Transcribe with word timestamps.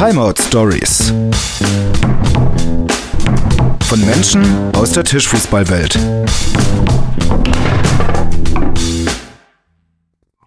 Timeout 0.00 0.36
Stories. 0.38 1.12
Von 3.82 4.00
Menschen 4.06 4.42
aus 4.74 4.92
der 4.92 5.04
Tischfußballwelt. 5.04 5.98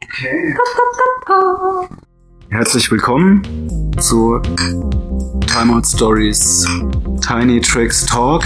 Okay. 0.04 0.56
Herzlich 2.50 2.90
willkommen 2.90 3.44
zu 4.00 4.42
Timeout 5.46 5.84
Stories 5.86 6.68
Tiny 7.22 7.62
Tricks 7.62 8.08
Talk. 8.08 8.44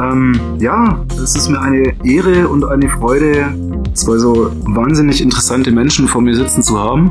Ähm, 0.00 0.56
ja, 0.58 1.04
es 1.22 1.36
ist 1.36 1.50
mir 1.50 1.60
eine 1.60 1.94
Ehre 2.04 2.48
und 2.48 2.64
eine 2.64 2.88
Freude, 2.88 3.54
zwei 3.94 4.18
so 4.18 4.50
wahnsinnig 4.66 5.20
interessante 5.20 5.70
Menschen 5.70 6.08
vor 6.08 6.20
mir 6.22 6.34
sitzen 6.34 6.62
zu 6.62 6.78
haben. 6.78 7.10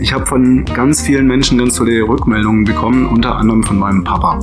Ich 0.00 0.12
habe 0.12 0.26
von 0.26 0.64
ganz 0.64 1.02
vielen 1.02 1.26
Menschen 1.26 1.58
ganz 1.58 1.74
tolle 1.74 2.02
Rückmeldungen 2.02 2.64
bekommen, 2.64 3.06
unter 3.06 3.36
anderem 3.36 3.62
von 3.62 3.78
meinem 3.78 4.04
Papa. 4.04 4.38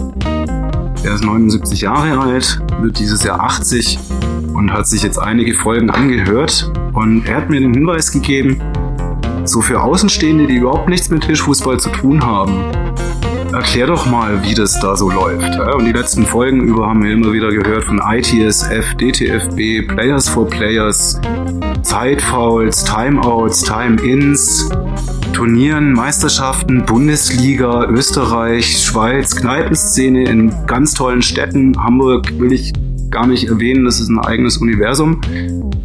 Er 1.03 1.13
ist 1.15 1.23
79 1.23 1.81
Jahre 1.81 2.19
alt, 2.19 2.61
wird 2.81 2.99
dieses 2.99 3.23
Jahr 3.23 3.39
80 3.39 3.99
und 4.53 4.71
hat 4.73 4.87
sich 4.87 5.03
jetzt 5.03 5.19
einige 5.19 5.53
Folgen 5.53 5.89
angehört. 5.89 6.71
Und 6.93 7.27
er 7.27 7.37
hat 7.37 7.49
mir 7.49 7.59
den 7.59 7.73
Hinweis 7.73 8.11
gegeben, 8.11 8.59
so 9.43 9.61
für 9.61 9.81
Außenstehende, 9.81 10.47
die 10.47 10.55
überhaupt 10.55 10.89
nichts 10.89 11.09
mit 11.09 11.23
Tischfußball 11.23 11.79
zu 11.79 11.89
tun 11.89 12.25
haben, 12.25 12.53
erklär 13.55 13.87
doch 13.87 14.05
mal, 14.05 14.43
wie 14.43 14.53
das 14.53 14.79
da 14.79 14.95
so 14.95 15.09
läuft. 15.09 15.57
Und 15.59 15.85
die 15.85 15.93
letzten 15.93 16.25
Folgen 16.25 16.61
über 16.61 16.87
haben 16.87 17.03
wir 17.03 17.11
immer 17.11 17.31
wieder 17.31 17.51
gehört 17.51 17.85
von 17.85 17.99
ITSF, 17.99 18.95
DTFB, 18.95 19.87
Players 19.87 20.27
for 20.27 20.47
Players, 20.47 21.19
Zeitfouls, 21.81 22.83
Timeouts, 22.83 23.63
Time-Ins, 23.63 24.69
Turnieren, 25.31 25.93
Meisterschaften, 25.93 26.85
Bundesliga, 26.85 27.85
Österreich, 27.85 28.77
Schweiz, 28.83 29.35
Kneipenszene 29.35 30.25
in 30.25 30.53
ganz 30.67 30.93
tollen 30.93 31.21
Städten. 31.21 31.81
Hamburg 31.81 32.37
will 32.39 32.51
ich 32.51 32.73
gar 33.09 33.27
nicht 33.27 33.47
erwähnen, 33.47 33.85
das 33.85 33.99
ist 34.01 34.09
ein 34.09 34.19
eigenes 34.19 34.57
Universum. 34.57 35.21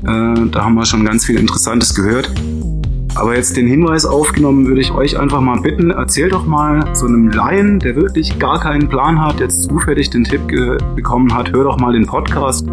Äh, 0.02 0.48
da 0.50 0.64
haben 0.64 0.74
wir 0.74 0.84
schon 0.84 1.04
ganz 1.04 1.24
viel 1.24 1.38
Interessantes 1.38 1.94
gehört. 1.94 2.30
Aber 3.14 3.36
jetzt 3.36 3.56
den 3.56 3.66
Hinweis 3.66 4.06
aufgenommen, 4.06 4.66
würde 4.66 4.80
ich 4.80 4.92
euch 4.92 5.18
einfach 5.18 5.40
mal 5.40 5.60
bitten, 5.60 5.90
erzählt 5.90 6.32
doch 6.32 6.46
mal 6.46 6.94
so 6.94 7.06
einem 7.06 7.30
Laien, 7.30 7.78
der 7.78 7.96
wirklich 7.96 8.38
gar 8.38 8.60
keinen 8.60 8.88
Plan 8.88 9.20
hat, 9.20 9.40
jetzt 9.40 9.64
zufällig 9.64 10.10
den 10.10 10.24
Tipp 10.24 10.46
bekommen 10.94 11.34
hat, 11.34 11.52
hör 11.52 11.64
doch 11.64 11.78
mal 11.78 11.92
den 11.92 12.06
Podcast. 12.06 12.66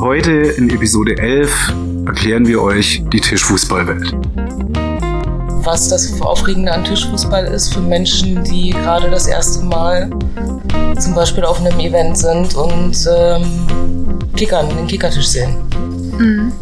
Heute 0.00 0.32
in 0.32 0.70
Episode 0.70 1.18
11 1.18 1.74
erklären 2.06 2.46
wir 2.46 2.60
euch 2.60 3.04
die 3.12 3.20
Tischfußballwelt 3.20 4.16
was 5.64 5.88
das 5.88 6.20
Aufregende 6.20 6.72
an 6.72 6.84
Tischfußball 6.84 7.44
ist 7.46 7.72
für 7.72 7.80
Menschen, 7.80 8.42
die 8.44 8.70
gerade 8.70 9.10
das 9.10 9.26
erste 9.26 9.64
Mal 9.64 10.10
zum 10.98 11.14
Beispiel 11.14 11.44
auf 11.44 11.60
einem 11.60 11.78
Event 11.78 12.18
sind 12.18 12.54
und 12.54 13.08
ähm, 13.16 13.44
Kickern, 14.36 14.68
den 14.68 14.86
Kickertisch 14.86 15.28
sehen. 15.28 15.56
Mhm. 16.18 16.52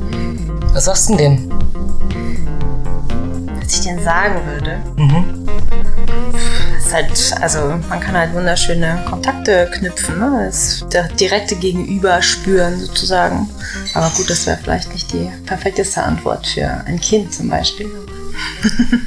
Was 0.73 0.85
sagst 0.85 1.09
du 1.09 1.17
denn 1.17 1.39
denen? 1.39 1.60
Was 3.71 3.79
ich 3.79 3.85
denn 3.85 4.03
sagen 4.03 4.45
würde? 4.47 4.83
Mhm. 4.97 5.47
ist 6.77 6.93
halt, 6.93 7.41
also 7.41 7.69
man 7.89 8.01
kann 8.01 8.17
halt 8.17 8.35
wunderschöne 8.35 9.05
Kontakte 9.09 9.71
knüpfen, 9.73 10.19
ne? 10.19 10.47
das 10.47 10.85
direkte 11.21 11.55
Gegenüber 11.55 12.21
spüren 12.21 12.81
sozusagen. 12.81 13.49
Aber 13.95 14.11
gut, 14.17 14.29
das 14.29 14.45
wäre 14.49 14.59
vielleicht 14.59 14.93
nicht 14.93 15.13
die 15.13 15.31
perfekteste 15.47 16.03
Antwort 16.03 16.49
für 16.49 16.67
ein 16.67 17.01
Kind 17.01 17.33
zum 17.33 17.49
Beispiel 17.49 17.89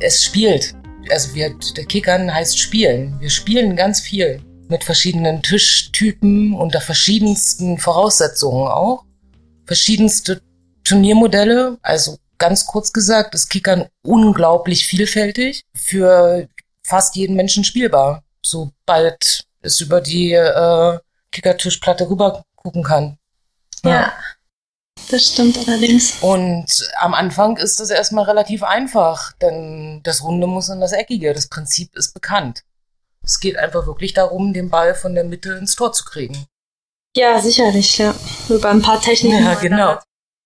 es 0.00 0.24
spielt. 0.24 0.74
Also 1.10 1.34
wir, 1.34 1.54
der 1.76 1.84
Kickern 1.84 2.32
heißt 2.32 2.58
spielen. 2.58 3.20
Wir 3.20 3.28
spielen 3.28 3.76
ganz 3.76 4.00
viel 4.00 4.40
mit 4.70 4.84
verschiedenen 4.84 5.42
Tischtypen 5.42 6.54
unter 6.54 6.80
verschiedensten 6.80 7.76
Voraussetzungen 7.76 8.68
auch. 8.68 9.04
Verschiedenste 9.66 10.40
Turniermodelle. 10.82 11.76
Also 11.82 12.16
ganz 12.38 12.66
kurz 12.66 12.92
gesagt, 12.92 13.34
ist 13.34 13.48
Kickern 13.48 13.88
unglaublich 14.02 14.86
vielfältig. 14.86 15.64
Für 15.74 16.48
fast 16.82 17.16
jeden 17.16 17.36
Menschen 17.36 17.64
spielbar. 17.64 18.22
Sobald 18.42 19.44
es 19.62 19.80
über 19.80 20.00
die 20.00 20.32
äh, 20.32 20.98
Kickertischplatte 21.32 22.08
rüber 22.08 22.44
gucken 22.54 22.82
kann. 22.82 23.18
Ja. 23.84 23.90
ja. 23.90 24.12
Das 25.10 25.28
stimmt 25.28 25.56
allerdings. 25.68 26.20
Und 26.20 26.90
am 26.98 27.14
Anfang 27.14 27.56
ist 27.58 27.78
das 27.78 27.90
erstmal 27.90 28.24
relativ 28.24 28.62
einfach, 28.62 29.32
denn 29.34 30.00
das 30.02 30.24
Runde 30.24 30.46
muss 30.46 30.68
in 30.68 30.80
das 30.80 30.92
Eckige. 30.92 31.32
Das 31.32 31.48
Prinzip 31.48 31.94
ist 31.94 32.12
bekannt. 32.12 32.62
Es 33.22 33.38
geht 33.38 33.56
einfach 33.56 33.86
wirklich 33.86 34.14
darum, 34.14 34.52
den 34.52 34.70
Ball 34.70 34.94
von 34.94 35.14
der 35.14 35.24
Mitte 35.24 35.52
ins 35.52 35.76
Tor 35.76 35.92
zu 35.92 36.04
kriegen. 36.04 36.46
Ja, 37.14 37.40
sicherlich, 37.40 37.98
ja. 37.98 38.14
Über 38.48 38.70
ein 38.70 38.82
paar 38.82 39.00
Techniken. 39.00 39.44
Ja, 39.44 39.54
genau. 39.54 39.98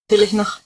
Natürlich 0.08 0.32
noch 0.32 0.60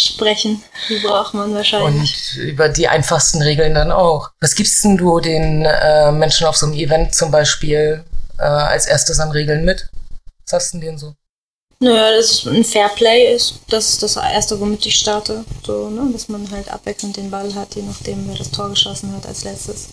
sprechen. 0.00 0.62
Die 0.88 0.98
braucht 0.98 1.34
man 1.34 1.54
wahrscheinlich. 1.54 2.36
Und 2.36 2.42
über 2.42 2.68
die 2.68 2.88
einfachsten 2.88 3.42
Regeln 3.42 3.74
dann 3.74 3.92
auch. 3.92 4.30
Was 4.40 4.54
gibst 4.54 4.82
denn 4.84 4.96
du 4.96 5.20
den 5.20 5.64
äh, 5.64 6.12
Menschen 6.12 6.46
auf 6.46 6.56
so 6.56 6.66
einem 6.66 6.74
Event 6.74 7.14
zum 7.14 7.30
Beispiel 7.30 8.04
äh, 8.38 8.42
als 8.42 8.86
erstes 8.86 9.20
an 9.20 9.30
Regeln 9.30 9.64
mit? 9.64 9.88
Was 10.44 10.52
hast 10.52 10.74
du 10.74 10.78
denn 10.78 10.86
denen 10.86 10.98
so? 10.98 11.14
Naja, 11.82 12.14
dass 12.14 12.30
es 12.30 12.46
ein 12.46 12.64
Fairplay 12.64 13.34
ist. 13.34 13.54
Das 13.68 13.88
ist 13.88 14.02
das 14.02 14.16
Erste, 14.16 14.60
womit 14.60 14.84
ich 14.84 14.96
starte. 14.96 15.44
So, 15.64 15.88
ne? 15.88 16.10
Dass 16.12 16.28
man 16.28 16.50
halt 16.50 16.70
abwechselnd 16.70 17.16
den 17.16 17.30
Ball 17.30 17.54
hat, 17.54 17.74
je 17.74 17.82
nachdem, 17.82 18.28
wer 18.28 18.36
das 18.36 18.50
Tor 18.50 18.68
geschossen 18.68 19.14
hat 19.16 19.26
als 19.26 19.44
letztes. 19.44 19.88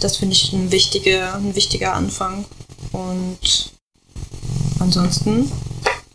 Das 0.00 0.16
finde 0.16 0.34
ich 0.34 0.52
ein 0.52 0.70
wichtiger, 0.70 1.34
ein 1.34 1.54
wichtiger 1.54 1.92
Anfang. 1.92 2.46
Und 2.92 3.72
ansonsten 4.78 5.52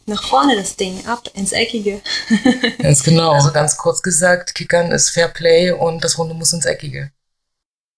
nach 0.06 0.24
vorne 0.24 0.56
das 0.56 0.76
Ding, 0.76 1.06
ab 1.06 1.30
ins 1.34 1.52
Eckige. 1.52 2.02
ganz 2.80 3.04
genau. 3.04 3.34
Also 3.34 3.52
ganz 3.52 3.78
kurz 3.78 4.02
gesagt, 4.02 4.56
Kickern 4.56 4.92
ist 4.92 5.10
Fairplay 5.10 5.72
und 5.72 6.04
das 6.04 6.18
Runde 6.18 6.34
muss 6.34 6.54
ins 6.54 6.66
Eckige. 6.66 7.12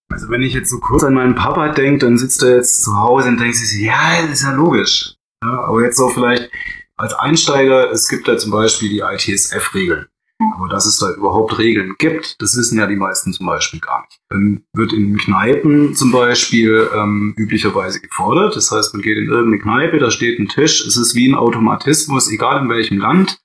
Also 0.08 0.28
wenn 0.30 0.42
ich 0.42 0.54
jetzt 0.54 0.70
so 0.70 0.78
kurz 0.78 1.02
an 1.02 1.14
meinen 1.14 1.34
Papa 1.34 1.72
denke, 1.72 2.06
dann 2.06 2.18
sitzt 2.18 2.42
er 2.42 2.56
jetzt 2.56 2.82
zu 2.82 2.96
Hause 2.96 3.28
und 3.28 3.40
denkt 3.40 3.56
sich, 3.56 3.80
ja, 3.80 4.22
das 4.22 4.30
ist 4.30 4.42
ja 4.44 4.52
logisch. 4.52 5.14
Ja, 5.42 5.64
aber 5.64 5.82
jetzt 5.82 5.96
so 5.96 6.08
vielleicht 6.08 6.50
als 6.96 7.12
Einsteiger, 7.14 7.90
es 7.90 8.08
gibt 8.08 8.26
da 8.28 8.38
zum 8.38 8.52
Beispiel 8.52 8.88
die 8.88 9.00
ITSF-Regeln. 9.00 10.06
Aber 10.38 10.68
dass 10.68 10.86
es 10.86 10.98
da 10.98 11.10
überhaupt 11.12 11.58
Regeln 11.58 11.94
gibt, 11.98 12.40
das 12.42 12.56
wissen 12.56 12.78
ja 12.78 12.86
die 12.86 12.96
meisten 12.96 13.32
zum 13.32 13.46
Beispiel 13.46 13.80
gar 13.80 14.02
nicht. 14.02 14.20
Dann 14.28 14.64
wird 14.74 14.92
in 14.92 15.16
Kneipen 15.16 15.94
zum 15.94 16.12
Beispiel 16.12 16.90
ähm, 16.94 17.34
üblicherweise 17.38 18.00
gefordert. 18.00 18.54
Das 18.54 18.70
heißt, 18.70 18.92
man 18.92 19.02
geht 19.02 19.16
in 19.16 19.28
irgendeine 19.28 19.62
Kneipe, 19.62 19.98
da 19.98 20.10
steht 20.10 20.38
ein 20.38 20.48
Tisch, 20.48 20.84
es 20.86 20.96
ist 20.96 21.14
wie 21.14 21.28
ein 21.28 21.34
Automatismus, 21.34 22.30
egal 22.30 22.62
in 22.62 22.68
welchem 22.68 22.98
Land. 22.98 23.38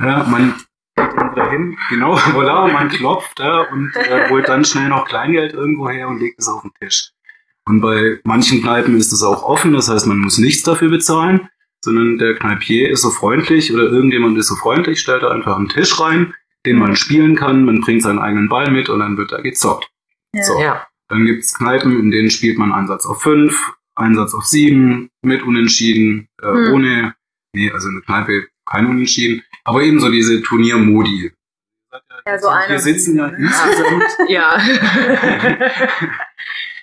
Ja, 0.00 0.24
man 0.24 0.54
geht 0.96 1.36
dahin, 1.36 1.78
genau, 1.88 2.16
voilà, 2.16 2.70
man 2.72 2.88
klopft 2.88 3.40
ja, 3.40 3.62
und 3.72 3.94
äh, 3.96 4.28
holt 4.28 4.48
dann 4.48 4.64
schnell 4.64 4.88
noch 4.88 5.06
Kleingeld 5.06 5.54
irgendwo 5.54 5.88
her 5.88 6.08
und 6.08 6.20
legt 6.20 6.38
es 6.40 6.48
auf 6.48 6.62
den 6.62 6.72
Tisch. 6.80 7.12
Und 7.64 7.80
bei 7.80 8.18
manchen 8.24 8.62
Kneipen 8.62 8.96
ist 8.96 9.12
es 9.12 9.22
auch 9.22 9.42
offen, 9.42 9.72
das 9.72 9.88
heißt, 9.88 10.06
man 10.06 10.18
muss 10.18 10.38
nichts 10.38 10.62
dafür 10.62 10.88
bezahlen, 10.88 11.48
sondern 11.84 12.18
der 12.18 12.34
Kneipier 12.34 12.90
ist 12.90 13.02
so 13.02 13.10
freundlich 13.10 13.72
oder 13.72 13.84
irgendjemand 13.84 14.36
ist 14.38 14.48
so 14.48 14.56
freundlich, 14.56 15.00
stellt 15.00 15.22
da 15.22 15.30
einfach 15.30 15.56
einen 15.56 15.68
Tisch 15.68 15.98
rein, 16.00 16.34
den 16.66 16.76
man 16.78 16.96
spielen 16.96 17.36
kann, 17.36 17.64
man 17.64 17.80
bringt 17.80 18.02
seinen 18.02 18.18
eigenen 18.18 18.48
Ball 18.48 18.70
mit 18.70 18.88
und 18.88 19.00
dann 19.00 19.16
wird 19.16 19.32
da 19.32 19.40
gezockt. 19.40 19.88
Ja. 20.34 20.42
So. 20.42 20.60
Ja. 20.60 20.86
Dann 21.08 21.24
gibt's 21.24 21.54
Kneipen, 21.54 21.98
in 21.98 22.10
denen 22.10 22.30
spielt 22.30 22.58
man 22.58 22.72
Einsatz 22.72 23.06
auf 23.06 23.22
fünf, 23.22 23.72
Einsatz 23.94 24.34
auf 24.34 24.44
sieben, 24.44 25.08
mit 25.22 25.42
Unentschieden, 25.42 26.28
äh, 26.42 26.46
hm. 26.46 26.72
ohne, 26.74 27.14
nee, 27.54 27.70
also 27.70 27.88
eine 27.88 28.02
Kneipe 28.02 28.48
kein 28.66 28.86
Unentschieden, 28.86 29.42
aber 29.64 29.82
eben 29.82 30.00
so 30.00 30.10
diese 30.10 30.42
Turniermodi. 30.42 31.32
Ja, 32.26 32.38
so 32.38 32.48
Wir 32.48 32.78
sitzen 32.78 33.16
ja 33.16 33.28
insgesamt. 33.28 34.04
ja. 34.28 34.58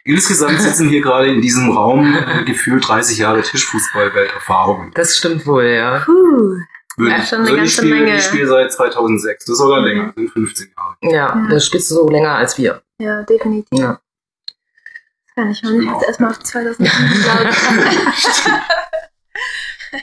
Insgesamt 0.07 0.61
sitzen 0.61 0.87
hier 0.87 1.01
gerade 1.01 1.33
in 1.33 1.41
diesem 1.41 1.71
Raum 1.71 2.15
äh, 2.15 2.43
gefühlt 2.45 2.87
30 2.87 3.17
Jahre 3.17 3.41
Tischfußball-Welterfahrung. 3.41 4.91
Das 4.93 5.17
stimmt 5.17 5.47
wohl, 5.47 5.65
ja. 5.65 6.03
Puh. 6.05 6.57
ja, 6.99 7.25
schon 7.25 7.39
eine 7.39 7.49
also 7.49 7.55
ganze 7.55 7.83
ich 7.83 7.89
Menge. 7.89 8.15
Ich 8.15 8.23
spiele 8.23 8.47
seit 8.47 8.71
2006. 8.71 9.45
Das 9.45 9.53
ist 9.53 9.57
sogar 9.57 9.81
mhm. 9.81 9.87
länger, 9.87 10.13
sind 10.15 10.29
15 10.29 10.73
Jahre. 10.77 10.95
Ja, 11.01 11.09
ja, 11.09 11.47
das 11.49 11.65
spielst 11.65 11.89
du 11.89 11.95
so 11.95 12.07
länger 12.07 12.35
als 12.35 12.55
wir. 12.59 12.83
Ja, 12.99 13.23
definitiv. 13.23 13.79
Ja. 13.79 13.99
Das 15.25 15.35
kann 15.35 15.49
ich 15.49 15.63
mal 15.63 15.73
nicht. 15.73 15.91
Jetzt 15.91 16.05
erstmal 16.05 16.29
auf 16.29 16.39
2007, 16.39 17.23
glaube 17.23 17.49
ich. 17.49 17.55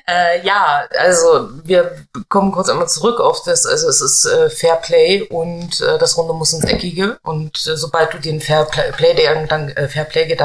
Äh, 0.08 0.44
ja, 0.44 0.86
also 0.98 1.50
wir 1.64 1.96
kommen 2.28 2.52
kurz 2.52 2.68
einmal 2.68 2.88
zurück 2.88 3.20
auf 3.20 3.42
das, 3.44 3.66
also 3.66 3.88
es 3.88 4.00
ist 4.00 4.24
äh, 4.24 4.50
Fair 4.50 4.76
Play 4.76 5.22
und 5.22 5.80
äh, 5.80 5.98
das 5.98 6.16
Runde 6.16 6.34
muss 6.34 6.52
ins 6.52 6.64
Eckige 6.64 7.18
und 7.22 7.66
äh, 7.66 7.76
sobald 7.76 8.14
du 8.14 8.18
den 8.18 8.40
Fair 8.40 8.64
Play-Gedanken 8.64 9.70
äh, 9.76 9.88
Fair 9.88 10.04
Play 10.04 10.36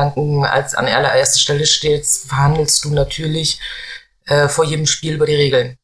als 0.44 0.76
an 0.76 0.88
allererster 0.88 1.40
Stelle 1.40 1.66
stehst, 1.66 2.28
verhandelst 2.28 2.84
du 2.86 2.94
natürlich 2.94 3.60
äh, 4.26 4.48
vor 4.48 4.66
jedem 4.66 4.86
Spiel 4.86 5.16
über 5.16 5.26
die 5.26 5.36
Regeln. 5.36 5.78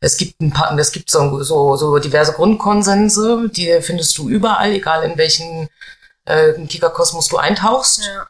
Es 0.00 0.16
gibt 0.16 0.40
ein 0.40 0.52
paar, 0.52 0.76
es 0.78 0.92
gibt 0.92 1.10
so, 1.10 1.42
so, 1.42 1.76
so 1.76 1.98
diverse 1.98 2.32
Grundkonsense, 2.32 3.48
die 3.50 3.80
findest 3.80 4.16
du 4.18 4.28
überall, 4.28 4.72
egal 4.72 5.02
in 5.04 5.16
welchen 5.16 5.68
äh, 6.26 6.52
Kickerkosmos 6.66 7.28
du 7.28 7.38
eintauchst. 7.38 8.04
Ja. 8.04 8.26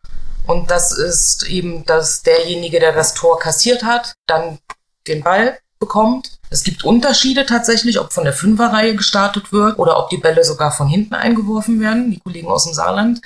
Und 0.47 0.71
das 0.71 0.93
ist 0.93 1.43
eben, 1.49 1.85
dass 1.85 2.23
derjenige, 2.23 2.79
der 2.79 2.93
das 2.93 3.15
Tor 3.15 3.39
kassiert 3.39 3.82
hat, 3.82 4.15
dann 4.27 4.59
den 5.08 5.23
Ball 5.23 5.58
bekommt. 5.79 6.38
Es 6.50 6.62
gibt 6.62 6.85
Unterschiede 6.85 7.44
tatsächlich, 7.44 8.00
ob 8.00 8.12
von 8.12 8.25
der 8.25 8.32
Fünferreihe 8.32 8.94
gestartet 8.94 9.53
wird 9.53 9.79
oder 9.79 9.99
ob 9.99 10.11
die 10.11 10.17
Bälle 10.17 10.44
sogar 10.44 10.73
von 10.73 10.88
hinten 10.88 11.14
eingeworfen 11.14 11.81
werden. 11.81 12.11
Die 12.11 12.20
Kollegen 12.20 12.49
aus 12.49 12.64
dem 12.64 12.75
Saarland 12.75 13.20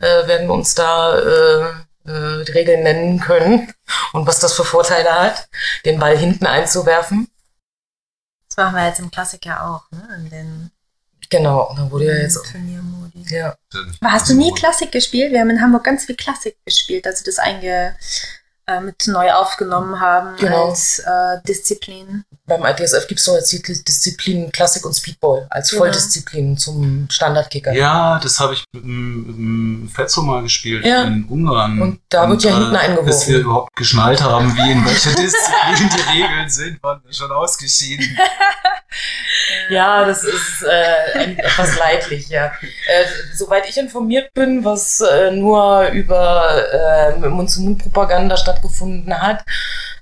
äh, 0.00 0.26
werden 0.26 0.50
uns 0.50 0.74
da 0.74 1.18
äh, 1.18 1.62
äh, 2.06 2.44
die 2.44 2.52
Regeln 2.52 2.82
nennen 2.82 3.20
können 3.20 3.72
und 4.12 4.26
was 4.26 4.40
das 4.40 4.52
für 4.52 4.64
Vorteile 4.64 5.12
hat, 5.12 5.48
den 5.84 5.98
Ball 5.98 6.16
hinten 6.16 6.46
einzuwerfen. 6.46 7.28
Das 8.48 8.56
machen 8.56 8.76
wir 8.76 8.86
jetzt 8.86 9.00
im 9.00 9.10
Klassiker 9.10 9.64
auch, 9.66 9.90
ne? 9.90 10.08
In 10.16 10.30
den 10.30 10.70
Genau, 11.30 11.72
da 11.74 11.90
wurde 11.90 12.08
ja 12.08 12.14
jetzt. 12.14 12.44
Turniermodi. 12.52 13.24
Ja. 13.30 13.56
Aber 14.02 14.12
hast 14.12 14.28
du 14.28 14.34
nie 14.34 14.52
Klassik 14.52 14.92
gespielt? 14.92 15.32
Wir 15.32 15.40
haben 15.40 15.48
in 15.48 15.62
Hamburg 15.62 15.84
ganz 15.84 16.04
viel 16.04 16.14
Klassik 16.14 16.58
gespielt, 16.66 17.06
als 17.06 17.20
sie 17.20 17.24
das 17.24 17.38
einge 17.38 17.96
äh, 18.66 18.80
mit 18.80 19.06
neu 19.06 19.32
aufgenommen 19.32 20.00
haben 20.00 20.36
Genau. 20.36 20.68
als 20.70 21.00
äh, 21.00 21.38
Disziplin. 21.46 22.24
Beim 22.46 22.64
ITSF 22.64 23.06
gibt 23.06 23.20
es 23.20 23.26
noch 23.26 23.34
jetzt 23.34 23.52
die 23.52 23.62
Disziplinen 23.62 24.50
Klassik 24.52 24.84
und 24.84 24.94
Speedball 24.94 25.46
als 25.50 25.70
Genau. 25.70 25.82
Volldisziplin 25.82 26.56
zum 26.58 27.06
Standardkicker. 27.10 27.72
Ja, 27.72 28.18
das 28.22 28.38
habe 28.40 28.54
ich 28.54 28.64
mit 28.72 28.82
dem, 28.84 29.82
mit 29.82 29.90
Fetzo 29.92 30.22
mal 30.22 30.42
gespielt 30.42 30.84
Ja. 30.84 31.02
in 31.04 31.24
Ungarn. 31.28 31.80
Und 31.80 32.00
da 32.08 32.28
wird 32.28 32.42
ja 32.42 32.56
hinten 32.58 32.74
eingeworfen. 32.76 33.06
Bis 33.06 33.28
wir 33.28 33.38
überhaupt 33.38 33.74
geschnallt 33.76 34.20
haben, 34.22 34.56
wie 34.56 34.72
in 34.72 34.84
welcher 34.84 35.10
Disziplin 35.14 35.90
die 35.96 36.10
Regeln 36.22 36.50
sind, 36.50 36.82
waren 36.82 37.00
wir 37.04 37.12
schon 37.12 37.30
ausgeschieden. 37.30 38.18
Ja, 39.68 40.04
das 40.04 40.24
ist 40.24 40.62
äh, 40.62 41.34
etwas 41.36 41.78
leidlich, 41.78 42.28
ja. 42.28 42.46
Äh, 42.46 43.04
soweit 43.34 43.68
ich 43.68 43.76
informiert 43.76 44.32
bin, 44.34 44.64
was 44.64 45.00
äh, 45.00 45.30
nur 45.30 45.88
über 45.88 47.14
äh, 47.14 47.28
Mund-zu-Mund-Propaganda 47.28 48.36
stattgefunden 48.36 49.20
hat, 49.20 49.44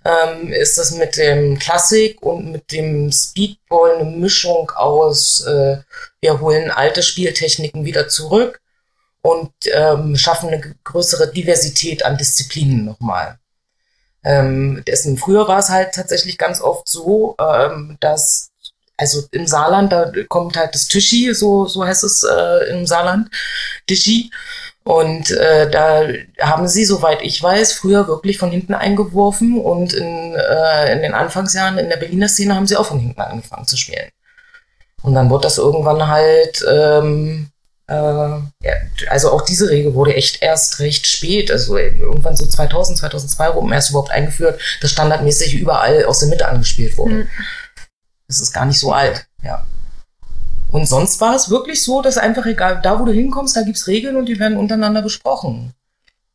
ähm, 0.05 0.53
ist 0.53 0.79
das 0.79 0.93
mit 0.93 1.17
dem 1.17 1.59
Klassik 1.59 2.23
und 2.23 2.51
mit 2.51 2.73
dem 2.73 3.13
Speedball 3.13 3.97
eine 3.97 4.11
Mischung 4.11 4.71
aus, 4.71 5.45
äh, 5.47 5.79
wir 6.21 6.41
holen 6.41 6.71
alte 6.71 7.03
Spieltechniken 7.03 7.85
wieder 7.85 8.09
zurück 8.09 8.61
und 9.23 9.53
ähm, 9.73 10.17
schaffen 10.17 10.49
eine 10.49 10.75
größere 10.85 11.31
Diversität 11.33 12.05
an 12.05 12.17
Disziplinen 12.17 12.85
nochmal. 12.85 13.39
Ähm, 14.23 14.83
dessen 14.87 15.17
früher 15.17 15.49
war 15.49 15.59
es 15.59 15.71
halt 15.71 15.95
tatsächlich 15.95 16.37
ganz 16.39 16.61
oft 16.61 16.89
so, 16.89 17.37
ähm, 17.39 17.97
dass 18.01 18.50
also 19.01 19.23
im 19.31 19.47
Saarland, 19.47 19.93
da 19.93 20.13
kommt 20.29 20.57
halt 20.57 20.75
das 20.75 20.87
Tischi, 20.87 21.33
so, 21.33 21.65
so 21.67 21.85
heißt 21.85 22.05
es 22.05 22.23
äh, 22.23 22.71
im 22.71 22.87
Saarland, 22.87 23.31
Tischi. 23.87 24.31
Und 24.85 25.31
äh, 25.31 25.71
da 25.71 26.07
haben 26.41 26.69
sie, 26.69 26.85
soweit 26.85 27.23
ich 27.23 27.43
weiß, 27.43 27.73
früher 27.73 28.09
wirklich 28.09 28.39
von 28.39 28.51
hinten 28.51 28.75
eingeworfen 28.75 29.59
und 29.59 29.93
in, 29.93 30.35
äh, 30.35 30.93
in 30.93 31.03
den 31.03 31.15
Anfangsjahren 31.15 31.79
in 31.79 31.89
der 31.89 31.97
Berliner 31.97 32.29
Szene 32.29 32.55
haben 32.55 32.67
sie 32.67 32.77
auch 32.77 32.87
von 32.87 32.99
hinten 32.99 33.21
angefangen 33.21 33.67
zu 33.67 33.77
spielen. 33.77 34.11
Und 35.03 35.15
dann 35.15 35.31
wurde 35.31 35.45
das 35.45 35.59
irgendwann 35.59 36.09
halt, 36.09 36.65
ähm, 36.71 37.49
äh, 37.87 37.95
ja, 37.95 38.75
also 39.09 39.33
auch 39.33 39.43
diese 39.43 39.71
Regel 39.71 39.95
wurde 39.95 40.15
echt 40.15 40.43
erst 40.43 40.79
recht 40.81 41.07
spät, 41.07 41.51
also 41.51 41.77
irgendwann 41.77 42.37
so 42.37 42.47
2000, 42.47 42.99
2002 42.99 43.49
rum 43.49 43.73
erst 43.73 43.91
überhaupt 43.91 44.11
eingeführt, 44.11 44.61
dass 44.83 44.91
standardmäßig 44.91 45.55
überall 45.55 46.05
aus 46.05 46.21
der 46.21 46.29
Mitte 46.29 46.49
angespielt 46.49 46.99
wurde. 46.99 47.15
Mhm. 47.15 47.29
Das 48.31 48.39
ist 48.39 48.53
gar 48.53 48.65
nicht 48.65 48.79
so 48.79 48.93
alt, 48.93 49.27
ja. 49.43 49.67
Und 50.71 50.87
sonst 50.87 51.21
war 51.21 51.35
es 51.35 51.51
wirklich 51.51 51.83
so, 51.83 52.01
dass 52.01 52.17
einfach 52.17 52.47
egal, 52.47 52.81
da 52.81 53.01
wo 53.01 53.05
du 53.05 53.11
hinkommst, 53.11 53.57
da 53.57 53.63
gibt's 53.63 53.89
Regeln 53.89 54.15
und 54.15 54.27
die 54.27 54.39
werden 54.39 54.57
untereinander 54.57 55.03
besprochen. 55.03 55.75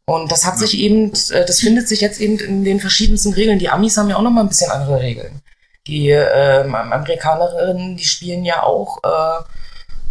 Und 0.05 0.29
das 0.29 0.45
hat 0.45 0.59
sich 0.59 0.77
eben, 0.77 1.13
äh, 1.31 1.45
das 1.45 1.61
findet 1.61 1.87
sich 1.87 2.01
jetzt 2.01 2.19
eben 2.19 2.37
in 2.39 2.65
den 2.65 2.81
verschiedensten 2.81 3.31
Regeln. 3.31 3.59
Die 3.59 3.69
Amis 3.69 3.95
haben 3.95 4.09
ja 4.09 4.17
auch 4.17 4.21
noch 4.21 4.31
mal 4.31 4.41
ein 4.41 4.49
bisschen 4.49 4.71
andere 4.71 4.99
Regeln. 4.99 5.41
Die 5.87 6.09
ähm, 6.09 6.75
Amerikanerinnen, 6.75 7.95
die 7.95 8.03
spielen 8.03 8.43
ja 8.43 8.63
auch 8.63 8.97
äh, 9.05 9.43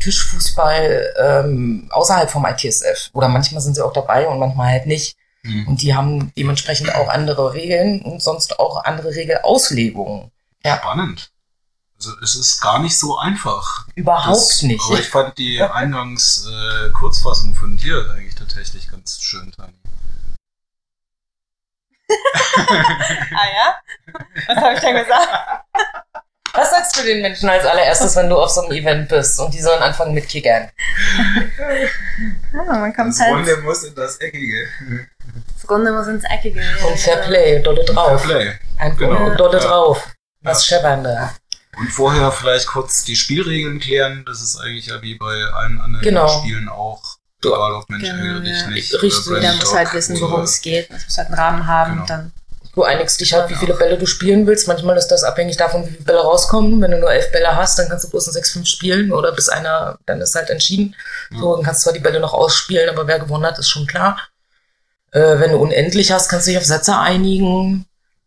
Tischfußball 0.00 1.14
ähm, 1.20 1.90
außerhalb 1.90 2.31
vom 2.31 2.46
ITSF. 2.46 3.10
Oder 3.12 3.28
manchmal 3.28 3.60
sind 3.60 3.75
sie 3.75 3.84
auch 3.84 3.92
dabei 3.92 4.26
und 4.26 4.38
manchmal 4.38 4.70
halt 4.70 4.86
nicht. 4.86 5.19
Hm. 5.42 5.69
Und 5.69 5.82
die 5.82 5.94
haben 5.94 6.32
dementsprechend 6.38 6.94
auch 6.94 7.08
andere 7.08 7.52
Regeln 7.52 8.00
und 8.00 8.22
sonst 8.22 8.58
auch 8.58 8.84
andere 8.84 9.14
Regelauslegungen. 9.14 10.31
Ja. 10.64 10.78
Spannend. 10.78 11.31
Also 11.96 12.12
es 12.23 12.35
ist 12.35 12.61
gar 12.61 12.81
nicht 12.81 12.99
so 12.99 13.17
einfach. 13.19 13.87
Überhaupt 13.94 14.37
Das- 14.37 14.62
nicht. 14.62 14.85
Aber 14.85 14.99
ich 14.99 15.08
fand 15.08 15.38
die 15.38 15.61
eingangs 15.62 16.46
äh, 16.46 16.91
Kurzfassung 16.91 17.55
von 17.55 17.76
dir 17.76 18.11
eigentlich 18.14 18.35
tatsächlich 18.35 18.91
ganz 18.91 19.20
schön, 19.20 19.52
Tani. 19.52 19.73
Ah 22.56 23.46
ja? 23.56 23.75
Was 24.49 24.56
habe 24.58 24.75
ich 24.75 24.81
denn 24.81 24.96
gesagt? 24.96 25.29
Was 26.56 26.70
sagst 26.70 26.96
du 26.96 27.02
den 27.02 27.20
Menschen 27.20 27.49
als 27.49 27.64
allererstes, 27.64 28.14
wenn 28.14 28.29
du 28.29 28.37
auf 28.38 28.49
so 28.50 28.61
einem 28.61 28.70
Event 28.73 29.08
bist 29.08 29.41
und 29.41 29.52
die 29.52 29.61
sollen 29.61 29.82
anfangen 29.82 30.14
mit 30.14 30.29
Kickern? 30.29 30.70
Ja, 32.52 32.62
man 32.79 32.94
kommt 32.94 33.08
Das 33.11 33.19
halt. 33.20 33.35
Runde 33.35 33.56
muss 33.62 33.82
in 33.82 33.93
das 33.96 34.19
Eckige. 34.19 34.69
Das 35.61 35.69
Runde 35.69 35.91
muss 35.91 36.06
ins 36.06 36.23
Eckige. 36.25 36.61
ja, 36.61 36.87
Und 36.87 36.96
Fair. 36.96 37.17
Play, 37.23 37.61
dolle 37.61 37.85
Fair 37.85 37.94
drauf. 37.94 38.23
Play. 38.23 38.52
Ein 38.79 38.96
Genau. 38.96 39.35
dolle 39.35 39.58
Ja. 39.58 39.64
drauf. 39.67 40.08
Was 40.43 40.69
Ja. 40.69 40.76
scheppern 40.76 41.02
da? 41.02 41.35
Und 41.78 41.88
vorher 41.88 42.30
vielleicht 42.32 42.66
kurz 42.66 43.04
die 43.04 43.16
Spielregeln 43.16 43.80
klären. 43.80 44.24
Das 44.26 44.40
ist 44.40 44.56
eigentlich 44.56 44.86
ja 44.86 45.02
wie 45.02 45.14
bei 45.16 45.44
allen 45.54 45.80
anderen 45.80 46.04
Genau. 46.04 46.28
Spielen 46.40 46.68
auch. 46.68 47.02
Egal 47.44 47.74
ob 47.74 47.90
Mensch, 47.90 48.04
Genau, 48.04 48.24
ja. 48.24 48.68
nicht. 48.68 48.94
Richtig. 49.02 49.26
Jeder 49.26 49.40
Brain 49.40 49.56
muss 49.58 49.74
halt 49.74 49.92
wissen, 49.92 50.20
worum 50.20 50.42
es 50.42 50.62
geht. 50.62 50.88
Es 50.90 51.04
muss 51.04 51.18
halt 51.18 51.28
einen 51.28 51.38
Rahmen 51.38 51.66
haben. 51.66 51.90
Genau. 51.90 52.02
Und 52.02 52.10
dann 52.10 52.32
Du 52.74 52.82
einigst 52.82 53.20
dich 53.20 53.32
halt, 53.32 53.48
wie 53.50 53.54
viele 53.54 53.74
Bälle 53.74 53.96
du 53.98 54.06
spielen 54.06 54.48
willst. 54.48 54.66
Manchmal 54.66 54.96
ist 54.96 55.06
das 55.06 55.22
abhängig 55.22 55.56
davon, 55.56 55.86
wie 55.86 55.90
viele 55.92 56.02
Bälle 56.02 56.20
rauskommen. 56.22 56.80
Wenn 56.82 56.90
du 56.90 56.98
nur 56.98 57.12
elf 57.12 57.30
Bälle 57.30 57.54
hast, 57.54 57.78
dann 57.78 57.88
kannst 57.88 58.04
du 58.04 58.10
bloß 58.10 58.28
ein 58.28 58.42
6-5 58.42 58.66
spielen 58.66 59.12
oder 59.12 59.30
bis 59.30 59.48
einer, 59.48 59.96
dann 60.06 60.20
ist 60.20 60.34
halt 60.34 60.50
entschieden. 60.50 60.96
So, 61.38 61.54
dann 61.54 61.64
kannst 61.64 61.82
du 61.82 61.84
zwar 61.84 61.92
die 61.92 62.00
Bälle 62.00 62.18
noch 62.18 62.34
ausspielen, 62.34 62.88
aber 62.88 63.06
wer 63.06 63.20
gewonnen 63.20 63.46
hat, 63.46 63.58
ist 63.60 63.68
schon 63.68 63.86
klar. 63.86 64.18
Äh, 65.12 65.38
wenn 65.38 65.52
du 65.52 65.58
unendlich 65.58 66.10
hast, 66.10 66.28
kannst 66.28 66.48
du 66.48 66.50
dich 66.50 66.58
auf 66.58 66.64
Sätze 66.64 66.98
einigen. 66.98 67.86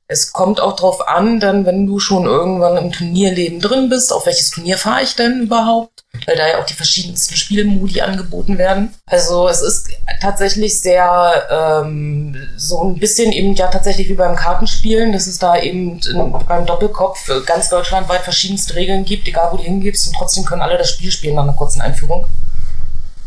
Es 0.09 0.31
kommt 0.31 0.61
auch 0.61 0.77
drauf 0.77 1.05
an, 1.05 1.41
dann, 1.41 1.65
wenn 1.65 1.85
du 1.85 1.99
schon 1.99 2.25
irgendwann 2.25 2.77
im 2.77 2.93
Turnierleben 2.93 3.59
drin 3.59 3.89
bist, 3.89 4.13
auf 4.13 4.25
welches 4.25 4.51
Turnier 4.51 4.77
fahre 4.77 5.03
ich 5.03 5.17
denn 5.17 5.41
überhaupt? 5.41 6.05
Weil 6.25 6.37
da 6.37 6.47
ja 6.47 6.61
auch 6.61 6.65
die 6.65 6.75
verschiedensten 6.75 7.35
Spielmodi 7.35 7.99
angeboten 7.99 8.57
werden. 8.57 8.93
Also 9.05 9.49
es 9.49 9.61
ist 9.61 9.89
tatsächlich 10.21 10.79
sehr 10.79 11.45
ähm, 11.51 12.37
so 12.55 12.81
ein 12.85 12.99
bisschen 12.99 13.33
eben 13.33 13.53
ja 13.55 13.67
tatsächlich 13.67 14.07
wie 14.07 14.13
beim 14.13 14.37
Kartenspielen, 14.37 15.11
dass 15.11 15.27
es 15.27 15.39
da 15.39 15.57
eben 15.57 15.99
in, 15.99 16.31
beim 16.47 16.65
Doppelkopf 16.65 17.29
ganz 17.45 17.67
deutschlandweit 17.67 18.21
verschiedenste 18.21 18.75
Regeln 18.75 19.03
gibt, 19.03 19.27
egal 19.27 19.51
wo 19.51 19.57
du 19.57 19.63
hingibst 19.63 20.07
und 20.07 20.15
trotzdem 20.15 20.45
können 20.45 20.61
alle 20.61 20.77
das 20.77 20.89
Spiel 20.89 21.11
spielen 21.11 21.35
nach 21.35 21.43
einer 21.43 21.53
kurzen 21.53 21.81
Einführung. 21.81 22.25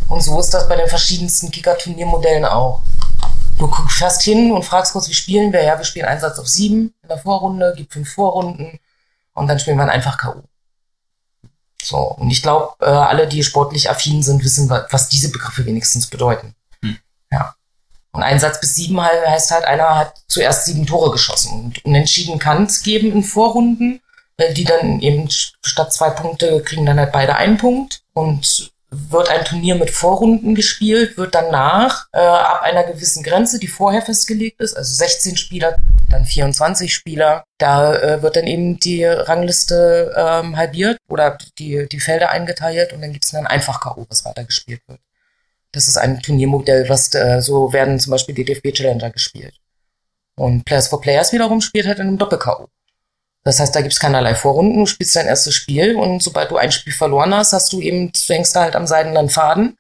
Und 0.09 0.23
so 0.23 0.41
ist 0.41 0.55
das 0.55 0.67
bei 0.67 0.77
den 0.77 0.89
verschiedensten 0.89 1.51
Kicker-Turniermodellen 1.51 2.47
auch. 2.47 2.81
Du 3.61 3.71
fährst 3.89 4.23
hin 4.23 4.53
und 4.53 4.65
fragst 4.65 4.93
kurz, 4.93 5.09
wie 5.09 5.15
spielen 5.15 5.53
wir? 5.53 5.63
Ja, 5.63 5.77
wir 5.77 5.85
spielen 5.85 6.07
Einsatz 6.07 6.39
auf 6.39 6.49
sieben 6.49 6.95
in 7.03 7.09
der 7.09 7.19
Vorrunde, 7.19 7.75
gibt 7.77 7.93
fünf 7.93 8.13
Vorrunden 8.15 8.81
und 9.35 9.47
dann 9.49 9.59
spielen 9.61 9.77
wir 9.77 9.83
ein 9.85 9.91
einfach 9.91 10.17
K.O. 10.17 10.43
So, 11.83 11.99
und 11.99 12.31
ich 12.31 12.43
glaube, 12.43 12.75
äh, 12.81 12.87
alle, 12.87 13.27
die 13.29 13.43
sportlich 13.43 13.91
affin 13.91 14.23
sind, 14.23 14.43
wissen, 14.45 14.69
wa- 14.71 14.87
was 14.91 15.09
diese 15.11 15.31
Begriffe 15.31 15.65
wenigstens 15.67 16.07
bedeuten. 16.09 16.55
Hm. 16.83 16.99
Ja. 17.31 17.55
Und 18.13 18.23
Einsatz 18.23 18.61
bis 18.61 18.75
sieben 18.75 19.01
heißt 19.01 19.51
halt, 19.51 19.65
einer 19.65 19.95
hat 19.97 20.15
zuerst 20.27 20.65
sieben 20.67 20.87
Tore 20.87 21.11
geschossen. 21.13 21.53
Und 21.65 21.85
unentschieden 21.85 22.39
kann 22.39 22.65
es 22.65 22.83
geben 22.83 23.13
in 23.13 23.23
Vorrunden, 23.23 24.01
weil 24.37 24.53
die 24.55 24.65
dann 24.65 25.01
eben 25.01 25.29
statt 25.31 25.93
zwei 25.93 26.11
Punkte 26.11 26.63
kriegen 26.63 26.87
dann 26.87 26.99
halt 26.99 27.13
beide 27.13 27.37
einen 27.37 27.57
Punkt. 27.59 28.03
Und 28.15 28.73
wird 28.91 29.29
ein 29.29 29.45
Turnier 29.45 29.77
mit 29.77 29.91
Vorrunden 29.91 30.55
gespielt, 30.55 31.17
wird 31.17 31.35
danach 31.35 32.09
äh, 32.13 32.19
ab 32.19 32.63
einer 32.63 32.85
gewissen 32.85 33.23
Grenze, 33.23 33.59
die 33.61 33.69
vorher 33.69 34.03
festgelegt 34.03 34.61
ist, 34.61 34.77
also 34.77 34.93
16 34.95 35.37
Spieler, 35.37 35.77
dann 36.09 36.25
24 36.25 36.93
Spieler, 36.93 37.45
da 37.59 37.95
äh, 37.95 38.23
wird 38.23 38.37
dann 38.37 38.47
eben 38.47 38.81
die 38.81 39.05
Rangliste 39.05 40.13
ähm, 40.17 40.57
halbiert 40.57 40.99
oder 41.09 41.39
die, 41.59 41.89
die 41.89 42.01
Felder 42.01 42.31
eingeteilt 42.31 42.93
und 42.93 43.01
dann 43.01 43.13
gibt 43.13 43.25
es 43.25 43.31
dann 43.31 43.47
einfach 43.47 43.81
K.O., 43.81 44.07
was 44.09 44.25
weiter 44.25 44.45
gespielt 44.45 44.83
wird. 44.89 45.01
Das 45.73 45.87
ist 45.87 45.97
ein 45.97 46.21
Turniermodell, 46.21 46.89
was 46.89 47.15
äh, 47.15 47.41
so 47.41 47.73
werden 47.73 48.01
zum 48.01 48.11
Beispiel 48.11 48.35
die 48.35 48.45
DFB 48.45 48.73
Challenger 48.73 49.11
gespielt. 49.11 49.55
Und 50.35 50.65
Players 50.65 50.89
for 50.89 51.01
Players 51.01 51.33
wiederum 51.33 51.61
spielt 51.61 51.87
halt 51.87 52.01
in 52.01 52.09
einem 52.09 52.19
Doppel-K.O. 52.19 52.69
Das 53.43 53.59
heißt, 53.59 53.75
da 53.75 53.81
gibt's 53.81 53.99
keinerlei 53.99 54.35
Vorrunden, 54.35 54.81
du 54.81 54.87
spielst 54.87 55.17
dein 55.17 55.27
erstes 55.27 55.55
Spiel 55.55 55.97
und 55.97 56.23
sobald 56.23 56.51
du 56.51 56.59
ein 56.59 56.71
Spiel 56.71 56.93
verloren 56.93 57.33
hast, 57.33 57.55
hast 57.55 57.73
du 57.73 57.81
eben, 57.81 58.13
du 58.13 58.35
hängst 58.35 58.55
da 58.55 58.61
halt 58.61 58.77
am 58.77 58.87
seidenen 58.87 59.31
Faden. 59.31 59.79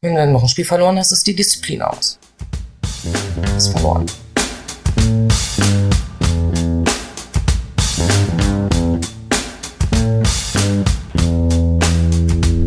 Wenn 0.00 0.14
du 0.14 0.20
dann 0.20 0.32
noch 0.32 0.44
ein 0.44 0.48
Spiel 0.48 0.64
verloren 0.64 0.96
hast, 0.96 1.10
ist 1.10 1.26
die 1.26 1.34
Disziplin 1.34 1.82
aus. 1.82 2.20
Ist 3.56 3.72
verloren. 3.72 4.06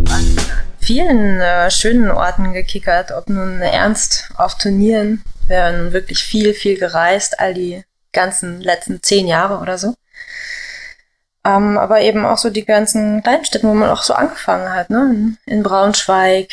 an 0.10 0.38
vielen 0.82 1.40
äh, 1.40 1.72
schönen 1.72 2.12
Orten 2.12 2.52
gekickert, 2.52 3.14
ob 3.14 3.30
nun 3.30 3.62
ernst 3.62 4.30
auf 4.36 4.58
Turnieren. 4.58 5.24
Wir 5.48 5.64
haben 5.64 5.94
wirklich 5.94 6.22
viel, 6.22 6.54
viel 6.54 6.78
gereist, 6.78 7.40
all 7.40 7.54
die 7.54 7.86
ganzen 8.12 8.60
letzten 8.60 9.02
zehn 9.02 9.26
Jahre 9.26 9.60
oder 9.60 9.78
so. 9.78 9.96
Ähm, 11.46 11.78
aber 11.78 12.02
eben 12.02 12.26
auch 12.26 12.38
so 12.38 12.50
die 12.50 12.66
ganzen 12.66 13.22
Kleinstädte, 13.22 13.68
wo 13.68 13.74
man 13.74 13.90
auch 13.90 14.04
so 14.04 14.14
angefangen 14.14 14.74
hat, 14.74 14.90
ne? 14.90 15.12
In, 15.14 15.38
in 15.46 15.64
Braunschweig, 15.64 16.50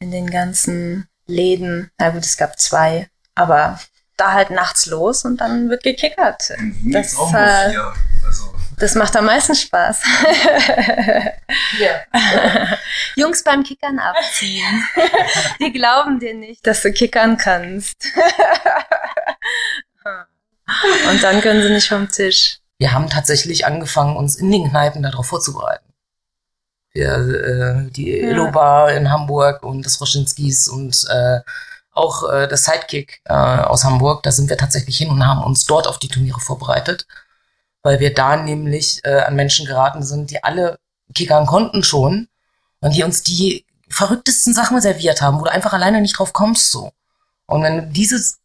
in 0.00 0.10
den 0.10 0.30
ganzen 0.30 1.08
Läden. 1.26 1.90
Na 1.98 2.10
gut, 2.10 2.24
es 2.24 2.36
gab 2.36 2.58
zwei, 2.58 3.08
aber 3.34 3.80
da 4.16 4.32
halt 4.32 4.50
nachts 4.50 4.86
los 4.86 5.24
und 5.24 5.40
dann 5.40 5.70
wird 5.70 5.82
gekickert. 5.82 6.52
Das, 6.84 7.16
auch 7.16 7.32
nur 7.32 7.40
äh, 7.40 7.70
vier. 7.70 7.92
Also, 8.26 8.54
das 8.78 8.94
macht 8.94 9.16
am 9.16 9.26
meisten 9.26 9.54
Spaß. 9.54 10.02
Ja. 11.78 12.02
Jungs 13.16 13.42
beim 13.42 13.62
Kickern 13.62 13.98
abziehen. 13.98 14.84
Die 15.60 15.72
glauben 15.72 16.18
dir 16.18 16.34
nicht, 16.34 16.66
dass 16.66 16.82
du 16.82 16.92
kickern 16.92 17.36
kannst. 17.36 18.06
Und 21.10 21.22
dann 21.22 21.40
können 21.40 21.62
sie 21.62 21.70
nicht 21.70 21.88
vom 21.88 22.08
Tisch. 22.08 22.58
Wir 22.78 22.92
haben 22.92 23.10
tatsächlich 23.10 23.66
angefangen, 23.66 24.16
uns 24.16 24.36
in 24.36 24.50
den 24.50 24.70
Kneipen 24.70 25.02
darauf 25.02 25.26
vorzubereiten. 25.26 25.84
Wir, 26.92 27.12
äh, 27.12 27.90
die 27.90 28.10
Ja. 28.10 28.30
Illo 28.30 28.50
Bar 28.50 28.92
in 28.92 29.10
Hamburg 29.10 29.62
und 29.62 29.84
das 29.86 30.00
Roschinskis 30.00 30.68
und 30.68 31.06
äh, 31.08 31.40
auch 31.92 32.28
äh, 32.28 32.48
das 32.48 32.64
Sidekick 32.64 33.20
äh, 33.24 33.32
aus 33.32 33.84
Hamburg, 33.84 34.22
da 34.22 34.32
sind 34.32 34.48
wir 34.48 34.56
tatsächlich 34.56 34.96
hin 34.96 35.10
und 35.10 35.26
haben 35.26 35.42
uns 35.44 35.66
dort 35.66 35.86
auf 35.86 35.98
die 35.98 36.08
Turniere 36.08 36.40
vorbereitet, 36.40 37.06
weil 37.82 38.00
wir 38.00 38.14
da 38.14 38.36
nämlich 38.36 39.00
äh, 39.04 39.20
an 39.20 39.36
Menschen 39.36 39.66
geraten 39.66 40.02
sind, 40.02 40.30
die 40.30 40.42
alle 40.42 40.78
kickern 41.14 41.46
konnten 41.46 41.82
schon 41.82 42.28
und 42.80 42.94
die 42.94 43.04
uns 43.04 43.22
die 43.22 43.66
verrücktesten 43.88 44.54
Sachen 44.54 44.80
serviert 44.80 45.20
haben, 45.20 45.40
wo 45.40 45.44
du 45.44 45.50
einfach 45.50 45.72
alleine 45.72 46.00
nicht 46.00 46.18
drauf 46.18 46.32
kommst 46.32 46.70
so. 46.70 46.92
Und 47.46 47.62
wenn 47.62 47.76
du 47.76 47.86
dieses 47.88 48.38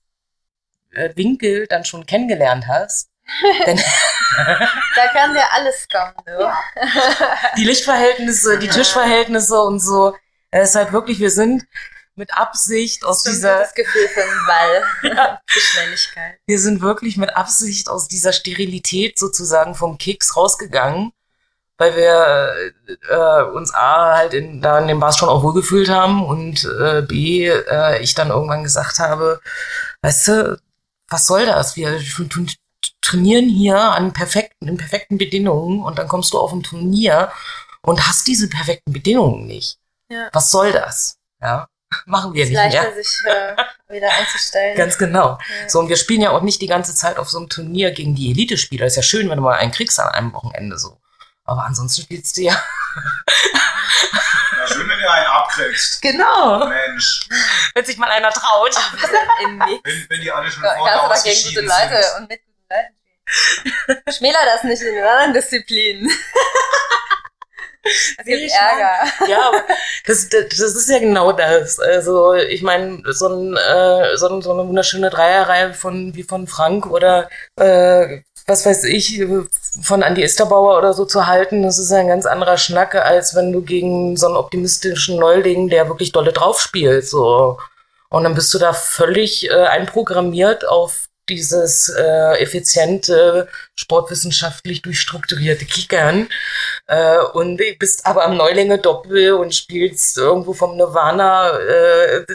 äh, 0.95 1.15
Winkel 1.15 1.67
dann 1.67 1.85
schon 1.85 2.05
kennengelernt 2.05 2.67
hast, 2.67 3.09
dann 3.65 3.77
Da 4.95 5.07
kann 5.13 5.33
dir 5.33 5.51
alles 5.51 5.87
kommen, 5.91 6.13
du. 6.25 6.51
die 7.57 7.63
Lichtverhältnisse, 7.63 8.59
die 8.59 8.69
Tischverhältnisse 8.69 9.59
und 9.59 9.79
so. 9.79 10.15
Es 10.51 10.69
ist 10.69 10.75
halt 10.75 10.93
wirklich, 10.93 11.19
wir 11.19 11.31
sind 11.31 11.65
mit 12.15 12.33
Absicht 12.33 13.03
aus 13.03 13.23
dieser, 13.23 13.59
Das 13.59 13.73
Gefühl 13.73 14.07
für 14.07 14.21
den 14.21 14.45
Ball. 14.47 15.39
Für 15.45 15.59
Schnelligkeit. 15.59 16.39
wir 16.45 16.59
sind 16.59 16.81
wirklich 16.81 17.17
mit 17.17 17.35
Absicht 17.35 17.89
aus 17.89 18.07
dieser 18.07 18.33
Sterilität 18.33 19.19
sozusagen 19.19 19.75
vom 19.75 19.97
Kicks 19.97 20.35
rausgegangen, 20.35 21.11
weil 21.77 21.95
wir 21.95 22.73
äh, 23.09 23.43
uns 23.51 23.73
A 23.73 24.15
halt 24.15 24.33
in, 24.33 24.61
da 24.61 24.79
in 24.79 24.87
dem 24.87 24.99
Bars 24.99 25.17
schon 25.17 25.29
auch 25.29 25.43
wohlgefühlt 25.43 25.89
haben 25.89 26.25
und 26.25 26.63
äh, 26.79 27.01
B, 27.01 27.47
äh, 27.49 28.01
ich 28.01 28.13
dann 28.13 28.29
irgendwann 28.29 28.63
gesagt 28.63 28.99
habe, 28.99 29.41
weißt 30.01 30.27
du, 30.29 30.57
was 31.09 31.27
soll 31.27 31.45
das? 31.45 31.75
Wir 31.75 31.99
trainieren 33.01 33.47
hier 33.47 33.77
an 33.77 34.13
perfekten, 34.13 34.67
in 34.67 34.77
perfekten 34.77 35.17
Bedingungen 35.17 35.83
und 35.83 35.97
dann 35.97 36.07
kommst 36.07 36.33
du 36.33 36.39
auf 36.39 36.51
ein 36.51 36.63
Turnier 36.63 37.31
und 37.81 38.07
hast 38.07 38.27
diese 38.27 38.49
perfekten 38.49 38.91
Bedingungen 38.91 39.45
nicht. 39.45 39.77
Ja. 40.09 40.29
Was 40.33 40.51
soll 40.51 40.71
das? 40.71 41.17
Ja, 41.41 41.67
machen 42.05 42.33
wir 42.33 42.45
nicht 42.45 42.53
mehr. 42.53 42.65
leichter, 42.65 42.93
sich 42.95 43.21
äh, 43.25 43.55
wieder 43.93 44.09
einzustellen. 44.11 44.77
Ganz 44.77 44.97
genau. 44.97 45.37
Ja. 45.37 45.69
So, 45.69 45.79
und 45.79 45.89
wir 45.89 45.97
spielen 45.97 46.21
ja 46.21 46.31
auch 46.31 46.41
nicht 46.41 46.61
die 46.61 46.67
ganze 46.67 46.95
Zeit 46.95 47.17
auf 47.17 47.29
so 47.29 47.37
einem 47.37 47.49
Turnier 47.49 47.91
gegen 47.91 48.15
die 48.15 48.31
Elite-Spieler. 48.31 48.85
Ist 48.85 48.97
ja 48.97 49.03
schön, 49.03 49.29
wenn 49.29 49.37
du 49.37 49.43
mal 49.43 49.57
einen 49.57 49.71
kriegst 49.71 49.99
an 49.99 50.09
einem 50.09 50.33
Wochenende 50.33 50.77
so. 50.77 50.97
Aber 51.45 51.63
ansonsten 51.65 52.01
spielst 52.01 52.37
du 52.37 52.41
ja. 52.41 52.61
na 54.57 54.67
schön, 54.67 54.89
wenn 54.89 54.99
ihr 54.99 55.11
einen 55.11 55.27
abkriegst. 55.27 56.01
Genau. 56.01 56.65
Mensch. 56.67 57.27
Wenn 57.73 57.85
sich 57.85 57.97
mal 57.97 58.09
einer 58.09 58.31
traut. 58.31 58.75
Wenn, 59.01 60.05
wenn 60.09 60.21
die 60.21 60.31
alle 60.31 60.49
schon 60.51 60.63
Kannst 60.63 60.77
vorher 60.77 60.97
du 60.97 61.01
doch 61.13 61.23
gegen 61.23 61.35
gute 61.35 61.59
ausgeschieden 61.61 61.65
Leute 61.67 62.03
sind. 62.03 62.21
und 62.21 62.29
mit 62.29 62.41
guten 62.45 62.65
Leuten 62.69 62.95
spielen. 63.27 64.15
Schmäler 64.17 64.39
das 64.45 64.63
nicht 64.63 64.81
in 64.81 64.95
den 64.95 65.03
anderen 65.03 65.33
Disziplinen. 65.33 66.11
Es 67.87 68.25
Nee, 68.25 68.31
gibt 68.39 68.47
ich 68.47 68.53
Ärger. 68.53 69.27
Ja, 69.27 69.47
aber 69.49 69.63
das, 70.07 70.27
das, 70.29 70.45
das 70.49 70.59
ist 70.59 70.89
ja 70.89 70.97
genau 70.97 71.31
das. 71.33 71.79
Also, 71.79 72.33
ich 72.33 72.63
meine, 72.63 73.03
so, 73.13 73.27
ein, 73.27 73.55
äh, 73.55 74.17
so, 74.17 74.27
ein, 74.27 74.41
so 74.41 74.53
eine 74.53 74.67
wunderschöne 74.67 75.11
Dreierreihe 75.11 75.71
von 75.75 76.15
wie 76.15 76.23
von 76.23 76.47
Frank 76.47 76.87
oder 76.87 77.29
äh, 77.57 78.21
was 78.45 78.65
weiß 78.65 78.83
ich, 78.85 79.23
von 79.81 80.01
Andy 80.01 80.23
Isterbauer 80.23 80.77
oder 80.77 80.93
so 80.93 81.05
zu 81.05 81.25
halten, 81.27 81.63
das 81.63 81.79
ist 81.79 81.91
ein 81.91 82.07
ganz 82.07 82.25
anderer 82.25 82.57
Schnack, 82.57 82.95
als 82.95 83.35
wenn 83.35 83.51
du 83.51 83.61
gegen 83.61 84.15
so 84.17 84.27
einen 84.27 84.35
optimistischen 84.35 85.17
Neuling, 85.19 85.69
der 85.69 85.87
wirklich 85.87 86.11
dolle 86.11 86.31
drauf 86.31 86.61
spielt. 86.61 87.07
So. 87.07 87.57
Und 88.09 88.23
dann 88.23 88.35
bist 88.35 88.53
du 88.53 88.59
da 88.59 88.73
völlig 88.73 89.49
äh, 89.49 89.53
einprogrammiert 89.53 90.67
auf 90.67 91.05
dieses 91.27 91.89
äh, 91.89 92.37
effiziente, 92.39 93.47
sportwissenschaftlich 93.75 94.83
durchstrukturierte 94.83 95.65
Kickern 95.65 96.29
äh, 96.85 97.17
und 97.33 97.59
bist 97.79 98.05
aber 98.05 98.25
am 98.25 98.37
Neulinge 98.37 98.77
Doppel 98.77 99.33
und 99.33 99.55
spielst 99.55 100.17
irgendwo 100.17 100.53
vom 100.53 100.77
Nirvana 100.77 101.57
äh, 101.57 102.25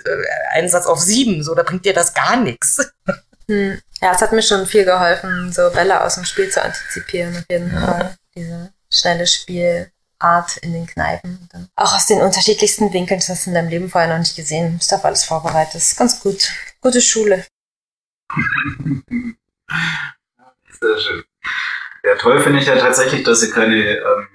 Einsatz 0.50 0.87
auf 0.87 0.99
sieben. 0.99 1.45
So, 1.45 1.55
da 1.55 1.62
bringt 1.62 1.85
dir 1.85 1.95
das 1.95 2.14
gar 2.14 2.37
nichts. 2.37 2.93
Hm. 3.50 3.83
Ja, 4.00 4.12
es 4.12 4.23
hat 4.23 4.30
mir 4.30 4.42
schon 4.42 4.64
viel 4.64 4.85
geholfen, 4.85 5.52
so 5.52 5.71
Bälle 5.71 6.02
aus 6.04 6.14
dem 6.14 6.25
Spiel 6.25 6.49
zu 6.49 6.62
antizipieren, 6.62 7.37
auf 7.37 7.45
jeden 7.50 7.71
Fall. 7.73 8.16
Diese 8.37 8.73
schnelle 8.92 9.26
Spielart 9.26 10.57
in 10.62 10.73
den 10.73 10.87
Kneipen. 10.87 11.49
Auch 11.75 11.92
aus 11.97 12.07
den 12.07 12.21
unterschiedlichsten 12.21 12.92
Winkeln, 12.92 13.19
das 13.19 13.28
hast 13.28 13.47
du 13.47 13.50
in 13.50 13.54
deinem 13.54 13.69
Leben 13.69 13.90
vorher 13.90 14.09
noch 14.09 14.19
nicht 14.21 14.37
gesehen. 14.37 14.78
Bist 14.78 14.95
auf 14.95 15.04
alles 15.04 15.25
vorbereitet. 15.25 15.75
Das 15.75 15.90
ist 15.90 15.99
ganz 15.99 16.21
gut. 16.21 16.49
Gute 16.80 17.00
Schule. 17.00 17.45
Sehr 20.80 20.99
schön. 20.99 21.25
Ja, 22.04 22.14
toll 22.16 22.40
finde 22.40 22.61
ich 22.61 22.66
ja 22.66 22.78
tatsächlich, 22.78 23.25
dass 23.25 23.42
ihr 23.42 23.50
keine, 23.50 23.75
ähm, 23.75 24.28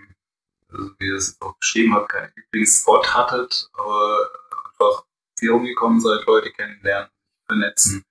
also 0.72 0.91
wie 1.00 1.07
ihr 1.07 1.15
es 1.15 1.38
auch 1.39 1.55
beschrieben 1.57 1.95
habt, 1.95 2.10
keinen 2.10 2.34
Lieblingsspot 2.36 3.15
hattet, 3.15 3.69
aber 3.74 4.29
einfach 4.74 5.05
viel 5.39 5.51
rumgekommen 5.51 6.01
seid, 6.01 6.25
Leute 6.25 6.51
kennenlernen, 6.51 7.10
vernetzen. 7.48 8.03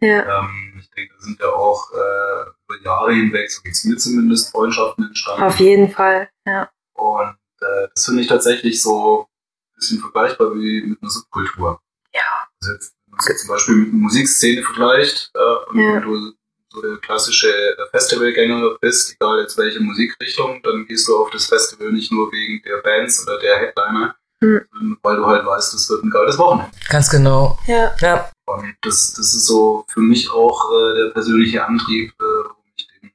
Ja. 0.00 0.40
Ähm, 0.40 0.76
ich 0.78 0.90
denke, 0.90 1.14
da 1.14 1.20
sind 1.24 1.40
ja 1.40 1.48
auch 1.48 1.90
äh, 1.92 2.50
über 2.66 2.84
Jahre 2.84 3.12
hinweg, 3.12 3.50
so 3.50 3.62
geht's 3.62 3.84
mir 3.84 3.96
zumindest, 3.96 4.50
Freundschaften 4.52 5.06
entstanden. 5.08 5.42
Auf 5.42 5.56
jeden 5.58 5.90
Fall. 5.90 6.28
Ja. 6.46 6.70
Und 6.94 7.36
äh, 7.60 7.88
das 7.94 8.04
finde 8.04 8.22
ich 8.22 8.28
tatsächlich 8.28 8.80
so 8.82 9.22
ein 9.22 9.74
bisschen 9.76 10.00
vergleichbar 10.00 10.54
wie 10.54 10.82
mit 10.82 11.02
einer 11.02 11.10
Subkultur. 11.10 11.80
Ja. 12.14 12.20
Also 12.60 12.72
jetzt, 12.74 12.94
wenn 13.06 13.10
man 13.12 13.18
es 13.20 13.28
jetzt 13.28 13.40
zum 13.40 13.48
Beispiel 13.48 13.74
mit 13.76 13.88
einer 13.88 13.98
Musikszene 13.98 14.62
vergleicht, 14.62 15.30
äh, 15.34 15.70
und 15.70 15.78
Ja. 15.80 15.94
wenn 15.94 16.02
du 16.02 16.32
so 16.70 16.82
der 16.82 16.98
klassische 16.98 17.48
äh, 17.50 17.88
Festivalgänger 17.90 18.76
bist, 18.80 19.12
egal 19.14 19.40
jetzt 19.40 19.56
welche 19.58 19.80
Musikrichtung, 19.80 20.62
dann 20.62 20.86
gehst 20.86 21.08
du 21.08 21.16
auf 21.16 21.30
das 21.30 21.46
Festival 21.46 21.90
nicht 21.92 22.12
nur 22.12 22.30
wegen 22.30 22.62
der 22.62 22.82
Bands 22.82 23.26
oder 23.26 23.38
der 23.40 23.58
Headliner, 23.58 24.14
Hm. 24.40 24.60
sondern 24.72 24.98
weil 25.02 25.16
du 25.16 25.26
halt 25.26 25.44
weißt, 25.44 25.74
es 25.74 25.90
wird 25.90 26.04
ein 26.04 26.10
geiles 26.10 26.38
Wochenende. 26.38 26.70
Ganz 26.88 27.10
genau. 27.10 27.58
Ja. 27.66 27.92
Ja, 28.00 28.30
Und 28.46 28.76
das, 28.82 29.12
das 29.14 29.34
ist 29.34 29.46
so 29.46 29.84
für 29.88 30.00
mich 30.00 30.30
auch 30.30 30.70
äh, 30.72 30.94
der 30.96 31.10
persönliche 31.10 31.64
Antrieb, 31.64 32.12
äh, 32.20 32.24
warum 32.44 32.62
ich 32.76 32.86
den 33.00 33.10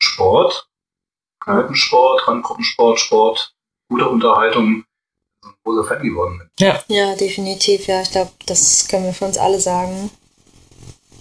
Sport, 0.00 0.68
Kneipensport, 1.40 2.28
Randgruppensport, 2.28 3.00
Sport, 3.00 3.54
gute 3.88 4.08
Unterhaltung, 4.08 4.84
so 5.42 5.48
ein 5.50 5.54
großer 5.64 5.84
Fan 5.88 6.02
geworden 6.02 6.38
bin. 6.38 6.72
Ja, 6.88 7.16
definitiv. 7.16 7.86
Ja, 7.86 8.02
ich 8.02 8.10
glaube, 8.12 8.30
das 8.46 8.86
können 8.88 9.06
wir 9.06 9.12
für 9.14 9.24
uns 9.24 9.38
alle 9.38 9.58
sagen. 9.58 10.10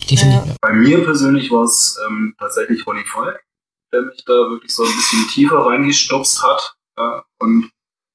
definitiv. 0.10 0.56
Bei 0.62 0.74
mir 0.74 1.04
persönlich 1.04 1.50
war 1.52 1.64
es 1.64 1.98
ähm, 2.08 2.36
tatsächlich 2.38 2.86
Ronny 2.86 3.04
Falk, 3.06 3.44
der 3.92 4.02
mich 4.04 4.24
da 4.26 4.34
wirklich 4.34 4.76
so 4.76 4.84
ein 4.84 4.92
bisschen 4.96 5.28
tiefer 5.30 5.66
reingestupst 5.66 6.44
hat. 6.44 6.76
Ja, 6.98 7.24
und 7.40 7.72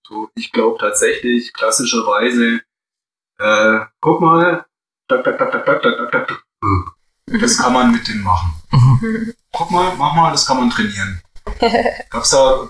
so, 0.07 0.29
ich 0.35 0.53
glaube 0.53 0.79
tatsächlich 0.79 1.53
klassischerweise, 1.53 2.61
äh, 3.39 3.81
guck 4.01 4.21
mal, 4.21 4.67
das 5.09 5.25
kann 7.59 7.73
man 7.73 7.93
mit 7.93 8.07
dem 8.09 8.23
machen. 8.23 8.55
Mhm. 8.71 9.35
Guck 9.53 9.71
mal, 9.71 9.95
mach 9.97 10.15
mal, 10.15 10.31
das 10.31 10.47
kann 10.47 10.59
man 10.59 10.71
trainieren. 10.71 11.23
Gab's 12.11 12.31
da 12.31 12.69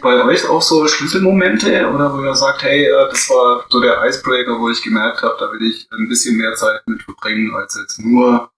bei 0.00 0.24
euch 0.24 0.48
auch 0.48 0.62
so 0.62 0.88
Schlüsselmomente 0.88 1.88
oder 1.88 2.12
wo 2.12 2.24
ihr 2.24 2.34
sagt, 2.34 2.62
hey, 2.62 2.86
äh, 2.86 3.08
das 3.08 3.30
war 3.30 3.64
so 3.68 3.80
der 3.80 4.04
Icebreaker, 4.04 4.58
wo 4.58 4.68
ich 4.68 4.82
gemerkt 4.82 5.22
habe, 5.22 5.36
da 5.38 5.52
will 5.52 5.62
ich 5.62 5.88
ein 5.92 6.08
bisschen 6.08 6.36
mehr 6.36 6.54
Zeit 6.54 6.82
mit 6.86 7.02
verbringen, 7.02 7.54
als 7.54 7.78
jetzt 7.80 8.00
nur 8.00 8.50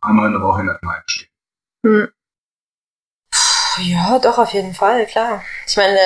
einmal 0.00 0.26
in 0.26 0.34
der 0.34 0.42
Woche 0.42 0.60
in 0.60 0.68
der 0.68 0.78
Kneipe 0.78 1.08
stehen? 1.08 1.28
Hm. 1.84 2.08
Ja, 3.80 4.18
doch, 4.18 4.38
auf 4.38 4.52
jeden 4.52 4.74
Fall, 4.74 5.06
klar. 5.06 5.44
Ich 5.66 5.76
meine, 5.76 5.98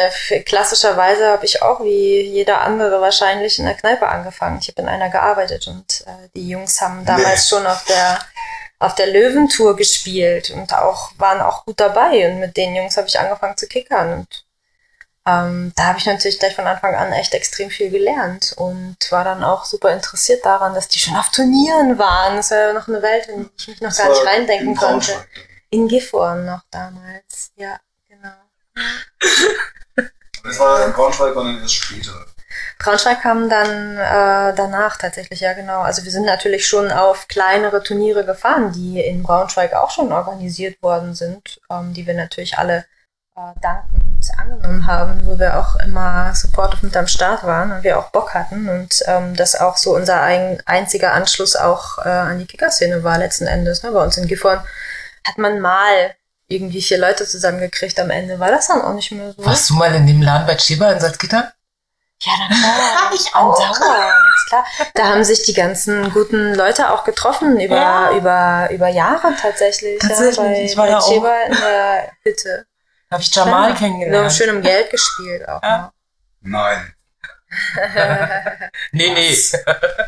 klassischerweise 0.45 1.29
habe 1.29 1.45
ich 1.45 1.63
auch 1.63 1.81
wie 1.83 2.21
jeder 2.23 2.61
andere 2.61 3.01
wahrscheinlich 3.01 3.59
in 3.59 3.65
der 3.65 3.75
Kneipe 3.75 4.09
angefangen. 4.09 4.59
Ich 4.61 4.69
habe 4.69 4.83
in 4.83 4.89
einer 4.89 5.11
gearbeitet 5.11 5.67
und 5.69 6.05
äh, 6.07 6.29
die 6.35 6.49
Jungs 6.49 6.81
haben 6.81 7.05
damals 7.05 7.49
schon 7.49 7.67
auf 7.67 7.85
der 7.85 8.19
auf 8.79 8.97
der 8.97 9.07
Löwentour 9.07 9.77
gespielt 9.77 10.51
und 10.51 10.75
auch 10.75 11.13
waren 11.17 11.41
auch 11.41 11.65
gut 11.65 11.79
dabei 11.79 12.29
und 12.29 12.41
mit 12.41 12.57
den 12.57 12.75
Jungs 12.75 12.97
habe 12.97 13.07
ich 13.07 13.19
angefangen 13.19 13.57
zu 13.57 13.69
kickern 13.69 14.13
und 14.13 14.45
ähm, 15.25 15.73
da 15.77 15.85
habe 15.85 15.99
ich 15.99 16.07
natürlich 16.07 16.41
gleich 16.41 16.57
von 16.57 16.67
Anfang 16.67 16.97
an 16.97 17.13
echt 17.13 17.33
extrem 17.33 17.71
viel 17.71 17.91
gelernt 17.91 18.55
und 18.57 18.97
war 19.11 19.23
dann 19.23 19.45
auch 19.45 19.65
super 19.65 19.93
interessiert 19.93 20.45
daran, 20.45 20.75
dass 20.75 20.89
die 20.89 20.99
schon 20.99 21.15
auf 21.15 21.31
Turnieren 21.31 21.97
waren. 21.97 22.37
Das 22.37 22.51
war 22.51 22.59
ja 22.59 22.73
noch 22.73 22.89
eine 22.89 23.03
Welt, 23.03 23.29
in 23.29 23.45
die 23.45 23.51
ich 23.57 23.69
mich 23.69 23.81
noch 23.81 23.91
Das 23.91 23.99
gar 23.99 24.09
nicht 24.09 24.27
reindenken 24.27 24.71
in 24.71 24.77
konnte. 24.77 25.13
Braunschweig. 25.13 25.52
In 25.73 25.89
Gifhorn 25.89 26.45
noch 26.45 26.61
damals, 26.71 27.51
ja, 27.57 27.81
genau. 28.07 28.29
Das 30.45 30.59
war 30.59 30.85
in 30.85 30.93
Braunschweig, 30.93 31.35
war 31.35 31.45
dann 31.45 31.63
erst 31.63 31.75
später. 31.77 32.13
Braunschweig 32.79 33.23
kam 33.23 33.49
dann 33.49 33.97
äh, 33.97 34.55
danach 34.55 34.99
tatsächlich, 34.99 35.41
ja 35.41 35.55
genau. 35.55 35.81
Also 35.81 36.05
wir 36.05 36.13
sind 36.13 36.27
natürlich 36.27 36.67
schon 36.67 36.91
auf 36.91 37.27
kleinere 37.27 37.83
Turniere 37.83 38.27
gefahren, 38.27 38.73
die 38.73 39.01
in 39.01 39.23
Braunschweig 39.23 39.73
auch 39.73 39.91
schon 39.91 40.13
organisiert 40.13 40.77
worden 40.83 41.15
sind, 41.15 41.59
ähm, 41.71 41.95
die 41.95 42.07
wir 42.07 42.15
natürlich 42.15 42.59
alle 42.59 42.85
äh, 43.35 43.59
dankend 43.63 44.31
angenommen 44.37 44.87
haben, 44.87 45.25
wo 45.25 45.39
wir 45.39 45.59
auch 45.59 45.77
immer 45.77 46.35
supportive 46.35 46.85
mit 46.85 46.97
am 46.99 47.07
Start 47.07 47.45
waren 47.45 47.73
und 47.73 47.83
wir 47.83 47.99
auch 47.99 48.11
Bock 48.11 48.35
hatten 48.35 48.69
und 48.69 49.03
ähm, 49.07 49.35
das 49.37 49.59
auch 49.59 49.79
so 49.79 49.95
unser 49.95 50.21
ein, 50.21 50.63
einziger 50.67 51.15
Anschluss 51.15 51.57
auch 51.57 51.97
äh, 52.05 52.11
an 52.11 52.39
die 52.39 52.47
Kickerszene 52.47 53.03
war 53.05 53.17
letzten 53.17 53.47
Endes. 53.47 53.83
Ne? 53.83 53.93
Bei 53.93 54.03
uns 54.03 54.19
in 54.19 54.27
Gifhorn 54.27 54.61
hat 55.27 55.39
man 55.39 55.61
mal 55.61 56.15
irgendwie 56.49 56.83
vier 56.83 56.99
Leute 56.99 57.27
zusammengekriegt 57.27 57.99
am 57.99 58.11
Ende. 58.11 58.39
War 58.39 58.51
das 58.51 58.69
dann 58.69 58.83
auch 58.83 58.93
nicht 58.95 59.11
mehr 59.13 59.33
so? 59.33 59.45
Warst 59.45 59.71
du 59.71 59.75
mal 59.75 59.95
in 59.95 60.07
dem 60.07 60.21
Laden 60.23 60.47
bei 60.47 60.55
Chiba 60.57 60.93
in 60.93 61.01
Salzgitter? 61.01 61.53
Ja, 62.21 62.33
dann 62.39 62.51
war 62.63 63.13
Ich 63.15 63.35
auch. 63.35 63.59
Andauernd, 63.59 64.25
ist 64.37 64.49
klar. 64.49 64.65
Da 64.95 65.07
haben 65.09 65.25
sich 65.25 65.43
die 65.45 65.55
ganzen 65.55 66.13
guten 66.13 66.55
Leute 66.55 66.91
auch 66.93 67.05
getroffen 67.05 67.59
über, 67.59 67.77
Ja. 67.77 68.11
über, 68.13 68.69
über 68.71 68.89
Jahre 68.89 69.35
tatsächlich. 69.41 69.99
Tatsächlich, 69.99 70.37
ja, 70.37 70.43
bei, 70.43 70.63
ich 70.63 70.77
war 70.77 70.85
bei 70.87 70.91
da 70.93 70.99
auch. 70.99 71.09
Sheba 71.13 71.35
in 71.47 71.53
der 71.55 72.13
Hütte. 72.23 72.67
Da 73.11 73.15
habe 73.15 73.23
ich 73.23 73.35
Jamal 73.35 73.71
Ja, 73.71 73.77
kennengelernt. 73.77 74.33
Schön 74.33 74.55
um 74.57 74.63
Geld 74.63 74.91
gespielt 74.91 75.49
auch. 75.49 75.63
Ja. 75.63 75.93
Nein. 76.43 76.95
Nee, 78.93 79.13
nee. 79.13 79.37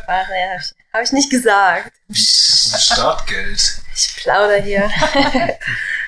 Ach, 0.07 0.29
ja, 0.29 0.53
hab, 0.53 0.59
ich, 0.59 0.73
hab 0.93 1.01
ich 1.03 1.11
nicht 1.11 1.29
gesagt. 1.29 1.91
Startgeld. 2.11 3.77
Ich 3.95 4.15
plauder 4.17 4.61
hier. 4.61 4.89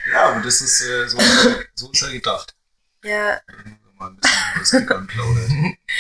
Ja, 0.10 0.30
aber 0.30 0.42
das 0.42 0.62
ist, 0.62 0.82
äh, 0.82 1.08
so, 1.08 1.18
ist 1.18 1.46
er, 1.46 1.56
so 1.76 1.92
ist 1.92 2.02
er 2.02 2.12
gedacht. 2.12 2.56
ja, 3.04 3.40
Mal 4.00 4.12
ein 4.12 4.20
bisschen 4.60 4.86
plaudert. 4.86 5.50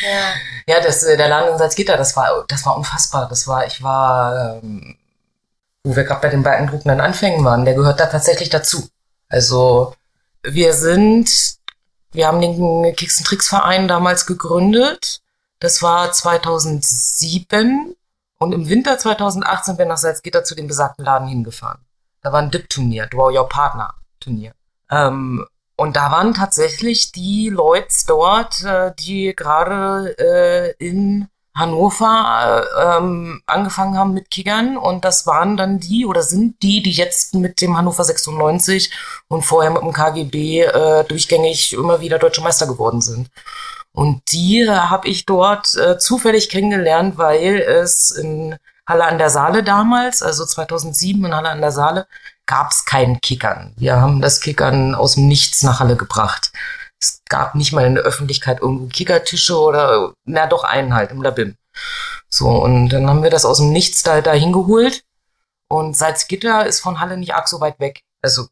ja. 0.02 0.34
Ja, 0.68 0.82
das, 0.82 1.04
äh, 1.04 1.18
der 1.18 1.28
Laden 1.28 1.52
in 1.52 1.58
Salzgitter, 1.58 1.98
das 1.98 2.16
war, 2.16 2.46
das 2.48 2.66
war 2.66 2.78
unfassbar. 2.78 3.28
Das 3.28 3.48
war, 3.48 3.66
ich 3.66 3.82
war, 3.82 4.62
ähm, 4.64 4.96
wo 5.84 5.96
wir 5.96 6.04
gerade 6.04 6.22
bei 6.22 6.30
den 6.30 6.44
beeindruckenden 6.44 7.02
Anfängen 7.02 7.44
waren, 7.44 7.66
der 7.66 7.74
gehört 7.74 8.00
da 8.00 8.06
tatsächlich 8.06 8.50
dazu. 8.50 8.88
Also, 9.30 9.96
wir 10.44 10.74
sind, 10.74 11.58
wir 12.12 12.28
haben 12.28 12.40
den 12.40 12.96
Kicks 12.96 13.22
Tricks 13.24 13.50
Verein 13.50 13.88
damals 13.88 14.26
gegründet. 14.26 15.22
Das 15.60 15.82
war 15.82 16.12
2007 16.12 17.96
und 18.40 18.52
im 18.52 18.70
Winter 18.70 18.98
2008 18.98 19.66
sind 19.66 19.80
wir 19.80 19.86
nach 19.86 19.98
Salzgitter 19.98 20.44
zu 20.44 20.56
dem 20.56 20.68
besagten 20.68 21.06
Laden 21.06 21.28
hingefahren. 21.28 21.86
Da 22.22 22.32
war 22.32 22.42
ein 22.42 22.52
Dip-Turnier, 22.52 23.08
Draw 23.08 23.38
Your 23.38 23.48
Partner 23.48 23.94
Turnier. 24.20 24.54
Ähm, 24.92 25.46
und 25.76 25.96
da 25.96 26.12
waren 26.12 26.34
tatsächlich 26.34 27.12
die 27.12 27.50
Leute 27.50 27.94
dort, 28.08 28.64
äh, 28.64 28.94
die 29.00 29.34
gerade 29.36 30.16
äh, 30.18 30.74
in 30.84 31.28
Hannover 31.58 32.68
äh, 32.68 32.98
ähm, 32.98 33.42
angefangen 33.46 33.98
haben 33.98 34.14
mit 34.14 34.30
Kickern. 34.30 34.78
Und 34.78 35.06
das 35.06 35.26
waren 35.26 35.58
dann 35.58 35.80
die 35.80 36.06
oder 36.06 36.22
sind 36.22 36.62
die, 36.62 36.84
die 36.84 36.92
jetzt 36.92 37.34
mit 37.36 37.62
dem 37.62 37.78
Hannover 37.78 38.04
96 38.04 38.92
und 39.28 39.44
vorher 39.44 39.72
mit 39.72 39.82
dem 39.82 39.94
KGB 39.94 40.62
äh, 40.62 41.04
durchgängig 41.06 41.74
immer 41.74 42.00
wieder 42.00 42.20
deutsche 42.20 42.42
Meister 42.42 42.68
geworden 42.68 43.02
sind. 43.02 43.30
Und 43.98 44.32
die 44.32 44.62
äh, 44.62 44.70
habe 44.70 45.08
ich 45.08 45.26
dort 45.26 45.74
äh, 45.74 45.98
zufällig 45.98 46.50
kennengelernt, 46.50 47.18
weil 47.18 47.56
es 47.56 48.12
in 48.12 48.56
Halle 48.86 49.06
an 49.06 49.18
der 49.18 49.32
Saale 49.32 49.64
damals, 49.64 50.22
also 50.22 50.46
2007 50.46 51.26
in 51.26 51.34
Halle 51.34 51.50
an 51.50 51.62
der 51.62 51.72
Saale, 51.72 52.06
gab 52.46 52.70
es 52.70 52.86
keinen 52.86 53.20
Kickern. 53.22 53.74
Wir 53.76 54.00
haben 54.00 54.22
das 54.22 54.40
Kickern 54.40 54.94
aus 54.94 55.16
dem 55.16 55.28
Nichts 55.28 55.64
nach 55.64 55.80
Halle 55.80 55.96
gebracht. 55.96 56.52
Es 57.02 57.24
gab 57.28 57.56
nicht 57.56 57.74
mal 57.74 57.88
in 57.88 57.96
der 57.96 58.04
Öffentlichkeit 58.04 58.62
irgendwo 58.62 58.86
Kickertische 58.86 59.60
oder, 59.60 60.14
na 60.26 60.46
doch 60.46 60.64
einen 60.64 60.94
halt 60.94 61.10
im 61.10 61.24
Labim. 61.24 61.56
So, 62.30 62.50
und 62.50 62.90
dann 62.90 63.10
haben 63.10 63.24
wir 63.24 63.32
das 63.32 63.46
aus 63.46 63.58
dem 63.58 63.72
Nichts 63.72 64.04
da, 64.04 64.22
da 64.22 64.34
hingeholt. 64.34 65.06
Und 65.70 65.98
Salzgitter 65.98 66.68
ist 66.68 66.82
von 66.82 67.00
Halle 67.00 67.18
nicht 67.18 67.34
arg 67.34 67.48
so 67.48 67.62
weit 67.62 67.80
weg. 67.80 68.02
Also 68.22 68.46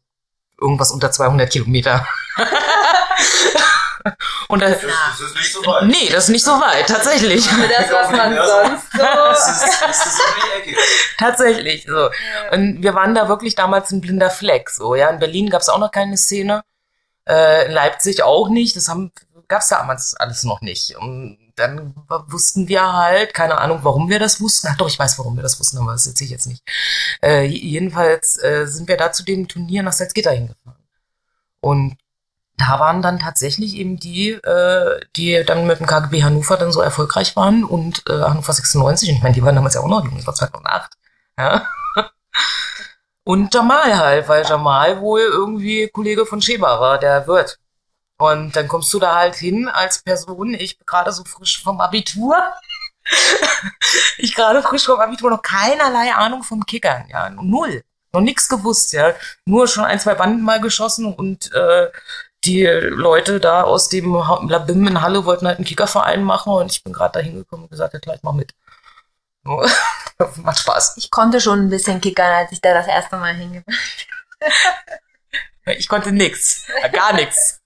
irgendwas 0.60 0.90
unter 0.90 1.12
200 1.12 1.48
Kilometer. 1.48 2.04
und 4.48 4.60
da, 4.62 4.70
Das 4.70 5.20
ist 5.20 5.34
nicht 5.34 5.52
so 5.52 5.66
weit. 5.66 5.84
nee, 5.84 6.08
das 6.10 6.24
ist 6.24 6.30
nicht 6.30 6.44
so 6.44 6.52
weit, 6.52 6.86
tatsächlich. 6.86 7.46
Das, 7.46 7.92
was 7.92 8.10
man 8.10 8.34
Ja, 8.34 8.46
sonst 8.46 8.86
Das 8.96 9.44
so. 9.60 9.66
ist, 9.66 9.82
das 9.82 10.06
ist 10.06 10.20
um 10.20 10.42
die 10.64 10.70
Ecke. 10.70 10.80
Tatsächlich, 11.18 11.86
so. 11.86 12.10
Und 12.52 12.82
wir 12.82 12.94
waren 12.94 13.14
da 13.14 13.28
wirklich 13.28 13.54
damals 13.54 13.90
ein 13.90 14.00
blinder 14.00 14.30
Fleck, 14.30 14.70
so, 14.70 14.94
ja. 14.94 15.08
In 15.10 15.18
Berlin 15.18 15.50
gab's 15.50 15.68
auch 15.68 15.78
noch 15.78 15.90
keine 15.90 16.16
Szene, 16.16 16.62
äh, 17.28 17.66
in 17.66 17.72
Leipzig 17.72 18.22
auch 18.22 18.48
nicht, 18.48 18.76
das 18.76 18.88
haben, 18.88 19.12
gab's 19.48 19.68
damals 19.68 20.14
alles 20.14 20.44
noch 20.44 20.60
nicht. 20.60 20.96
Und 20.96 21.38
dann 21.56 21.94
wussten 22.26 22.68
wir 22.68 22.92
halt, 22.92 23.32
keine 23.32 23.56
Ahnung, 23.58 23.80
warum 23.82 24.10
wir 24.10 24.18
das 24.18 24.40
wussten. 24.42 24.68
Ach 24.70 24.76
doch, 24.76 24.88
ich 24.88 24.98
weiß, 24.98 25.18
warum 25.18 25.36
wir 25.36 25.42
das 25.42 25.58
wussten, 25.58 25.78
aber 25.78 25.92
das 25.92 26.06
erzähle 26.06 26.26
ich 26.26 26.32
jetzt 26.32 26.46
nicht. 26.46 26.62
Äh, 27.22 27.44
jedenfalls 27.46 28.36
äh, 28.42 28.66
sind 28.66 28.88
wir 28.88 28.98
da 28.98 29.10
zu 29.10 29.22
dem 29.24 29.48
Turnier 29.48 29.82
nach 29.82 29.94
Salzgitter 29.94 30.32
hingefahren. 30.32 30.76
Und 31.60 31.96
da 32.56 32.80
waren 32.80 33.02
dann 33.02 33.18
tatsächlich 33.18 33.76
eben 33.76 33.98
die, 33.98 34.30
äh, 34.30 35.00
die 35.16 35.44
dann 35.44 35.66
mit 35.66 35.78
dem 35.78 35.86
KGB 35.86 36.22
Hannover 36.22 36.56
dann 36.56 36.72
so 36.72 36.80
erfolgreich 36.80 37.36
waren 37.36 37.64
und 37.64 38.02
äh, 38.08 38.22
Hannover 38.22 38.52
96, 38.52 39.10
und 39.10 39.16
ich 39.16 39.22
meine, 39.22 39.34
die 39.34 39.42
waren 39.42 39.54
damals 39.54 39.74
ja 39.74 39.80
auch 39.80 39.88
noch 39.88 40.04
jung, 40.04 40.16
das 40.16 40.26
war 40.26 40.34
2008. 40.34 40.92
Ja. 41.38 41.66
Und 43.24 43.52
Jamal 43.52 43.98
halt, 43.98 44.28
weil 44.28 44.44
Jamal 44.44 45.00
wohl 45.00 45.20
irgendwie 45.20 45.88
Kollege 45.88 46.26
von 46.26 46.40
Sheba 46.40 46.78
war, 46.80 46.98
der 46.98 47.26
Wirt. 47.26 47.58
Und 48.18 48.54
dann 48.54 48.68
kommst 48.68 48.94
du 48.94 49.00
da 49.00 49.16
halt 49.16 49.34
hin 49.34 49.68
als 49.68 50.02
Person, 50.02 50.54
ich 50.54 50.78
bin 50.78 50.86
gerade 50.86 51.10
so 51.10 51.24
frisch 51.24 51.60
vom 51.60 51.80
Abitur. 51.80 52.36
ich 54.18 54.34
gerade 54.34 54.62
frisch 54.62 54.86
vom 54.86 55.00
Abitur, 55.00 55.30
noch 55.30 55.42
keinerlei 55.42 56.14
Ahnung 56.14 56.44
vom 56.44 56.64
Kickern, 56.66 57.06
ja, 57.08 57.28
null. 57.30 57.82
Noch 58.12 58.20
nix 58.20 58.48
gewusst, 58.48 58.92
ja. 58.92 59.12
Nur 59.44 59.68
schon 59.68 59.84
ein, 59.84 60.00
zwei 60.00 60.14
Banden 60.14 60.42
mal 60.42 60.60
geschossen 60.60 61.12
und 61.12 61.52
äh, 61.52 61.88
die 62.46 62.64
Leute 62.64 63.40
da 63.40 63.62
aus 63.62 63.88
dem 63.88 64.14
Labim 64.14 64.86
in 64.86 65.02
Halle 65.02 65.24
wollten 65.24 65.46
halt 65.46 65.58
einen 65.58 65.66
Kickerverein 65.66 66.22
machen 66.22 66.52
und 66.52 66.70
ich 66.70 66.82
bin 66.84 66.92
gerade 66.92 67.18
da 67.18 67.20
hingekommen 67.20 67.64
und 67.64 67.70
gesagt, 67.70 67.94
ja 67.94 68.00
klar, 68.00 68.16
ich 68.16 68.22
mach 68.22 68.32
mit. 68.32 68.54
Macht 70.36 70.58
Spaß. 70.58 70.94
Ich 70.96 71.10
konnte 71.10 71.40
schon 71.40 71.66
ein 71.66 71.70
bisschen 71.70 72.00
kickern, 72.00 72.32
als 72.32 72.52
ich 72.52 72.60
da 72.60 72.74
das 72.74 72.86
erste 72.86 73.16
Mal 73.16 73.34
hingefahren 73.34 73.78
Ich 75.78 75.88
konnte 75.88 76.12
nix. 76.12 76.66
Gar 76.92 77.14
nix. 77.14 77.60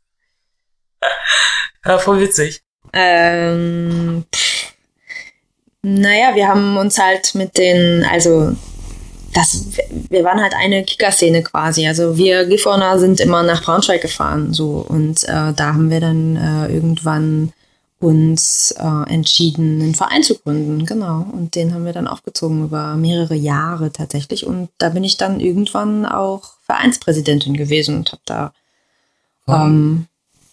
Ja, 1.85 1.99
voll 1.99 2.21
witzig. 2.21 2.63
Ähm, 2.93 4.25
naja, 5.83 6.35
wir 6.35 6.49
haben 6.49 6.77
uns 6.77 6.99
halt 6.99 7.35
mit 7.35 7.57
den, 7.59 8.05
also 8.05 8.57
das, 9.33 9.65
wir 10.09 10.25
waren 10.25 10.41
halt 10.41 10.55
eine 10.55 10.85
Kickerszene 10.85 11.43
quasi. 11.43 11.87
Also 11.87 12.17
wir 12.17 12.47
Gifhorner 12.47 12.99
sind 12.99 13.21
immer 13.21 13.43
nach 13.43 13.63
Braunschweig 13.63 14.03
gefahren, 14.03 14.53
so 14.53 14.85
und 14.89 15.25
äh, 15.25 15.53
da 15.53 15.75
haben 15.75 15.91
wir 15.91 16.01
dann 16.01 16.37
äh, 16.37 16.73
irgendwann 16.73 17.53
uns 18.01 18.75
äh, 18.79 19.13
entschieden, 19.13 19.83
einen 19.83 19.95
Verein 19.95 20.23
zu 20.23 20.39
gründen, 20.39 20.87
genau. 20.87 21.27
Und 21.33 21.55
den 21.55 21.75
haben 21.75 21.85
wir 21.85 21.93
dann 21.93 22.09
aufgezogen 22.09 22.65
über 22.65 22.97
mehrere 22.97 23.35
Jahre 23.35 23.93
tatsächlich. 23.93 24.47
Und 24.47 24.71
da 24.79 24.89
bin 24.89 25.05
ich 25.05 25.19
dann 25.19 25.39
irgendwann 25.39 26.07
auch 26.07 26.55
Vereinspräsidentin 26.65 27.55
gewesen 27.59 27.99
und 27.99 28.13
habe 28.13 28.23
da 28.25 28.53
ähm, 29.49 30.07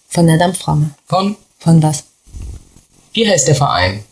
von 0.10 0.28
der 0.28 0.38
Dampframme. 0.38 0.90
Von, 1.06 1.38
Von 1.60 1.82
was? 1.82 2.04
wie 3.13 3.28
heißt 3.28 3.48
der 3.48 3.56
Verein? 3.56 4.04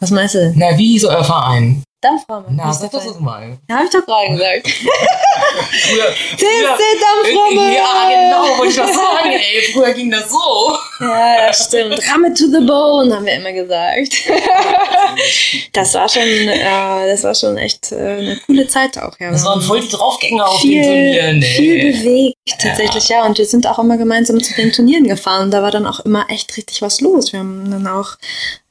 Was 0.00 0.10
meinst 0.10 0.34
du? 0.34 0.52
Na, 0.56 0.76
wie 0.76 0.92
hieß 0.92 1.04
euer 1.04 1.24
Verein? 1.24 1.82
Dampframme. 2.00 2.46
Na, 2.50 2.70
Ist 2.70 2.78
der 2.78 2.90
sag 2.90 3.00
das 3.00 3.12
doch 3.12 3.18
mal. 3.18 3.58
Ja, 3.68 3.76
hab 3.76 3.84
ich 3.84 3.90
doch 3.90 4.06
gerade 4.06 4.30
gesagt. 4.30 4.68
Früher, 4.68 6.04
TSC 6.36 6.82
Dampframme! 7.00 7.74
Ja, 7.74 8.08
genau, 8.08 8.58
wollte 8.58 8.70
ich 8.70 8.76
das 8.76 8.94
sagen, 8.94 9.32
ey. 9.32 9.72
Früher 9.72 9.92
ging 9.94 10.08
das 10.08 10.30
so. 10.30 10.78
Ja, 11.00 11.46
das 11.48 11.64
stimmt. 11.64 12.00
Ramme 12.08 12.32
to 12.34 12.44
the 12.46 12.64
bone, 12.64 13.12
haben 13.12 13.26
wir 13.26 13.34
immer 13.34 13.52
gesagt. 13.52 14.14
das 15.72 15.94
war 15.94 16.08
schon, 16.08 16.22
äh, 16.22 17.08
das 17.08 17.24
war 17.24 17.34
schon 17.34 17.58
echt 17.58 17.90
äh, 17.90 17.96
eine 17.96 18.40
coole 18.46 18.68
Zeit 18.68 18.96
auch, 18.98 19.18
ja. 19.18 19.32
Das 19.32 19.44
waren 19.44 19.60
voll 19.60 19.80
die 19.80 19.88
Draufgänger 19.88 20.48
auf 20.48 20.60
viel, 20.60 20.82
den 20.82 21.40
Turnieren, 21.40 21.42
viel 21.42 21.78
ey. 21.78 21.92
bewegt, 21.92 22.36
tatsächlich, 22.60 23.08
ja. 23.08 23.24
Und 23.24 23.38
wir 23.38 23.46
sind 23.46 23.66
auch 23.66 23.80
immer 23.80 23.96
gemeinsam 23.96 24.40
zu 24.40 24.54
den 24.54 24.70
Turnieren 24.70 25.08
gefahren. 25.08 25.46
Und 25.46 25.50
da 25.50 25.62
war 25.62 25.72
dann 25.72 25.86
auch 25.86 26.00
immer 26.00 26.26
echt 26.30 26.56
richtig 26.56 26.80
was 26.80 27.00
los. 27.00 27.32
Wir 27.32 27.40
haben 27.40 27.68
dann 27.70 27.88
auch 27.88 28.16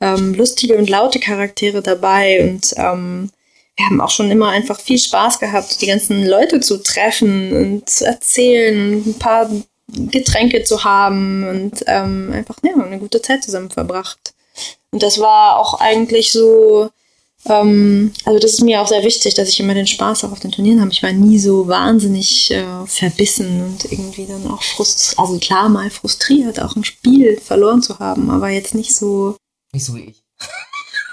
ähm, 0.01 0.33
lustige 0.33 0.77
und 0.77 0.89
laute 0.89 1.19
Charaktere 1.19 1.81
dabei 1.81 2.43
und 2.43 2.73
ähm, 2.77 3.31
wir 3.77 3.86
haben 3.86 4.01
auch 4.01 4.10
schon 4.10 4.31
immer 4.31 4.49
einfach 4.49 4.79
viel 4.79 4.97
Spaß 4.97 5.39
gehabt, 5.39 5.81
die 5.81 5.88
ganzen 5.88 6.25
Leute 6.25 6.60
zu 6.60 6.81
treffen 6.81 7.53
und 7.53 7.89
zu 7.89 8.05
erzählen, 8.05 9.03
ein 9.05 9.19
paar 9.19 9.49
Getränke 9.88 10.63
zu 10.63 10.83
haben 10.83 11.47
und 11.47 11.83
ähm, 11.86 12.31
einfach 12.33 12.57
ja, 12.63 12.73
eine 12.73 12.99
gute 12.99 13.21
Zeit 13.21 13.43
zusammen 13.43 13.69
verbracht. 13.69 14.33
Und 14.91 15.03
das 15.03 15.19
war 15.19 15.60
auch 15.60 15.79
eigentlich 15.79 16.31
so, 16.31 16.89
ähm, 17.45 18.12
also 18.25 18.39
das 18.39 18.53
ist 18.53 18.63
mir 18.63 18.81
auch 18.81 18.88
sehr 18.88 19.03
wichtig, 19.03 19.36
dass 19.36 19.49
ich 19.49 19.60
immer 19.60 19.75
den 19.75 19.88
Spaß 19.88 20.23
auch 20.23 20.31
auf 20.31 20.39
den 20.39 20.51
Turnieren 20.51 20.81
habe. 20.81 20.91
Ich 20.91 21.03
war 21.03 21.12
nie 21.12 21.38
so 21.38 21.67
wahnsinnig 21.67 22.51
äh, 22.51 22.65
verbissen 22.88 23.63
und 23.63 23.91
irgendwie 23.91 24.25
dann 24.25 24.49
auch 24.49 24.63
frustriert, 24.63 25.19
also 25.19 25.38
klar 25.38 25.69
mal 25.69 25.89
frustriert, 25.91 26.60
auch 26.60 26.75
ein 26.75 26.83
Spiel 26.83 27.39
verloren 27.39 27.83
zu 27.83 27.99
haben, 27.99 28.29
aber 28.31 28.49
jetzt 28.49 28.75
nicht 28.75 28.95
so. 28.95 29.36
Nicht 29.73 29.86
so 29.86 29.95
wie 29.95 30.06
ich. 30.10 30.23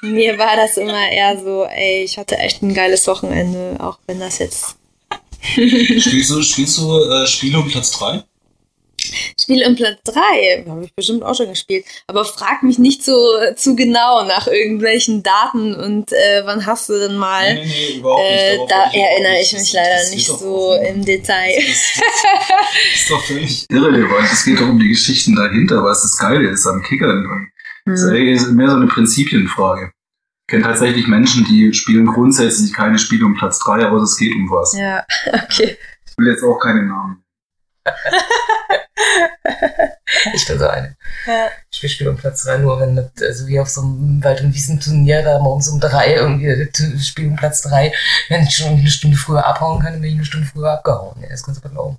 Mir 0.03 0.39
war 0.39 0.57
das 0.57 0.77
immer 0.77 1.09
eher 1.11 1.39
so, 1.41 1.65
ey, 1.65 2.05
ich 2.05 2.19
hatte 2.19 2.37
echt 2.37 2.63
ein 2.63 2.75
geiles 2.75 3.07
Wochenende, 3.07 3.77
auch 3.81 3.99
wenn 4.07 4.21
das 4.21 4.39
jetzt. 4.39 4.77
spielst 5.43 6.31
du, 6.31 6.43
spielst 6.43 6.79
du 6.79 7.01
äh, 7.11 7.27
Spiele 7.27 7.59
um 7.59 7.69
Platz 7.71 7.91
3? 7.93 8.23
Spiel 9.41 9.67
um 9.67 9.77
Platz 9.77 9.99
3, 10.05 10.65
habe 10.69 10.85
ich 10.85 10.95
bestimmt 10.95 11.23
auch 11.23 11.35
schon 11.35 11.49
gespielt. 11.49 11.85
Aber 12.07 12.25
frag 12.25 12.63
mich 12.63 12.79
nicht 12.79 13.03
so 13.05 13.15
zu 13.57 13.77
genau 13.77 14.25
nach 14.25 14.47
irgendwelchen 14.47 15.23
Daten 15.23 15.75
und 15.75 16.13
äh, 16.13 16.43
wann 16.45 16.65
hast 16.67 16.89
du 16.89 16.99
denn 16.99 17.17
mal. 17.17 17.55
Nee, 17.55 17.65
nee, 17.65 17.89
nee, 17.93 17.97
überhaupt 17.99 18.23
nicht. 18.23 18.41
Äh, 18.41 18.57
Darauf 18.57 18.69
da 18.69 18.83
erinnere 18.93 19.41
ich 19.41 19.53
nicht. 19.53 19.63
mich 19.63 19.73
leider 19.73 19.97
das 19.99 20.11
nicht 20.11 20.27
so 20.27 20.73
auch- 20.73 20.83
im 20.83 21.05
Detail. 21.05 21.55
Das 21.57 21.67
ist, 21.67 22.03
das 22.03 22.95
ist 23.01 23.11
doch 23.11 23.25
völlig 23.25 23.67
irrelevant. 23.71 24.29
Es 24.33 24.45
geht 24.45 24.59
doch 24.61 24.69
um 24.69 24.79
die 24.79 24.89
Geschichten 24.89 25.35
dahinter, 25.37 25.83
was 25.85 26.03
das 26.03 26.17
Geile 26.19 26.49
ist 26.51 26.67
am 26.67 26.83
Kickern. 26.83 27.49
Das 27.87 28.01
ist 28.01 28.09
Hm. 28.09 28.15
eigentlich 28.17 28.47
mehr 28.49 28.71
so 28.71 28.77
eine 28.77 28.87
Prinzipienfrage. 28.87 29.93
Ich 30.47 30.51
kenne 30.53 30.65
tatsächlich 30.65 31.07
Menschen, 31.07 31.45
die 31.45 31.73
spielen 31.73 32.07
grundsätzlich 32.07 32.73
keine 32.73 32.99
Spiele 32.99 33.25
um 33.27 33.35
Platz 33.35 33.59
3, 33.61 33.87
aber 33.87 33.99
es 34.03 34.17
geht 34.17 34.35
um 34.35 34.51
was. 34.51 34.73
Ja, 34.77 35.05
okay. 35.45 35.77
Ich 36.07 36.19
will 36.19 36.29
jetzt 36.29 36.43
auch 36.43 36.59
keinen 36.59 36.89
Namen. 36.89 37.25
Ich 40.33 40.47
bin 40.47 40.59
so 40.59 40.67
eine. 40.67 40.97
Ja. 41.27 41.49
Ich 41.71 41.93
spiele 41.93 42.11
um 42.11 42.17
Platz 42.17 42.45
3 42.45 42.59
nur, 42.59 42.81
wenn 42.81 42.97
das, 42.97 43.11
also 43.21 43.47
wie 43.47 43.61
auf 43.61 43.69
so 43.69 43.83
einem 43.83 44.23
Wald- 44.25 44.41
und 44.41 44.55
Wiesenturnier, 44.55 45.23
da 45.23 45.39
morgens 45.39 45.69
um 45.69 45.81
drei 45.81 46.15
irgendwie 46.15 46.71
das 46.73 47.07
Spiel 47.07 47.29
um 47.29 47.37
Platz 47.37 47.63
3, 47.63 47.93
wenn 48.29 48.43
ich 48.45 48.57
schon 48.57 48.69
eine 48.79 48.89
Stunde 48.89 49.17
früher 49.17 49.45
abhauen 49.45 49.83
kann, 49.83 49.93
dann 49.93 50.01
bin 50.01 50.11
ich 50.11 50.17
eine 50.17 50.25
Stunde 50.25 50.47
früher 50.47 50.73
abgehauen. 50.73 51.21
Ja, 51.21 51.29
das 51.29 51.43
kannst 51.43 51.63
du 51.65 51.69
glauben. 51.69 51.99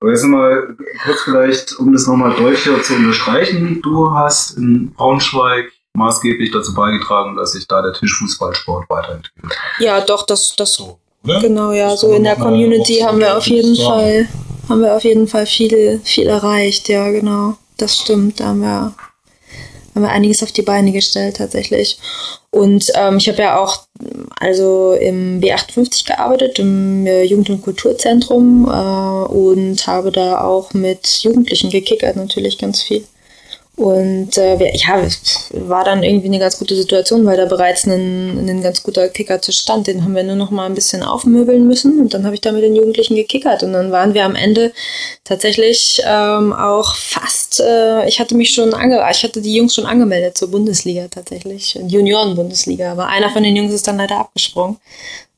Aber 0.00 0.10
jetzt 0.10 0.24
mal 0.24 0.76
kurz 1.04 1.20
vielleicht, 1.22 1.78
um 1.78 1.92
das 1.92 2.06
nochmal 2.06 2.34
deutlicher 2.34 2.82
zu 2.82 2.94
unterstreichen. 2.94 3.80
Du 3.82 4.10
hast 4.12 4.56
in 4.56 4.92
Braunschweig 4.94 5.72
maßgeblich 5.92 6.50
dazu 6.50 6.74
beigetragen, 6.74 7.36
dass 7.36 7.52
sich 7.52 7.66
da 7.68 7.82
der 7.82 7.92
Tischfußballsport 7.92 8.88
weiterentwickelt. 8.88 9.52
Ja, 9.78 10.00
doch, 10.00 10.24
das, 10.24 10.54
das 10.56 10.74
So, 10.74 10.98
oder? 11.24 11.40
Genau, 11.40 11.72
ja, 11.72 11.90
Das 11.90 12.00
so 12.00 12.12
in 12.12 12.24
der 12.24 12.36
Community 12.36 13.00
haben 13.00 13.18
wir 13.18 13.36
auf 13.36 13.46
jeden. 13.46 13.76
Fall, 13.76 14.28
haben 14.68 14.80
wir 14.80 14.94
auf 14.94 15.04
jeden 15.04 15.28
Fall 15.28 15.46
viel, 15.46 16.00
viel 16.04 16.26
erreicht, 16.26 16.88
ja, 16.88 17.10
genau. 17.10 17.56
Das 17.76 17.98
stimmt, 17.98 18.40
da 18.40 18.46
haben 18.46 18.60
wir, 18.60 18.94
haben 19.94 20.02
wir 20.02 20.10
einiges 20.10 20.42
auf 20.42 20.52
die 20.52 20.62
Beine 20.62 20.92
gestellt 20.92 21.36
tatsächlich. 21.36 21.98
Und 22.52 22.90
ähm, 22.96 23.18
ich 23.18 23.28
habe 23.28 23.42
ja 23.42 23.58
auch 23.60 23.86
also 24.40 24.94
im 24.94 25.40
B58 25.40 26.06
gearbeitet, 26.06 26.58
im 26.58 27.06
äh, 27.06 27.22
Jugend- 27.22 27.50
und 27.50 27.62
Kulturzentrum 27.62 28.64
äh, 28.64 29.32
und 29.32 29.86
habe 29.86 30.10
da 30.10 30.40
auch 30.40 30.72
mit 30.74 31.06
Jugendlichen 31.22 31.70
gekickert 31.70 32.16
natürlich 32.16 32.58
ganz 32.58 32.82
viel. 32.82 33.04
Und 33.80 34.36
äh, 34.36 34.76
ja, 34.76 35.02
war 35.52 35.84
dann 35.84 36.02
irgendwie 36.02 36.26
eine 36.26 36.38
ganz 36.38 36.58
gute 36.58 36.76
Situation, 36.76 37.24
weil 37.24 37.38
da 37.38 37.46
bereits 37.46 37.86
ein, 37.86 38.46
ein 38.46 38.62
ganz 38.62 38.82
guter 38.82 39.08
Kickertisch 39.08 39.60
stand. 39.60 39.86
Den 39.86 40.04
haben 40.04 40.14
wir 40.14 40.22
nur 40.22 40.36
noch 40.36 40.50
mal 40.50 40.66
ein 40.66 40.74
bisschen 40.74 41.02
aufmöbeln 41.02 41.66
müssen 41.66 41.98
und 41.98 42.12
dann 42.12 42.26
habe 42.26 42.34
ich 42.34 42.42
da 42.42 42.52
mit 42.52 42.62
den 42.62 42.76
Jugendlichen 42.76 43.16
gekickert. 43.16 43.62
Und 43.62 43.72
dann 43.72 43.90
waren 43.90 44.12
wir 44.12 44.26
am 44.26 44.34
Ende 44.34 44.74
tatsächlich 45.24 46.02
ähm, 46.04 46.52
auch 46.52 46.94
fast, 46.94 47.60
äh, 47.60 48.06
ich 48.06 48.20
hatte 48.20 48.34
mich 48.34 48.52
schon 48.52 48.74
ange 48.74 49.02
ich 49.10 49.24
hatte 49.24 49.40
die 49.40 49.54
Jungs 49.54 49.74
schon 49.74 49.86
angemeldet 49.86 50.36
zur 50.36 50.50
Bundesliga 50.50 51.08
tatsächlich, 51.08 51.78
Junioren-Bundesliga. 51.82 52.92
Aber 52.92 53.06
einer 53.06 53.30
von 53.30 53.42
den 53.42 53.56
Jungs 53.56 53.72
ist 53.72 53.88
dann 53.88 53.96
leider 53.96 54.18
abgesprungen. 54.18 54.76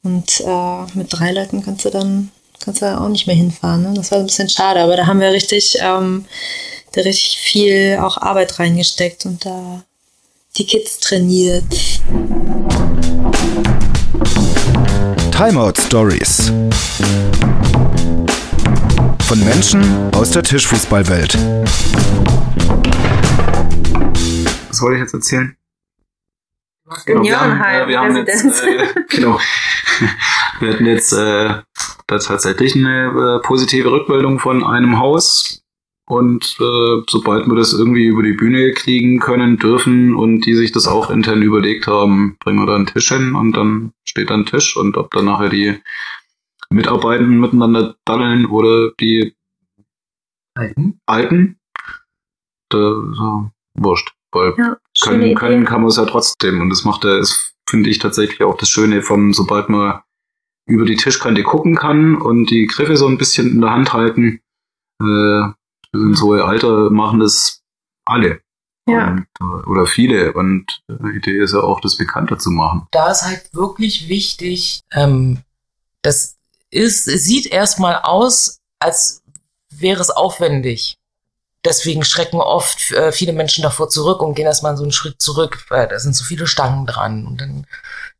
Und 0.02 0.40
äh, 0.40 0.98
mit 0.98 1.06
drei 1.10 1.30
Leuten 1.30 1.62
kannst 1.62 1.84
du 1.84 1.90
dann 1.90 2.32
kannst 2.58 2.82
du 2.82 2.86
auch 2.86 3.08
nicht 3.08 3.28
mehr 3.28 3.36
hinfahren. 3.36 3.82
Ne? 3.82 3.92
Das 3.94 4.10
war 4.10 4.18
ein 4.18 4.26
bisschen 4.26 4.48
schade, 4.48 4.80
aber 4.80 4.96
da 4.96 5.06
haben 5.06 5.20
wir 5.20 5.30
richtig, 5.30 5.76
ähm, 5.80 6.24
da 6.92 7.00
richtig 7.00 7.38
viel 7.38 7.98
auch 8.00 8.18
Arbeit 8.18 8.58
reingesteckt 8.58 9.24
und 9.26 9.44
da 9.44 9.82
die 10.56 10.66
Kids 10.66 10.98
trainiert. 10.98 11.64
Timeout 15.30 15.80
Stories. 15.80 16.52
Von 19.26 19.44
Menschen 19.44 20.12
aus 20.14 20.30
der 20.30 20.42
Tischfußballwelt. 20.42 21.34
Was 24.68 24.82
wollte 24.82 24.96
ich 24.96 25.02
jetzt 25.02 25.14
erzählen? 25.14 25.56
Im 27.06 27.22
wir 27.22 27.40
haben, 27.40 27.60
äh, 27.62 27.88
wir 27.88 27.98
haben 27.98 28.16
jetzt, 28.16 28.28
Residenz. 28.28 28.60
äh, 28.60 28.86
genau. 29.08 29.40
Wir 30.60 30.74
hatten 30.74 30.84
jetzt 30.84 31.12
äh, 31.12 31.54
da 32.06 32.18
tatsächlich 32.18 32.74
eine 32.74 33.38
äh, 33.40 33.46
positive 33.46 33.90
Rückmeldung 33.90 34.38
von 34.38 34.62
einem 34.62 34.98
Haus. 34.98 35.61
Und 36.12 36.44
äh, 36.60 37.02
sobald 37.08 37.46
wir 37.46 37.54
das 37.54 37.72
irgendwie 37.72 38.04
über 38.04 38.22
die 38.22 38.34
Bühne 38.34 38.72
kriegen 38.72 39.18
können, 39.18 39.56
dürfen 39.56 40.14
und 40.14 40.42
die 40.42 40.54
sich 40.54 40.70
das 40.70 40.86
auch 40.86 41.08
intern 41.08 41.40
überlegt 41.40 41.86
haben, 41.86 42.36
bringen 42.38 42.58
wir 42.58 42.66
da 42.66 42.74
einen 42.74 42.86
Tisch 42.86 43.08
hin 43.08 43.34
und 43.34 43.56
dann 43.56 43.94
steht 44.04 44.28
da 44.28 44.34
ein 44.34 44.44
Tisch 44.44 44.76
und 44.76 44.98
ob 44.98 45.10
dann 45.12 45.24
nachher 45.24 45.48
die 45.48 45.80
Mitarbeitenden 46.68 47.40
miteinander 47.40 47.96
daddeln 48.04 48.44
oder 48.44 48.90
die 49.00 49.34
Halten. 50.54 51.00
Alten, 51.06 51.58
da 52.68 52.78
so, 52.78 53.50
wurscht. 53.72 54.12
Weil 54.32 54.52
Ja, 54.58 54.76
können, 55.02 55.34
können 55.34 55.64
kann 55.64 55.80
man 55.80 55.88
es 55.88 55.96
ja 55.96 56.04
trotzdem. 56.04 56.60
Und 56.60 56.68
das 56.68 56.84
macht 56.84 57.06
er, 57.06 57.20
ist, 57.20 57.54
finde 57.66 57.88
ich 57.88 58.00
tatsächlich 58.00 58.42
auch 58.42 58.58
das 58.58 58.68
Schöne 58.68 59.00
von, 59.00 59.32
sobald 59.32 59.70
man 59.70 60.02
über 60.66 60.84
die 60.84 60.96
Tischkante 60.96 61.42
gucken 61.42 61.74
kann 61.74 62.16
und 62.16 62.50
die 62.50 62.66
Griffe 62.66 62.98
so 62.98 63.06
ein 63.06 63.16
bisschen 63.16 63.50
in 63.50 63.62
der 63.62 63.70
Hand 63.70 63.94
halten, 63.94 64.40
äh, 65.00 65.52
in 65.92 66.14
so 66.14 66.32
ein 66.32 66.40
Alter 66.40 66.90
machen 66.90 67.20
das 67.20 67.62
alle. 68.04 68.40
Ja. 68.88 69.10
Und, 69.10 69.26
äh, 69.40 69.68
oder 69.68 69.86
viele. 69.86 70.32
Und 70.32 70.82
äh, 70.88 70.94
die 71.02 71.18
Idee 71.18 71.42
ist 71.42 71.54
ja 71.54 71.60
auch, 71.60 71.80
das 71.80 71.96
bekannter 71.96 72.38
zu 72.38 72.50
machen. 72.50 72.86
Da 72.90 73.10
ist 73.10 73.22
halt 73.22 73.54
wirklich 73.54 74.08
wichtig, 74.08 74.80
ähm, 74.92 75.42
das 76.02 76.36
ist, 76.70 77.06
es 77.06 77.24
sieht 77.24 77.46
erstmal 77.46 78.00
aus, 78.02 78.58
als 78.80 79.22
wäre 79.70 80.00
es 80.00 80.10
aufwendig. 80.10 80.98
Deswegen 81.64 82.04
schrecken 82.04 82.40
oft 82.40 82.90
äh, 82.90 83.12
viele 83.12 83.32
Menschen 83.32 83.62
davor 83.62 83.88
zurück 83.88 84.20
und 84.20 84.34
gehen 84.34 84.46
erstmal 84.46 84.76
so 84.76 84.82
einen 84.82 84.90
Schritt 84.90 85.22
zurück, 85.22 85.64
weil 85.68 85.86
da 85.86 86.00
sind 86.00 86.16
so 86.16 86.24
viele 86.24 86.48
Stangen 86.48 86.86
dran 86.86 87.24
und 87.24 87.40
dann 87.40 87.66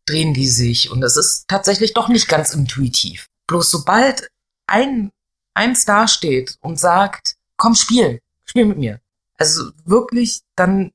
drehen 0.07 0.33
die 0.33 0.47
sich 0.47 0.91
und 0.91 1.03
es 1.03 1.17
ist 1.17 1.49
tatsächlich 1.49 1.93
doch 1.93 2.09
nicht 2.09 2.29
ganz 2.29 2.55
intuitiv. 2.55 3.27
Bloß 3.49 3.71
sobald 3.71 4.29
ein, 4.69 5.11
eins 5.55 5.85
dasteht 5.85 6.57
und 6.61 6.79
sagt, 6.79 7.35
komm 7.62 7.77
spielen, 7.77 8.18
spiel 8.44 8.64
mit 8.64 8.77
mir. 8.77 9.01
Also 9.38 9.70
wirklich 9.85 10.40
dann 10.57 10.90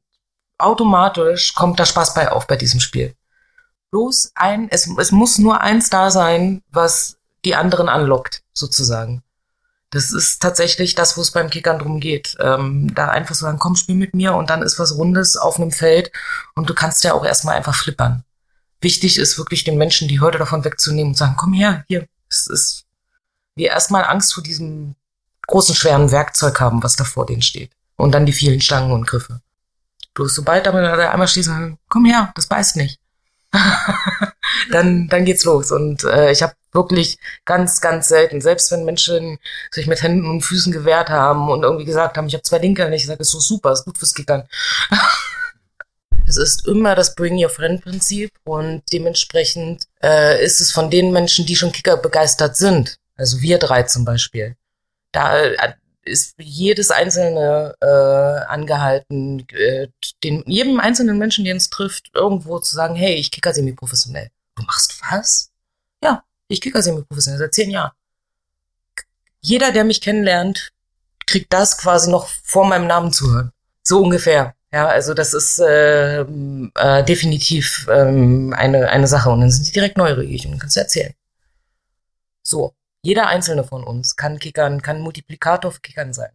automatisch 0.57 1.53
kommt 1.53 1.79
da 1.79 1.85
Spaß 1.85 2.13
bei 2.13 2.29
auf 2.29 2.45
bei 2.45 2.57
diesem 2.57 2.81
Spiel. 2.81 3.15
Bloß 3.91 4.33
ein, 4.35 4.67
es, 4.69 4.89
es 4.99 5.11
muss 5.13 5.37
nur 5.37 5.61
eins 5.61 5.89
da 5.89 6.11
sein, 6.11 6.61
was 6.69 7.17
die 7.45 7.55
anderen 7.55 7.87
anlockt, 7.87 8.43
sozusagen. 8.51 9.23
Das 9.91 10.11
ist 10.11 10.41
tatsächlich 10.41 10.93
das, 10.93 11.15
wo 11.15 11.21
es 11.21 11.31
beim 11.31 11.49
Kickern 11.49 11.79
drum 11.79 12.01
geht. 12.01 12.35
Ähm, 12.41 12.93
da 12.93 13.07
einfach 13.07 13.33
so 13.33 13.45
sagen, 13.45 13.59
komm, 13.59 13.77
spiel 13.77 13.95
mit 13.95 14.13
mir 14.13 14.35
und 14.35 14.49
dann 14.49 14.61
ist 14.61 14.77
was 14.77 14.97
Rundes 14.97 15.37
auf 15.37 15.57
einem 15.57 15.71
Feld 15.71 16.11
und 16.55 16.69
du 16.69 16.73
kannst 16.73 17.05
ja 17.05 17.13
auch 17.13 17.23
erstmal 17.23 17.55
einfach 17.55 17.75
flippern. 17.75 18.25
Wichtig 18.81 19.17
ist 19.17 19.37
wirklich 19.37 19.63
den 19.63 19.77
Menschen 19.77 20.09
die 20.09 20.19
Hürde 20.19 20.37
davon 20.37 20.65
wegzunehmen 20.65 21.11
und 21.11 21.17
sagen, 21.17 21.35
komm 21.37 21.53
her, 21.53 21.85
hier. 21.87 22.07
Es 22.29 22.47
ist, 22.47 22.83
wir 23.55 23.69
erstmal 23.69 24.03
Angst 24.03 24.33
vor 24.33 24.43
diesem 24.43 24.95
großen, 25.47 25.75
schweren 25.75 26.11
Werkzeug 26.11 26.59
haben, 26.59 26.83
was 26.83 26.95
da 26.95 27.03
vor 27.03 27.25
denen 27.25 27.41
steht. 27.41 27.71
Und 27.95 28.11
dann 28.11 28.25
die 28.25 28.33
vielen 28.33 28.61
Stangen 28.61 28.91
und 28.91 29.07
Griffe. 29.07 29.41
Bloß 30.13 30.35
sobald 30.35 30.65
da 30.65 30.71
einmal 30.71 31.27
steht, 31.27 31.45
sagen, 31.45 31.79
komm 31.89 32.05
her, 32.05 32.31
das 32.35 32.47
beißt 32.47 32.75
nicht. 32.75 32.99
dann, 34.71 35.07
dann 35.07 35.25
geht's 35.25 35.45
los. 35.45 35.71
Und 35.71 36.03
äh, 36.03 36.31
ich 36.31 36.43
habe 36.43 36.53
wirklich 36.71 37.17
ganz, 37.45 37.81
ganz 37.81 38.07
selten, 38.07 38.41
selbst 38.41 38.71
wenn 38.71 38.85
Menschen 38.85 39.39
sich 39.71 39.87
mit 39.87 40.01
Händen 40.01 40.29
und 40.29 40.41
Füßen 40.41 40.71
gewehrt 40.71 41.09
haben 41.09 41.49
und 41.49 41.63
irgendwie 41.63 41.85
gesagt 41.85 42.17
haben, 42.17 42.27
ich 42.27 42.33
habe 42.33 42.43
zwei 42.43 42.59
Linke, 42.59 42.93
ich 42.93 43.05
sage, 43.05 43.21
ist 43.21 43.31
so 43.31 43.39
super, 43.39 43.71
ist 43.71 43.85
gut 43.85 43.97
fürs 43.97 44.13
Kickern. 44.13 44.47
es 46.27 46.37
ist 46.37 46.67
immer 46.67 46.95
das 46.95 47.15
Bring 47.15 47.41
Your 47.41 47.49
Friend 47.49 47.81
Prinzip 47.81 48.31
und 48.43 48.83
dementsprechend 48.91 49.85
äh, 50.03 50.43
ist 50.43 50.61
es 50.61 50.71
von 50.71 50.91
den 50.91 51.11
Menschen, 51.11 51.45
die 51.45 51.55
schon 51.55 51.71
Kicker 51.71 51.97
begeistert 51.97 52.57
sind, 52.57 52.99
also 53.15 53.41
wir 53.41 53.57
drei 53.57 53.83
zum 53.83 54.05
Beispiel, 54.05 54.55
da 55.11 55.37
äh, 55.37 55.73
ist 56.03 56.35
jedes 56.37 56.91
einzelne 56.91 57.75
äh, 57.81 58.45
angehalten, 58.47 59.45
äh, 59.49 59.87
den, 60.23 60.43
jedem 60.47 60.79
einzelnen 60.79 61.17
Menschen, 61.17 61.45
den 61.45 61.57
es 61.57 61.69
trifft, 61.69 62.11
irgendwo 62.13 62.59
zu 62.59 62.75
sagen, 62.75 62.95
hey, 62.95 63.15
ich 63.15 63.31
kicker 63.31 63.53
semi-professionell. 63.53 64.29
Du 64.55 64.63
machst 64.63 65.01
was? 65.11 65.51
Ja, 66.03 66.23
ich 66.47 66.61
kicker 66.61 66.81
semi-professionell 66.81 67.39
seit 67.39 67.53
zehn 67.53 67.71
Jahren. 67.71 67.91
jeder, 69.41 69.71
der 69.71 69.83
mich 69.83 70.01
kennenlernt, 70.01 70.71
kriegt 71.25 71.53
das 71.53 71.77
quasi 71.77 72.09
noch 72.09 72.27
vor 72.43 72.65
meinem 72.65 72.87
Namen 72.87 73.13
zu 73.13 73.31
hören. 73.31 73.51
So 73.83 74.01
ungefähr. 74.01 74.55
Ja, 74.71 74.87
also 74.87 75.13
das 75.13 75.33
ist 75.33 75.59
äh, 75.59 76.21
äh, 76.21 77.03
definitiv 77.05 77.87
ähm, 77.89 78.53
eine, 78.57 78.89
eine 78.89 79.07
Sache. 79.07 79.29
Und 79.29 79.41
dann 79.41 79.51
sind 79.51 79.67
die 79.67 79.71
direkt 79.71 79.97
neugierig 79.97 80.45
und 80.47 80.59
kannst 80.59 80.75
du 80.75 80.81
erzählen. 80.81 81.13
So, 82.43 82.73
jeder 83.01 83.27
einzelne 83.27 83.63
von 83.63 83.83
uns 83.83 84.15
kann 84.15 84.39
Kickern, 84.39 84.81
kann 84.81 85.01
Multiplikator 85.01 85.71
für 85.71 85.81
Kickern 85.81 86.13
sein. 86.13 86.31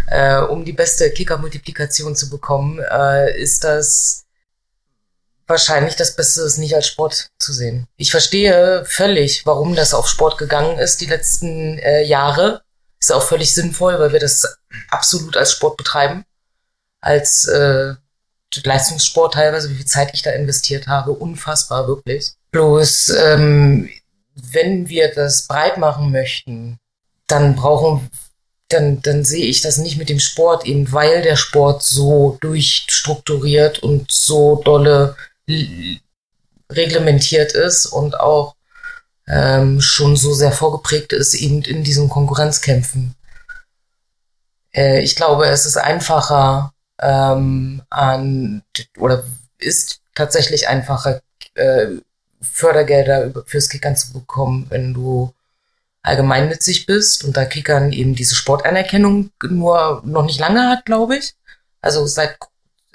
äh, 0.08 0.38
um 0.38 0.64
die 0.64 0.72
beste 0.72 1.10
Kicker-Multiplikation 1.10 2.16
zu 2.16 2.30
bekommen, 2.30 2.80
äh, 2.80 3.40
ist 3.40 3.64
das 3.64 4.24
wahrscheinlich 5.46 5.96
das 5.96 6.16
Beste 6.16 6.42
ist, 6.42 6.58
nicht 6.58 6.74
als 6.74 6.86
Sport 6.86 7.30
zu 7.38 7.52
sehen. 7.52 7.86
Ich 7.96 8.10
verstehe 8.10 8.84
völlig, 8.86 9.44
warum 9.46 9.74
das 9.74 9.94
auf 9.94 10.08
Sport 10.08 10.38
gegangen 10.38 10.78
ist 10.78 11.00
die 11.00 11.06
letzten 11.06 11.78
äh, 11.78 12.02
Jahre. 12.02 12.62
Ist 12.98 13.12
auch 13.12 13.22
völlig 13.22 13.54
sinnvoll, 13.54 13.98
weil 13.98 14.12
wir 14.12 14.20
das 14.20 14.58
absolut 14.90 15.36
als 15.36 15.52
Sport 15.52 15.76
betreiben. 15.76 16.24
Als 17.04 17.46
äh, 17.46 17.94
Leistungssport 18.62 19.34
teilweise, 19.34 19.68
wie 19.68 19.74
viel 19.74 19.84
Zeit 19.84 20.10
ich 20.14 20.22
da 20.22 20.30
investiert 20.30 20.86
habe. 20.86 21.12
Unfassbar, 21.12 21.86
wirklich. 21.86 22.32
Bloß, 22.50 23.10
ähm, 23.10 23.90
wenn 24.34 24.88
wir 24.88 25.12
das 25.12 25.46
breit 25.46 25.76
machen 25.76 26.12
möchten, 26.12 26.78
dann 27.26 27.56
brauchen 27.56 28.10
dann, 28.68 29.02
dann 29.02 29.24
sehe 29.24 29.44
ich 29.44 29.60
das 29.60 29.76
nicht 29.76 29.98
mit 29.98 30.08
dem 30.08 30.18
Sport, 30.20 30.64
eben 30.64 30.90
weil 30.92 31.20
der 31.22 31.36
Sport 31.36 31.82
so 31.82 32.38
durchstrukturiert 32.40 33.80
und 33.80 34.10
so 34.10 34.62
dolle 34.64 35.16
reglementiert 36.72 37.52
ist 37.52 37.86
und 37.86 38.18
auch 38.18 38.56
ähm, 39.28 39.80
schon 39.80 40.16
so 40.16 40.32
sehr 40.32 40.52
vorgeprägt 40.52 41.12
ist, 41.12 41.34
eben 41.34 41.62
in 41.62 41.84
diesen 41.84 42.08
Konkurrenzkämpfen. 42.08 43.14
Äh, 44.72 45.02
ich 45.02 45.16
glaube, 45.16 45.46
es 45.46 45.66
ist 45.66 45.76
einfacher 45.76 46.73
ähm, 47.00 47.82
an 47.90 48.62
oder 48.98 49.24
ist 49.58 50.00
tatsächlich 50.14 50.68
einfacher, 50.68 51.22
äh, 51.54 51.86
Fördergelder 52.40 53.32
fürs 53.46 53.68
Kickern 53.68 53.96
zu 53.96 54.12
bekommen, 54.12 54.66
wenn 54.68 54.94
du 54.94 55.32
allgemeinnützig 56.02 56.86
bist 56.86 57.24
und 57.24 57.36
da 57.36 57.46
Kickern 57.46 57.90
eben 57.92 58.14
diese 58.14 58.34
Sportanerkennung 58.34 59.30
nur 59.48 60.02
noch 60.04 60.24
nicht 60.24 60.38
lange 60.38 60.68
hat, 60.68 60.84
glaube 60.84 61.16
ich. 61.16 61.34
Also 61.80 62.06
seit 62.06 62.36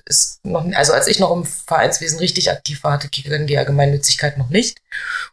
ist 0.05 0.43
noch, 0.43 0.65
also 0.73 0.93
als 0.93 1.07
ich 1.07 1.19
noch 1.19 1.31
im 1.31 1.45
Vereinswesen 1.45 2.19
richtig 2.19 2.51
aktiv 2.51 2.83
war, 2.83 2.93
hatte 2.93 3.09
Kickern 3.09 3.47
die 3.47 3.57
Allgemeinnützigkeit 3.57 4.37
noch 4.37 4.49
nicht. 4.49 4.79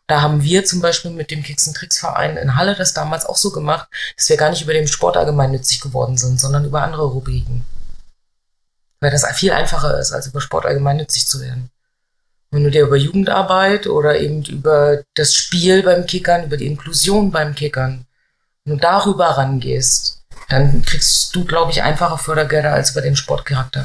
Da 0.07 0.21
haben 0.23 0.43
wir 0.43 0.65
zum 0.65 0.81
Beispiel 0.81 1.11
mit 1.11 1.31
dem 1.31 1.43
Kicks 1.43 1.71
Tricks 1.73 1.99
Verein 1.99 2.37
in 2.37 2.57
Halle 2.57 2.75
das 2.75 2.95
damals 2.95 3.27
auch 3.27 3.37
so 3.37 3.51
gemacht, 3.51 3.89
dass 4.17 4.29
wir 4.29 4.37
gar 4.37 4.51
nicht 4.51 4.63
über 4.63 4.75
den 4.75 4.89
Sport 4.89 5.17
allgemeinnützig 5.17 5.81
geworden 5.81 6.17
sind, 6.17 6.41
sondern 6.41 6.65
über 6.65 6.83
andere 6.83 7.07
Rubriken. 7.07 7.65
Weil 9.01 9.11
das 9.11 9.27
viel 9.35 9.53
einfacher 9.53 9.99
ist, 9.99 10.13
als 10.13 10.27
über 10.27 10.41
Sport 10.41 10.67
allgemeinnützig 10.67 11.27
zu 11.27 11.41
werden. 11.41 11.71
Wenn 12.51 12.65
du 12.65 12.71
dir 12.71 12.83
über 12.83 12.97
Jugendarbeit 12.97 13.87
oder 13.87 14.19
eben 14.19 14.45
über 14.45 15.03
das 15.15 15.35
Spiel 15.35 15.83
beim 15.83 16.07
Kickern, 16.07 16.45
über 16.45 16.57
die 16.57 16.67
Inklusion 16.67 17.31
beim 17.31 17.55
Kickern, 17.55 18.07
wenn 18.65 18.75
du 18.75 18.81
darüber 18.81 19.27
rangehst, 19.27 20.23
dann 20.49 20.83
kriegst 20.83 21.35
du, 21.35 21.45
glaube 21.45 21.73
ich, 21.73 21.83
einfache 21.83 22.19
Fördergelder 22.19 22.73
als 22.73 22.93
über 22.93 23.03
den 23.03 23.17
Sportcharakter 23.17 23.85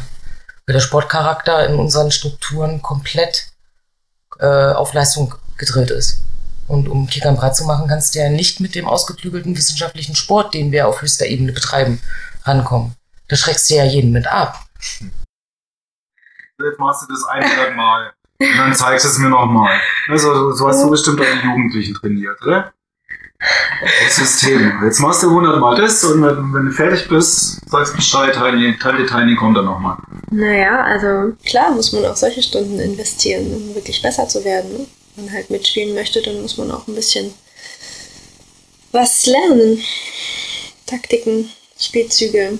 weil 0.65 0.73
der 0.73 0.79
Sportcharakter 0.79 1.67
in 1.67 1.75
unseren 1.75 2.11
Strukturen 2.11 2.81
komplett 2.81 3.47
äh, 4.39 4.45
auf 4.45 4.93
Leistung 4.93 5.35
gedrillt 5.57 5.91
ist. 5.91 6.21
Und 6.67 6.87
um 6.87 7.07
Kickern 7.07 7.35
breit 7.35 7.55
zu 7.55 7.65
machen, 7.65 7.87
kannst 7.87 8.15
du 8.15 8.19
ja 8.19 8.29
nicht 8.29 8.59
mit 8.59 8.75
dem 8.75 8.87
ausgeklügelten 8.87 9.57
wissenschaftlichen 9.57 10.15
Sport, 10.15 10.53
den 10.53 10.71
wir 10.71 10.87
auf 10.87 11.01
höchster 11.01 11.25
Ebene 11.25 11.51
betreiben, 11.51 12.01
rankommen. 12.43 12.95
Da 13.27 13.35
schreckst 13.35 13.69
du 13.69 13.75
ja 13.75 13.83
jeden 13.83 14.11
mit 14.11 14.27
ab. 14.27 14.65
Jetzt 16.63 16.79
machst 16.79 17.03
du 17.03 17.13
das 17.13 17.23
ein 17.25 17.75
Mal. 17.75 18.13
Und 18.39 18.57
dann 18.57 18.73
zeigst 18.73 19.05
du 19.05 19.09
es 19.09 19.17
mir 19.19 19.29
nochmal. 19.29 19.79
Also, 20.09 20.51
so 20.51 20.67
hast 20.67 20.83
du 20.83 20.89
bestimmt 20.89 21.19
deine 21.19 21.41
Jugendlichen 21.43 21.93
trainiert, 21.93 22.41
oder? 22.41 22.73
Das 24.03 24.15
System. 24.15 24.83
Jetzt 24.83 24.99
machst 24.99 25.23
du 25.23 25.29
100 25.29 25.59
Mal 25.59 25.75
das 25.75 26.03
und 26.03 26.21
wenn, 26.21 26.53
wenn 26.53 26.65
du 26.65 26.71
fertig 26.71 27.07
bist, 27.07 27.67
sagst 27.69 27.95
Bescheid, 27.95 28.33
Tiny, 28.33 28.77
Tiny, 28.77 29.05
Tiny 29.07 29.35
kommt 29.35 29.57
dann 29.57 29.65
nochmal. 29.65 29.97
Naja, 30.29 30.83
also 30.83 31.35
klar 31.43 31.71
muss 31.71 31.91
man 31.91 32.05
auch 32.05 32.15
solche 32.15 32.43
Stunden 32.43 32.79
investieren, 32.79 33.51
um 33.53 33.75
wirklich 33.75 34.01
besser 34.01 34.27
zu 34.27 34.43
werden. 34.43 34.71
Ne? 34.73 34.87
Wenn 35.15 35.25
man 35.25 35.33
halt 35.33 35.49
mitspielen 35.49 35.95
möchte, 35.95 36.21
dann 36.21 36.41
muss 36.41 36.57
man 36.57 36.69
auch 36.71 36.87
ein 36.87 36.95
bisschen 36.95 37.33
was 38.91 39.25
lernen. 39.25 39.81
Taktiken, 40.85 41.49
Spielzüge. 41.79 42.59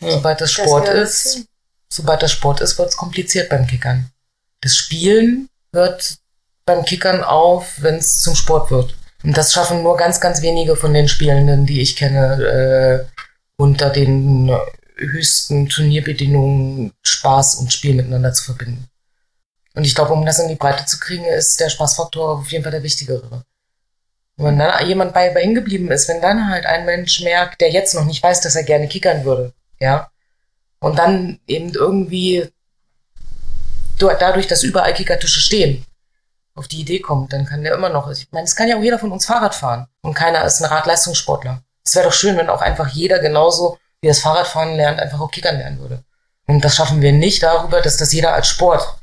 Sobald 0.00 0.40
das 0.40 0.52
Sport 0.52 0.88
das 0.88 0.94
ist, 0.94 1.46
sobald 1.88 2.22
das 2.22 2.32
Sport 2.32 2.60
ist, 2.60 2.78
wird 2.78 2.90
es 2.90 2.96
kompliziert 2.96 3.48
beim 3.48 3.66
Kickern. 3.66 4.10
Das 4.60 4.76
Spielen 4.76 5.48
hört 5.72 6.16
beim 6.66 6.84
Kickern 6.84 7.22
auf, 7.22 7.82
wenn 7.82 7.96
es 7.96 8.20
zum 8.20 8.34
Sport 8.34 8.70
wird. 8.70 8.94
Und 9.22 9.36
das 9.36 9.52
schaffen 9.52 9.82
nur 9.82 9.96
ganz, 9.96 10.20
ganz 10.20 10.42
wenige 10.42 10.76
von 10.76 10.92
den 10.92 11.08
Spielenden, 11.08 11.66
die 11.66 11.80
ich 11.80 11.96
kenne, 11.96 13.06
äh, 13.08 13.22
unter 13.56 13.90
den 13.90 14.50
höchsten 14.96 15.68
Turnierbedingungen 15.68 16.92
Spaß 17.02 17.56
und 17.56 17.72
Spiel 17.72 17.94
miteinander 17.94 18.32
zu 18.32 18.44
verbinden. 18.44 18.88
Und 19.74 19.84
ich 19.84 19.94
glaube, 19.94 20.12
um 20.12 20.24
das 20.24 20.38
in 20.38 20.48
die 20.48 20.54
Breite 20.54 20.86
zu 20.86 20.98
kriegen, 20.98 21.24
ist 21.24 21.58
der 21.58 21.68
Spaßfaktor 21.68 22.38
auf 22.38 22.52
jeden 22.52 22.62
Fall 22.62 22.72
der 22.72 22.82
wichtigere. 22.82 23.44
wenn 24.36 24.58
dann 24.58 24.86
jemand 24.86 25.14
bei, 25.14 25.30
bei 25.30 25.42
hingeblieben 25.42 25.90
ist, 25.90 26.08
wenn 26.08 26.20
dann 26.20 26.48
halt 26.48 26.66
ein 26.66 26.84
Mensch 26.84 27.20
merkt, 27.20 27.60
der 27.60 27.70
jetzt 27.70 27.94
noch 27.94 28.04
nicht 28.04 28.22
weiß, 28.22 28.40
dass 28.40 28.56
er 28.56 28.64
gerne 28.64 28.88
kickern 28.88 29.24
würde, 29.24 29.52
ja, 29.80 30.10
und 30.80 30.98
dann 30.98 31.40
eben 31.46 31.72
irgendwie 31.72 32.50
dadurch, 33.98 34.46
dass 34.46 34.62
überall 34.62 34.94
Kickertische 34.94 35.40
stehen, 35.40 35.84
auf 36.54 36.68
die 36.68 36.80
Idee 36.80 37.00
kommt, 37.00 37.32
dann 37.32 37.46
kann 37.46 37.62
der 37.62 37.74
immer 37.74 37.88
noch. 37.88 38.10
Ich 38.10 38.28
meine, 38.30 38.44
es 38.44 38.54
kann 38.54 38.68
ja 38.68 38.76
auch 38.76 38.82
jeder 38.82 38.98
von 38.98 39.10
uns 39.10 39.26
Fahrrad 39.26 39.54
fahren 39.54 39.86
und 40.02 40.14
keiner 40.14 40.44
ist 40.44 40.60
ein 40.60 40.70
Radleistungssportler. 40.70 41.62
Es 41.84 41.94
wäre 41.94 42.06
doch 42.06 42.12
schön, 42.12 42.36
wenn 42.36 42.48
auch 42.48 42.62
einfach 42.62 42.88
jeder 42.88 43.18
genauso 43.18 43.78
wie 44.00 44.08
das 44.08 44.20
Fahrradfahren 44.20 44.76
lernt, 44.76 45.00
einfach 45.00 45.20
auch 45.20 45.30
Kickern 45.30 45.56
lernen 45.56 45.80
würde. 45.80 46.04
Und 46.46 46.64
das 46.64 46.76
schaffen 46.76 47.00
wir 47.00 47.12
nicht 47.12 47.42
darüber, 47.42 47.80
dass 47.80 47.96
das 47.96 48.12
jeder 48.12 48.34
als 48.34 48.48
Sport 48.48 48.98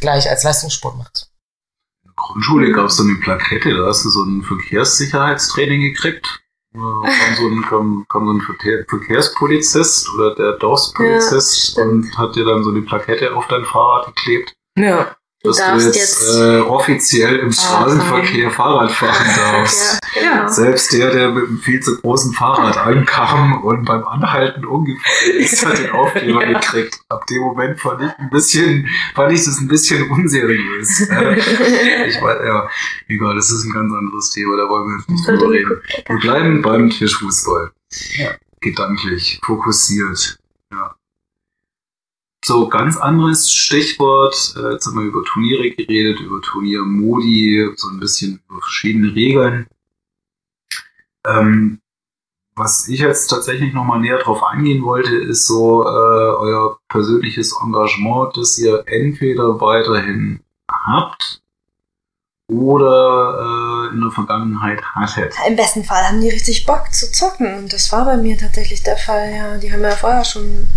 gleich 0.00 0.28
als 0.28 0.42
Leistungssport 0.42 0.96
macht. 0.96 1.30
In 2.02 2.10
der 2.10 2.14
Grundschule 2.16 2.72
gab 2.72 2.86
es 2.86 2.96
dann 2.96 3.08
die 3.08 3.22
Plakette, 3.22 3.74
da 3.74 3.86
hast 3.86 4.04
du 4.04 4.10
so 4.10 4.22
ein 4.24 4.42
Verkehrssicherheitstraining 4.42 5.80
gekriegt. 5.80 6.26
Da 6.74 6.80
kam 6.80 7.34
so 7.36 7.46
ein, 7.46 7.62
kam, 7.62 8.06
kam 8.08 8.26
so 8.26 8.32
ein 8.32 8.84
Verkehrspolizist 8.88 10.12
oder 10.14 10.34
der 10.34 10.52
Dorfspolizist 10.58 11.76
ja, 11.76 11.84
und 11.84 12.18
hat 12.18 12.34
dir 12.34 12.44
dann 12.44 12.64
so 12.64 12.70
eine 12.70 12.82
Plakette 12.82 13.34
auf 13.34 13.46
dein 13.46 13.64
Fahrrad 13.64 14.06
geklebt. 14.06 14.54
Ja 14.76 15.16
dass 15.44 15.58
du 15.58 15.74
jetzt, 15.74 15.96
jetzt 15.96 16.38
äh, 16.38 16.60
offiziell 16.60 17.36
im 17.36 17.52
Straßenverkehr 17.52 18.50
Fahrrad 18.50 18.90
fahren 18.90 19.26
darfst. 19.36 20.00
ja, 20.14 20.36
genau. 20.38 20.48
Selbst 20.48 20.92
der, 20.92 21.10
der 21.10 21.30
mit 21.30 21.46
einem 21.46 21.58
viel 21.58 21.80
zu 21.80 22.00
großen 22.00 22.32
Fahrrad 22.32 22.78
ankam 22.78 23.62
und 23.62 23.84
beim 23.84 24.04
Anhalten 24.04 24.64
umgefallen 24.64 25.36
ist, 25.38 25.64
hat 25.64 25.78
den 25.78 25.90
Aufkleber 25.90 26.46
ja. 26.48 26.58
gekriegt. 26.58 26.98
Ab 27.10 27.26
dem 27.26 27.42
Moment 27.42 27.78
fand 27.78 28.02
ich 28.02 28.18
ein 28.18 28.30
bisschen, 28.30 28.88
fand 29.14 29.32
ich 29.32 29.44
das 29.44 29.60
ein 29.60 29.68
bisschen 29.68 30.10
unseriös. 30.10 31.00
ich 31.00 32.22
weiß, 32.22 32.38
ja, 32.46 32.68
egal, 33.08 33.36
das 33.36 33.50
ist 33.50 33.64
ein 33.64 33.72
ganz 33.72 33.92
anderes 33.92 34.30
Thema, 34.30 34.56
da 34.56 34.68
wollen 34.68 34.86
wir 34.86 35.14
nicht 35.14 35.28
drüber 35.28 35.50
reden. 35.50 35.82
Wir 36.06 36.18
bleiben 36.20 36.62
beim 36.62 36.88
Tischfußball. 36.88 37.70
Ja. 38.16 38.30
Gedanklich, 38.60 39.40
fokussiert. 39.44 40.38
So 42.46 42.68
ganz 42.68 42.98
anderes 42.98 43.50
Stichwort. 43.50 44.54
Äh, 44.58 44.72
jetzt 44.72 44.86
haben 44.86 44.98
wir 44.98 45.04
über 45.04 45.24
Turniere 45.24 45.70
geredet, 45.70 46.20
über 46.20 46.42
Turniermodi, 46.42 47.70
so 47.74 47.88
ein 47.88 47.98
bisschen 47.98 48.42
über 48.48 48.60
verschiedene 48.60 49.14
Regeln. 49.14 49.66
Ähm, 51.26 51.80
was 52.54 52.86
ich 52.88 53.00
jetzt 53.00 53.28
tatsächlich 53.28 53.72
nochmal 53.72 54.00
näher 54.00 54.18
drauf 54.18 54.42
eingehen 54.42 54.84
wollte, 54.84 55.16
ist 55.16 55.46
so 55.46 55.84
äh, 55.84 55.86
euer 55.86 56.78
persönliches 56.88 57.56
Engagement, 57.62 58.36
das 58.36 58.58
ihr 58.58 58.84
entweder 58.88 59.60
weiterhin 59.62 60.40
habt 60.70 61.40
oder 62.48 63.88
äh, 63.90 63.94
in 63.94 64.02
der 64.02 64.10
Vergangenheit 64.10 64.82
hattet. 64.94 65.34
Im 65.48 65.56
besten 65.56 65.82
Fall 65.82 66.02
haben 66.04 66.20
die 66.20 66.28
richtig 66.28 66.66
Bock 66.66 66.92
zu 66.92 67.10
zocken 67.10 67.54
und 67.54 67.72
das 67.72 67.90
war 67.90 68.04
bei 68.04 68.18
mir 68.18 68.36
tatsächlich 68.36 68.82
der 68.82 68.98
Fall. 68.98 69.32
Ja, 69.34 69.56
die 69.56 69.72
haben 69.72 69.82
ja 69.82 69.92
vorher 69.92 70.26
schon 70.26 70.68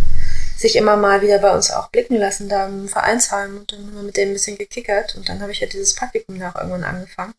sich 0.57 0.75
immer 0.75 0.97
mal 0.97 1.21
wieder 1.21 1.39
bei 1.39 1.53
uns 1.53 1.71
auch 1.71 1.89
blicken 1.89 2.17
lassen, 2.17 2.49
da 2.49 2.65
im 2.65 2.87
Vereinsheim 2.89 3.57
und 3.57 3.71
dann 3.71 3.85
haben 3.85 3.95
wir 3.95 4.03
mit 4.03 4.17
dem 4.17 4.29
ein 4.29 4.33
bisschen 4.33 4.57
gekickert 4.57 5.15
und 5.15 5.29
dann 5.29 5.41
habe 5.41 5.51
ich 5.51 5.59
ja 5.59 5.67
dieses 5.67 5.95
Praktikum 5.95 6.41
auch 6.41 6.55
irgendwann 6.55 6.83
angefangen. 6.83 7.33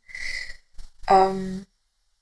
Ähm, 1.09 1.67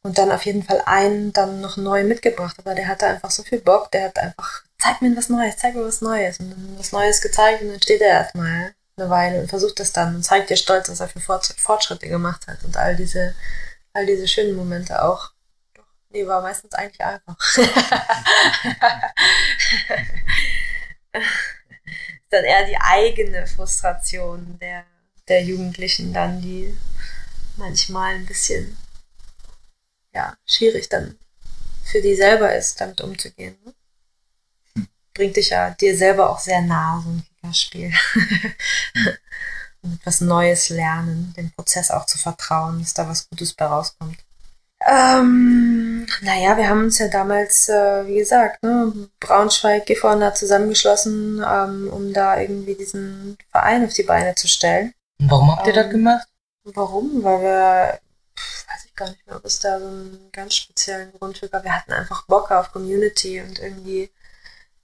und 0.02 0.18
dann 0.18 0.32
auf 0.32 0.46
jeden 0.46 0.62
Fall 0.62 0.82
einen 0.86 1.32
dann 1.32 1.60
noch 1.60 1.76
neu 1.76 2.04
mitgebracht, 2.04 2.56
aber 2.58 2.74
der 2.74 2.88
hatte 2.88 3.06
einfach 3.06 3.30
so 3.30 3.42
viel 3.42 3.60
Bock, 3.60 3.90
der 3.90 4.04
hat 4.04 4.18
einfach 4.18 4.62
zeig 4.78 5.02
mir 5.02 5.16
was 5.16 5.28
Neues, 5.28 5.56
zeig 5.56 5.74
mir 5.74 5.84
was 5.84 6.00
Neues. 6.00 6.38
Und 6.38 6.50
dann 6.50 6.78
was 6.78 6.92
Neues 6.92 7.20
gezeigt 7.20 7.62
und 7.62 7.68
dann 7.68 7.82
steht 7.82 8.00
er 8.00 8.08
erstmal 8.08 8.74
eine 8.96 9.10
Weile 9.10 9.40
und 9.40 9.48
versucht 9.48 9.80
das 9.80 9.92
dann 9.92 10.16
und 10.16 10.22
zeigt 10.22 10.48
dir 10.50 10.56
stolz, 10.56 10.88
was 10.88 11.00
er 11.00 11.08
für 11.08 11.20
Fortschritte 11.20 12.08
gemacht 12.08 12.46
hat 12.46 12.64
und 12.64 12.76
all 12.76 12.96
diese, 12.96 13.34
all 13.92 14.06
diese 14.06 14.28
schönen 14.28 14.56
Momente 14.56 15.02
auch. 15.02 15.32
Doch, 15.74 15.84
nee, 16.10 16.26
war 16.26 16.40
meistens 16.40 16.72
eigentlich 16.72 17.04
einfach. 17.04 17.36
dann 22.30 22.44
eher 22.44 22.66
die 22.66 22.78
eigene 22.78 23.46
Frustration 23.46 24.58
der, 24.60 24.84
der 25.28 25.42
Jugendlichen 25.42 26.12
dann, 26.12 26.40
die 26.40 26.76
manchmal 27.56 28.14
ein 28.14 28.26
bisschen 28.26 28.76
ja, 30.12 30.36
schwierig 30.46 30.88
dann 30.88 31.18
für 31.84 32.00
die 32.00 32.16
selber 32.16 32.54
ist, 32.54 32.80
damit 32.80 33.00
umzugehen. 33.00 33.56
Ne? 33.64 33.74
Hm. 34.74 34.88
Bringt 35.14 35.36
dich 35.36 35.50
ja 35.50 35.70
dir 35.70 35.96
selber 35.96 36.30
auch 36.30 36.40
sehr 36.40 36.62
nah, 36.62 37.00
so 37.04 37.10
ein 37.10 37.24
Kickerspiel. 37.40 37.92
Und 39.82 40.00
etwas 40.00 40.20
Neues 40.20 40.68
lernen, 40.68 41.32
dem 41.36 41.52
Prozess 41.52 41.90
auch 41.90 42.06
zu 42.06 42.18
vertrauen, 42.18 42.80
dass 42.80 42.94
da 42.94 43.08
was 43.08 43.28
Gutes 43.28 43.52
bei 43.52 43.66
rauskommt. 43.66 44.18
Ähm, 44.88 46.06
naja, 46.20 46.56
wir 46.56 46.68
haben 46.68 46.84
uns 46.84 46.98
ja 46.98 47.08
damals, 47.08 47.68
äh, 47.68 48.06
wie 48.06 48.18
gesagt, 48.18 48.62
ne, 48.62 49.08
Braunschweig, 49.18 49.84
Gifhorn 49.86 50.22
zusammengeschlossen, 50.34 51.44
ähm, 51.44 51.90
um 51.92 52.12
da 52.12 52.40
irgendwie 52.40 52.76
diesen 52.76 53.36
Verein 53.50 53.84
auf 53.84 53.92
die 53.92 54.04
Beine 54.04 54.36
zu 54.36 54.46
stellen. 54.46 54.94
Und 55.18 55.30
warum 55.30 55.50
habt 55.50 55.66
ihr 55.66 55.74
ähm, 55.74 55.82
das 55.82 55.90
gemacht? 55.90 56.28
Warum? 56.62 57.24
Weil 57.24 57.42
wir, 57.42 58.00
pff, 58.38 58.68
weiß 58.68 58.84
ich 58.84 58.94
gar 58.94 59.08
nicht 59.08 59.26
mehr, 59.26 59.36
ob 59.36 59.44
es 59.44 59.58
da 59.58 59.80
so 59.80 59.86
einen 59.86 60.30
ganz 60.30 60.54
speziellen 60.54 61.12
Grund 61.12 61.38
für 61.38 61.48
gab. 61.48 61.64
Wir 61.64 61.74
hatten 61.74 61.92
einfach 61.92 62.24
Bock 62.26 62.52
auf 62.52 62.70
Community 62.72 63.40
und 63.40 63.58
irgendwie 63.58 64.10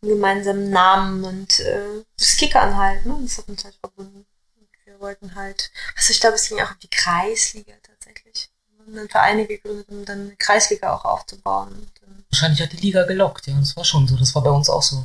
einen 0.03 0.11
gemeinsamen 0.15 0.71
Namen 0.71 1.23
und 1.23 1.61
äh, 1.61 2.05
das 2.19 2.37
Kickern 2.37 2.77
halt, 2.77 3.07
ne? 3.07 3.19
Das 3.23 3.39
hat 3.39 3.49
uns 3.49 3.63
halt 3.63 3.77
verbunden. 3.77 4.27
Und 4.57 4.69
wir 4.85 4.99
wollten 4.99 5.37
halt, 5.37 5.71
also 5.97 6.11
ich 6.11 6.21
glaube, 6.21 6.35
es 6.35 6.49
ging 6.49 6.61
auch 6.61 6.73
um 6.73 6.79
die 6.83 6.91
Kreisliga 6.91 7.73
tatsächlich. 7.75 7.92
Dann 8.95 9.09
Vereine 9.09 9.47
gegründet, 9.47 9.89
um 9.89 10.05
dann 10.05 10.21
eine 10.21 10.37
Kreisliga 10.37 10.95
auch 10.95 11.05
aufzubauen. 11.05 11.87
Wahrscheinlich 12.31 12.63
hat 12.63 12.73
die 12.73 12.79
Liga 12.79 13.05
gelockt, 13.05 13.47
ja, 13.47 13.55
das 13.59 13.77
war 13.77 13.85
schon 13.85 14.09
so. 14.09 14.17
Das 14.17 14.35
war 14.35 14.43
bei 14.43 14.51
uns 14.51 14.71
auch 14.71 14.83
so. 14.83 15.05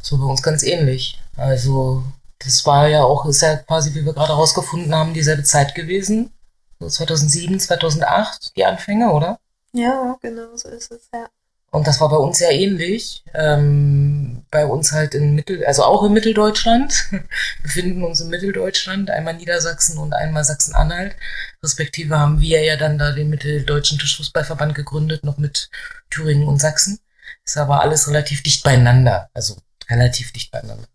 So 0.00 0.18
bei 0.18 0.24
uns 0.24 0.42
ganz 0.42 0.62
ähnlich. 0.62 1.20
Also 1.36 2.04
das 2.38 2.64
war 2.66 2.88
ja 2.88 3.02
auch, 3.02 3.26
ist 3.26 3.42
ja 3.42 3.56
quasi, 3.56 3.94
wie 3.94 4.04
wir 4.04 4.12
gerade 4.12 4.28
herausgefunden 4.28 4.94
haben, 4.94 5.14
dieselbe 5.14 5.42
Zeit 5.42 5.74
gewesen. 5.74 6.32
So 6.78 6.88
2007, 6.88 7.58
2008, 7.60 8.56
die 8.56 8.64
Anfänge, 8.64 9.10
oder? 9.10 9.38
Ja, 9.72 10.16
genau, 10.20 10.56
so 10.56 10.68
ist 10.68 10.90
es, 10.90 11.08
ja. 11.12 11.28
Und 11.70 11.86
das 11.86 12.00
war 12.00 12.08
bei 12.08 12.16
uns 12.16 12.40
ja 12.40 12.50
ähnlich. 12.50 13.24
Ähm, 13.34 14.35
bei 14.50 14.66
uns 14.66 14.92
halt 14.92 15.14
in 15.14 15.34
Mittel, 15.34 15.64
also 15.66 15.82
auch 15.84 16.04
in 16.04 16.12
Mitteldeutschland. 16.12 17.10
Befinden 17.62 18.04
uns 18.04 18.20
in 18.20 18.28
Mitteldeutschland, 18.28 19.10
einmal 19.10 19.34
Niedersachsen 19.34 19.98
und 19.98 20.12
einmal 20.12 20.44
Sachsen-Anhalt. 20.44 21.16
Respektive 21.62 22.18
haben 22.18 22.40
wir 22.40 22.62
ja 22.62 22.76
dann 22.76 22.98
da 22.98 23.12
den 23.12 23.30
Mitteldeutschen 23.30 23.98
Tischfußballverband 23.98 24.74
gegründet, 24.74 25.24
noch 25.24 25.38
mit 25.38 25.70
Thüringen 26.10 26.48
und 26.48 26.60
Sachsen. 26.60 27.00
Ist 27.44 27.56
aber 27.56 27.80
alles 27.80 28.08
relativ 28.08 28.42
dicht 28.42 28.62
beieinander. 28.64 29.28
Also 29.34 29.56
relativ 29.88 30.32
dicht 30.32 30.50
beieinander. 30.50 30.86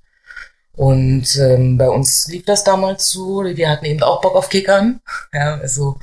Und 0.74 1.36
ähm, 1.36 1.78
bei 1.78 1.90
uns 1.90 2.28
lief 2.28 2.46
das 2.46 2.64
damals 2.64 3.10
so, 3.10 3.44
wir 3.44 3.70
hatten 3.70 3.86
eben 3.86 4.04
auch 4.04 4.22
Bock 4.22 4.36
auf 4.36 4.50
Kickern. 4.50 5.02
Ja, 5.34 5.56
also 5.56 5.98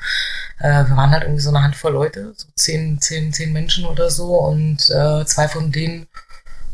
äh, 0.59 0.85
wir 0.85 0.97
waren 0.97 1.11
halt 1.11 1.25
irgendwie 1.25 1.43
so 1.43 1.51
eine 1.51 1.63
Handvoll 1.63 1.93
Leute, 1.93 2.33
so 2.37 2.49
zehn, 2.55 3.01
zehn, 3.01 3.33
zehn 3.33 3.53
Menschen 3.53 3.85
oder 3.87 4.11
so. 4.11 4.35
Und 4.37 4.89
äh, 4.91 5.25
zwei 5.27 5.49
von 5.49 5.73
denen 5.73 6.09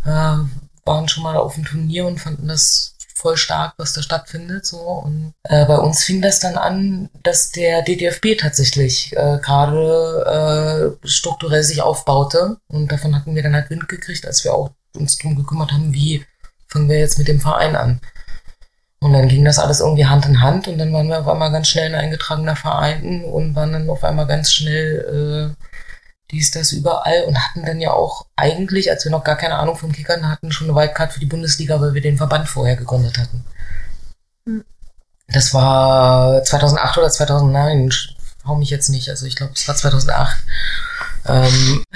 äh, 0.04 0.36
waren 0.84 1.08
schon 1.08 1.22
mal 1.22 1.36
auf 1.36 1.54
dem 1.54 1.64
Turnier 1.64 2.06
und 2.06 2.20
fanden 2.20 2.48
das 2.48 2.94
voll 3.14 3.36
stark, 3.36 3.74
was 3.78 3.92
da 3.92 4.02
stattfindet. 4.02 4.66
So. 4.66 4.78
Und 4.78 5.34
äh, 5.44 5.64
bei 5.64 5.78
uns 5.78 6.04
fing 6.04 6.20
das 6.20 6.40
dann 6.40 6.56
an, 6.56 7.08
dass 7.22 7.50
der 7.50 7.82
DDFB 7.82 8.36
tatsächlich 8.38 9.12
äh, 9.16 9.38
gerade 9.38 10.96
äh, 11.02 11.06
strukturell 11.08 11.62
sich 11.62 11.80
aufbaute. 11.80 12.58
Und 12.68 12.92
davon 12.92 13.14
hatten 13.14 13.34
wir 13.34 13.42
dann 13.42 13.54
halt 13.54 13.70
Wind 13.70 13.88
gekriegt, 13.88 14.26
als 14.26 14.44
wir 14.44 14.54
auch 14.54 14.70
uns 14.94 15.18
drum 15.18 15.36
gekümmert 15.36 15.72
haben, 15.72 15.92
wie 15.94 16.24
fangen 16.68 16.88
wir 16.88 16.98
jetzt 16.98 17.18
mit 17.18 17.28
dem 17.28 17.40
Verein 17.40 17.76
an. 17.76 18.00
Und 19.00 19.12
dann 19.12 19.28
ging 19.28 19.44
das 19.44 19.58
alles 19.58 19.80
irgendwie 19.80 20.06
Hand 20.06 20.24
in 20.26 20.40
Hand 20.40 20.66
und 20.66 20.78
dann 20.78 20.92
waren 20.92 21.08
wir 21.08 21.20
auf 21.20 21.28
einmal 21.28 21.52
ganz 21.52 21.68
schnell 21.68 21.94
ein 21.94 22.00
eingetragener 22.00 22.56
Verein 22.56 23.24
und 23.24 23.54
waren 23.54 23.72
dann 23.72 23.90
auf 23.90 24.02
einmal 24.02 24.26
ganz 24.26 24.52
schnell 24.52 25.54
äh, 25.58 25.64
dies, 26.30 26.50
das 26.50 26.72
überall 26.72 27.24
und 27.24 27.38
hatten 27.38 27.64
dann 27.64 27.80
ja 27.80 27.92
auch 27.92 28.26
eigentlich, 28.36 28.90
als 28.90 29.04
wir 29.04 29.10
noch 29.10 29.24
gar 29.24 29.36
keine 29.36 29.56
Ahnung 29.56 29.76
vom 29.76 29.92
Kickern 29.92 30.28
hatten, 30.28 30.52
schon 30.52 30.68
eine 30.68 30.76
Wildcard 30.76 31.12
für 31.12 31.20
die 31.20 31.26
Bundesliga, 31.26 31.80
weil 31.80 31.94
wir 31.94 32.00
den 32.00 32.16
Verband 32.16 32.48
vorher 32.48 32.76
gegründet 32.76 33.18
hatten. 33.18 33.44
Hm. 34.46 34.64
Das 35.28 35.52
war 35.54 36.42
2008 36.42 36.98
oder 36.98 37.10
2009, 37.10 37.92
hau 38.46 38.56
mich 38.56 38.70
jetzt 38.70 38.88
nicht, 38.88 39.08
also 39.08 39.26
ich 39.26 39.36
glaube, 39.36 39.52
es 39.54 39.68
war 39.68 39.76
2008. 39.76 40.36
Ähm. 41.26 41.84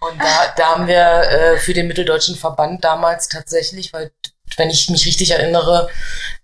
Und 0.00 0.18
da, 0.18 0.54
da 0.56 0.66
haben 0.70 0.86
wir 0.86 0.96
äh, 0.96 1.58
für 1.58 1.74
den 1.74 1.86
Mitteldeutschen 1.86 2.36
Verband 2.36 2.84
damals 2.84 3.28
tatsächlich, 3.28 3.92
weil 3.92 4.10
wenn 4.56 4.70
ich 4.70 4.88
mich 4.88 5.04
richtig 5.06 5.30
erinnere, 5.32 5.88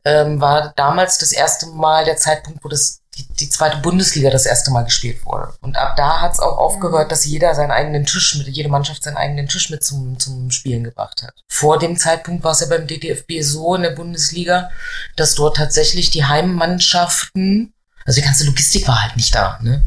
ähm, 0.05 0.41
war 0.41 0.73
damals 0.77 1.19
das 1.19 1.33
erste 1.33 1.67
Mal 1.67 2.05
der 2.05 2.17
Zeitpunkt, 2.17 2.63
wo 2.65 2.69
das 2.69 3.01
die, 3.17 3.27
die 3.35 3.49
zweite 3.49 3.79
Bundesliga 3.79 4.31
das 4.31 4.47
erste 4.47 4.71
Mal 4.71 4.85
gespielt 4.85 5.25
wurde. 5.25 5.55
Und 5.61 5.77
ab 5.77 5.97
da 5.97 6.21
hat 6.21 6.35
es 6.35 6.41
auch 6.41 6.59
aufgehört, 6.59 7.07
mhm. 7.07 7.11
dass 7.11 7.25
jeder 7.25 7.55
seinen 7.55 7.71
eigenen 7.71 8.05
Tisch 8.05 8.35
mit, 8.37 8.49
jede 8.49 8.69
Mannschaft 8.69 9.03
seinen 9.03 9.17
eigenen 9.17 9.49
Tisch 9.49 9.71
mit 9.71 9.85
zum, 9.85 10.19
zum 10.19 10.51
Spielen 10.51 10.85
gebracht 10.85 11.23
hat. 11.23 11.35
Vor 11.49 11.79
dem 11.79 11.97
Zeitpunkt 11.97 12.45
war 12.45 12.53
es 12.53 12.61
ja 12.61 12.67
beim 12.67 12.87
DDFB 12.87 13.41
so 13.41 13.75
in 13.75 13.83
der 13.83 13.91
Bundesliga, 13.91 14.71
dass 15.17 15.35
dort 15.35 15.57
tatsächlich 15.57 16.11
die 16.11 16.25
Heimmannschaften 16.25 17.73
also 18.07 18.21
die 18.21 18.25
ganze 18.25 18.45
Logistik 18.45 18.87
war 18.87 19.03
halt 19.03 19.17
nicht 19.17 19.35
da. 19.35 19.59
Ne? 19.61 19.85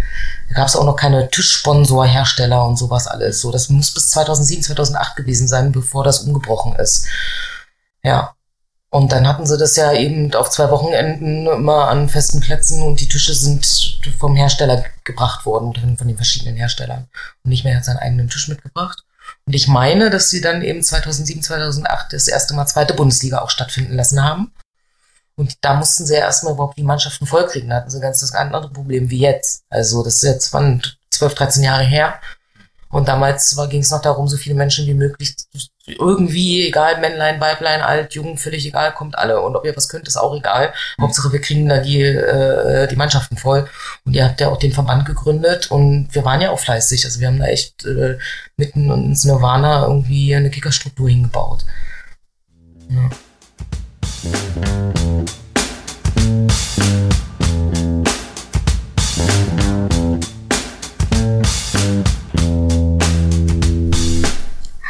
Da 0.49 0.55
gab 0.55 0.67
es 0.67 0.75
auch 0.75 0.83
noch 0.83 0.97
keine 0.97 1.29
Tischsponsorhersteller 1.29 2.65
und 2.65 2.75
sowas 2.75 3.07
alles. 3.07 3.39
So, 3.39 3.49
das 3.49 3.69
muss 3.69 3.93
bis 3.93 4.09
2007, 4.09 4.63
2008 4.63 5.15
gewesen 5.15 5.47
sein, 5.47 5.71
bevor 5.71 6.03
das 6.03 6.19
umgebrochen 6.19 6.75
ist. 6.75 7.07
Ja. 8.03 8.35
Und 8.91 9.12
dann 9.12 9.28
hatten 9.28 9.45
sie 9.45 9.58
das 9.58 9.75
ja 9.75 9.93
eben 9.93 10.34
auf 10.34 10.49
zwei 10.49 10.71
Wochenenden 10.71 11.45
immer 11.45 11.89
an 11.89 12.10
festen 12.10 12.39
Plätzen 12.39 12.82
und 12.82 12.99
die 12.99 13.08
Tische 13.08 13.36
sind 13.36 13.99
vom 14.17 14.36
Hersteller 14.36 14.84
gebracht 15.04 15.45
worden, 15.45 15.95
von 15.95 16.08
den 16.08 16.17
verschiedenen 16.17 16.56
Herstellern. 16.56 17.08
Und 17.43 17.49
nicht 17.49 17.63
mehr 17.63 17.78
hat 17.78 17.86
seinen 17.86 17.99
eigenen 17.99 18.30
Tisch 18.30 18.47
mitgebracht. 18.47 19.04
Und 19.45 19.54
ich 19.54 19.67
meine, 19.67 20.10
dass 20.10 20.32
sie 20.32 20.41
dann 20.41 20.63
eben 20.63 20.82
2007, 20.82 21.43
2008 21.43 22.13
das 22.13 22.28
erste 22.28 22.56
Mal 22.56 22.65
zweite 22.65 22.95
Bundesliga 22.95 23.39
auch 23.39 23.52
stattfinden 23.52 23.95
lassen 23.95 24.23
haben. 24.23 24.54
Und 25.36 25.56
da 25.62 25.75
mussten 25.75 26.06
sie 26.06 26.15
ja 26.15 26.21
erstmal 26.21 26.54
überhaupt 26.54 26.78
die 26.78 26.84
Mannschaften 26.84 27.28
vollkriegen. 27.28 27.69
Da 27.69 27.78
hatten 27.78 27.89
sie 27.91 28.02
ganz 28.02 28.19
das 28.21 28.34
andere 28.34 28.71
Problem 28.71 29.10
wie 29.12 29.19
jetzt. 29.19 29.63
Also 29.69 30.04
das 30.04 30.15
ist 30.15 30.23
jetzt 30.23 30.54
wann 30.54 30.82
12, 31.12 31.36
13 31.36 31.63
Jahre 31.63 31.84
her. 31.84 32.19
Und 32.91 33.08
damals 33.08 33.56
ging 33.69 33.82
es 33.82 33.91
noch 33.91 34.02
darum, 34.02 34.28
so 34.28 34.38
viele 34.38 34.56
Menschen 34.56 34.88
wie 34.88 34.93
möglich 34.93 35.36
irgendwie, 35.86 36.67
egal, 36.67 36.99
Männlein, 36.99 37.39
Weiblein, 37.39 37.82
alt, 37.82 38.13
jung, 38.13 38.38
völlig 38.38 38.65
egal, 38.65 38.93
kommt 38.93 39.17
alle. 39.17 39.41
Und 39.41 39.56
ob 39.56 39.65
ihr 39.65 39.75
was 39.75 39.89
könnt, 39.89 40.08
ist 40.08 40.17
auch 40.17 40.36
egal. 40.36 40.73
Hauptsache, 40.99 41.32
wir 41.32 41.41
kriegen 41.41 41.67
da 41.69 41.80
die, 41.80 42.02
äh, 42.02 42.88
die 42.88 42.95
Mannschaften 42.95 43.38
voll. 43.38 43.67
Und 44.06 44.15
ihr 44.15 44.25
habt 44.25 44.41
ja 44.41 44.49
auch 44.49 44.58
den 44.58 44.71
Verband 44.71 45.06
gegründet 45.06 45.71
und 45.71 46.10
wir 46.12 46.25
waren 46.25 46.41
ja 46.41 46.52
auch 46.52 46.60
fleißig. 46.60 47.06
Also 47.06 47.19
wir 47.19 47.28
haben 47.28 47.39
da 47.39 47.45
echt 47.45 47.86
äh, 47.86 48.17
mitten 48.58 48.91
ins 48.91 49.23
Nirvana 49.23 49.86
irgendwie 49.88 50.36
eine 50.36 50.49
Kickerstruktur 50.49 51.10
hingebaut. 51.10 51.65
Ja. 52.89 53.10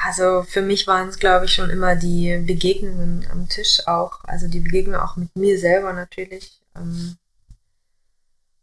Also 0.09 0.41
für 0.41 0.63
mich 0.63 0.87
waren 0.87 1.09
es, 1.09 1.19
glaube 1.19 1.45
ich, 1.45 1.53
schon 1.53 1.69
immer 1.69 1.95
die 1.95 2.35
Begegnungen 2.39 3.27
am 3.31 3.47
Tisch 3.47 3.85
auch. 3.85 4.23
Also 4.23 4.47
die 4.47 4.59
Begegnung 4.59 4.95
auch 4.95 5.17
mit 5.17 5.35
mir 5.35 5.59
selber 5.59 5.93
natürlich. 5.93 6.59
Ähm, 6.75 7.15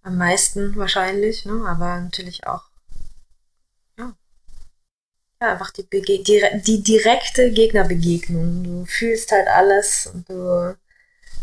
am 0.02 0.18
meisten 0.18 0.74
wahrscheinlich, 0.74 1.44
ne? 1.44 1.64
aber 1.68 2.00
natürlich 2.00 2.48
auch 2.48 2.64
ja, 5.40 5.52
einfach 5.52 5.70
die, 5.70 5.84
Bege 5.84 6.24
die, 6.24 6.42
die 6.62 6.82
direkte 6.82 7.52
Gegnerbegegnung. 7.52 8.64
Du 8.64 8.84
fühlst 8.86 9.30
halt 9.30 9.46
alles 9.46 10.08
und 10.12 10.28
du 10.28 10.76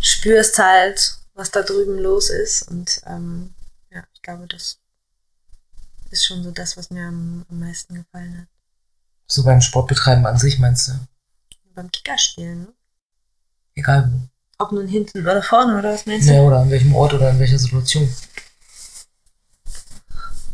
spürst 0.02 0.58
halt, 0.58 1.18
was 1.34 1.50
da 1.50 1.62
drüben 1.62 1.98
los 1.98 2.30
ist. 2.30 2.64
Und 2.64 3.02
ähm, 3.06 3.54
ja, 3.90 4.04
ich 4.14 4.22
glaube, 4.22 4.48
das 4.48 4.82
ist 6.12 6.26
schon 6.26 6.44
so 6.44 6.52
das, 6.52 6.76
was 6.76 6.90
mir 6.90 7.08
am, 7.08 7.46
am 7.50 7.60
meisten 7.60 7.96
gefallen 7.96 8.42
hat. 8.42 8.53
So 9.28 9.44
beim 9.44 9.62
Sportbetreiben 9.62 10.26
an 10.26 10.38
sich 10.38 10.60
meinst 10.60 10.88
du? 10.90 10.94
Beim 11.74 11.90
Kickerspielen, 11.92 12.62
ne? 12.64 12.74
Egal 13.76 14.12
wo. 14.12 14.64
Ob 14.64 14.72
nun 14.72 14.88
hinten 14.88 15.22
oder 15.22 15.42
vorne 15.42 15.78
oder 15.80 15.94
was 15.94 16.06
meinst 16.06 16.30
du? 16.30 16.34
Ja, 16.34 16.42
oder 16.42 16.60
an 16.60 16.70
welchem 16.70 16.94
Ort 16.96 17.14
oder 17.14 17.32
in 17.32 17.40
welcher 17.40 17.58
Situation. 17.58 18.08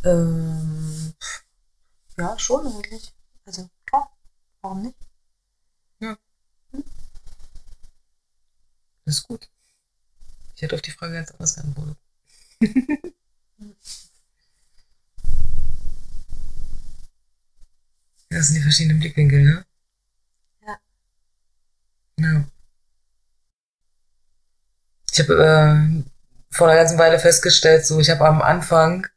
Ähm, 0.05 1.13
Ja, 2.17 2.37
schon 2.39 2.65
eigentlich. 2.67 3.13
Also 3.45 3.69
klar, 3.85 4.09
warum 4.61 4.83
nicht? 4.83 4.95
Das 9.05 9.17
ist 9.17 9.27
gut. 9.27 9.49
Ich 10.55 10.61
hätte 10.61 10.75
auf 10.75 10.81
die 10.81 10.91
Frage 10.91 11.13
ganz 11.13 11.31
anders 11.31 11.55
geantwortet. 11.55 11.97
das 18.29 18.47
sind 18.47 18.57
die 18.57 18.61
verschiedenen 18.61 18.99
Blickwinkel, 18.99 19.43
ne? 19.43 19.65
Ja. 20.65 20.79
Ja. 22.19 22.43
Ich 25.11 25.19
habe 25.19 25.33
äh, 25.33 26.03
vor 26.51 26.67
einer 26.67 26.77
ganzen 26.77 26.97
Weile 26.97 27.19
festgestellt, 27.19 27.85
so 27.85 27.99
ich 27.99 28.09
habe 28.09 28.25
am 28.27 28.41
Anfang 28.41 29.07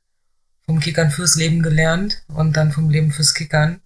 vom 0.64 0.80
Kickern 0.80 1.10
fürs 1.10 1.36
Leben 1.36 1.62
gelernt 1.62 2.24
und 2.28 2.56
dann 2.56 2.72
vom 2.72 2.88
Leben 2.88 3.12
fürs 3.12 3.34
Kickern. 3.34 3.80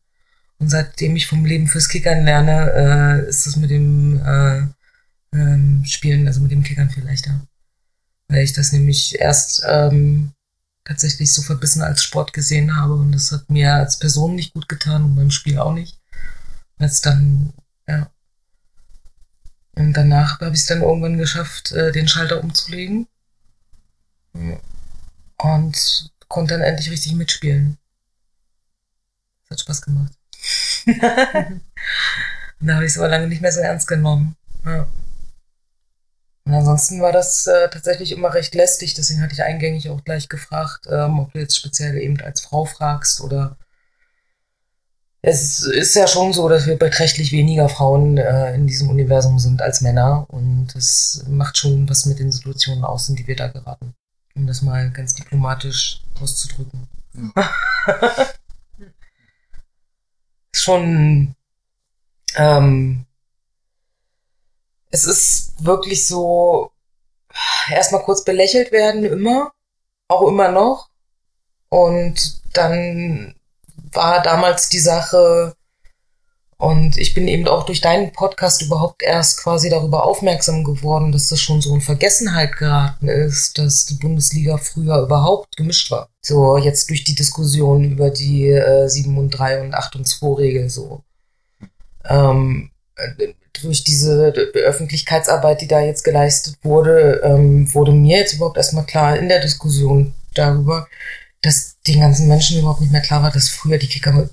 Und 0.59 0.71
seitdem 0.71 1.17
ich 1.17 1.27
vom 1.27 1.45
Leben 1.45 1.67
fürs 1.67 1.89
Kickern 1.89 2.25
lerne, 2.25 3.25
äh, 3.25 3.29
ist 3.29 3.47
es 3.47 3.57
mit 3.57 3.71
dem 3.71 4.21
äh, 4.25 4.63
ähm, 5.37 5.85
Spielen, 5.85 6.27
also 6.27 6.41
mit 6.41 6.51
dem 6.51 6.63
Kickern 6.63 6.91
viel 6.91 7.05
leichter. 7.05 7.47
Weil 8.29 8.43
ich 8.43 8.53
das 8.53 8.73
nämlich 8.73 9.21
erst 9.21 9.65
ähm, 9.67 10.33
tatsächlich 10.87 11.33
so 11.33 11.43
verbissen 11.43 11.83
als 11.83 12.03
Sport 12.03 12.33
gesehen 12.33 12.77
habe 12.77 12.95
und 12.95 13.13
das 13.13 13.33
hat 13.33 13.51
mir 13.51 13.75
als 13.75 13.99
Person 13.99 14.35
nicht 14.35 14.55
gut 14.55 14.69
getan 14.69 15.05
und 15.05 15.17
beim 15.17 15.31
Spiel 15.31 15.59
auch 15.59 15.73
nicht. 15.73 16.01
Als 16.79 17.01
dann, 17.01 17.53
ja. 17.87 18.11
Und 19.75 19.93
danach 19.93 20.41
habe 20.41 20.55
ich 20.55 20.61
es 20.61 20.67
dann 20.67 20.83
irgendwann 20.83 21.19
geschafft, 21.19 21.73
äh, 21.73 21.93
den 21.93 22.09
Schalter 22.09 22.43
umzulegen. 22.43 23.09
Und 25.39 26.13
konnte 26.29 26.55
dann 26.55 26.63
endlich 26.63 26.91
richtig 26.91 27.15
mitspielen. 27.15 27.79
Das 29.43 29.51
hat 29.51 29.61
Spaß 29.61 29.83
gemacht. 29.83 30.13
da 32.61 32.75
habe 32.75 32.85
ich 32.85 32.93
es 32.93 32.99
aber 32.99 33.09
lange 33.09 33.27
nicht 33.29 33.43
mehr 33.43 33.53
so 33.53 33.61
ernst 33.61 33.89
genommen. 33.89 34.37
Ja. 34.65 34.87
Und 36.47 36.55
ansonsten 36.55 37.01
war 37.03 37.11
das 37.11 37.47
äh, 37.49 37.69
tatsächlich 37.71 38.13
immer 38.13 38.33
recht 38.33 38.55
lästig, 38.55 38.95
deswegen 38.95 39.21
hatte 39.21 39.35
ich 39.35 39.43
eingängig 39.43 39.91
auch 39.91 40.05
gleich 40.05 40.29
gefragt, 40.29 40.87
ähm, 40.89 41.19
ob 41.19 41.33
du 41.33 41.41
jetzt 41.41 41.57
speziell 41.57 41.99
eben 41.99 42.21
als 42.21 42.41
Frau 42.41 42.65
fragst 42.65 43.21
oder 43.21 43.57
es 45.23 45.65
ist 45.65 45.97
ja 45.97 46.07
schon 46.07 46.33
so, 46.33 46.49
dass 46.49 46.67
wir 46.67 46.79
beträchtlich 46.79 47.33
weniger 47.33 47.69
Frauen 47.69 48.17
äh, 48.17 48.55
in 48.55 48.69
diesem 48.69 48.89
Universum 48.91 49.41
sind 49.41 49.61
als 49.61 49.81
Männer 49.81 50.27
und 50.29 50.69
das 50.73 51.25
macht 51.29 51.59
schon 51.59 51.89
was 51.89 52.07
mit 52.07 52.21
den 52.21 52.31
Situationen 52.31 52.85
aus, 52.85 53.09
in 53.09 53.17
die 53.17 53.27
wir 53.27 53.35
da 53.35 53.49
geraten. 53.49 53.95
Um 54.37 54.47
das 54.47 54.63
mal 54.63 54.89
ganz 54.93 55.15
diplomatisch 55.15 56.03
auszudrücken. 56.21 56.87
Ja. 57.13 57.51
schon 60.55 61.35
ähm, 62.37 63.06
es 64.97 65.05
ist 65.05 65.65
wirklich 65.65 66.07
so, 66.07 66.71
erstmal 67.71 68.03
kurz 68.03 68.25
belächelt 68.25 68.73
werden, 68.73 69.05
immer, 69.05 69.53
auch 70.09 70.27
immer 70.27 70.51
noch. 70.51 70.89
Und 71.69 72.41
dann 72.55 73.35
war 73.93 74.23
damals 74.23 74.71
die 74.71 74.79
Sache, 74.79 75.55
und 76.59 76.97
ich 76.97 77.13
bin 77.13 77.29
eben 77.29 77.47
auch 77.47 77.67
durch 77.67 77.83
deinen 77.83 78.13
Podcast 78.13 78.63
überhaupt 78.63 79.03
erst 79.03 79.43
quasi 79.43 79.69
darüber 79.69 80.07
aufmerksam 80.07 80.65
geworden, 80.65 81.13
dass 81.13 81.29
das 81.29 81.39
schon 81.39 81.61
so 81.61 81.75
in 81.75 81.83
Vergessenheit 81.83 82.57
geraten 82.57 83.09
ist, 83.09 83.59
dass 83.59 83.85
die 83.85 83.97
Bundesliga 83.97 84.57
früher 84.57 85.03
überhaupt 85.03 85.55
gemischt 85.59 85.91
war. 85.91 86.09
So 86.23 86.57
jetzt 86.57 86.89
durch 86.89 87.05
die 87.05 87.15
Diskussion 87.15 87.85
über 87.85 88.09
die 88.09 88.49
äh, 88.49 88.89
7 88.89 89.19
und 89.19 89.31
3 89.33 89.65
und 89.65 89.75
8 89.75 89.97
und 89.97 90.09
2 90.09 90.27
Regel 90.37 90.71
so. 90.71 91.03
Ähm, 92.07 92.71
durch 93.63 93.85
diese 93.85 94.33
Öffentlichkeitsarbeit, 94.55 95.61
die 95.61 95.69
da 95.69 95.81
jetzt 95.81 96.05
geleistet 96.05 96.57
wurde, 96.63 97.21
ähm, 97.25 97.73
wurde 97.75 97.93
mir 97.93 98.19
jetzt 98.19 98.35
überhaupt 98.35 98.57
erstmal 98.57 98.87
klar 98.87 99.17
in 99.17 99.29
der 99.29 99.41
Diskussion 99.41 100.15
darüber, 100.35 100.89
dass 101.43 101.81
den 101.87 102.01
ganzen 102.01 102.29
Menschen 102.29 102.59
überhaupt 102.59 102.81
nicht 102.81 102.93
mehr 102.93 103.01
klar 103.01 103.23
war, 103.23 103.31
dass 103.31 103.49
früher 103.49 103.79
die 103.79 103.89
Kicker 103.89 104.29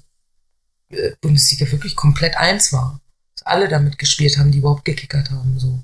äh, 0.90 1.12
Bundesliga 1.22 1.72
wirklich 1.72 1.96
komplett 1.96 2.38
eins 2.38 2.74
war. 2.74 3.00
Dass 3.36 3.46
alle 3.46 3.68
damit 3.68 3.98
gespielt 3.98 4.38
haben, 4.38 4.52
die 4.52 4.60
überhaupt 4.60 4.86
gekickert 4.86 5.32
haben. 5.32 5.60
So. 5.60 5.80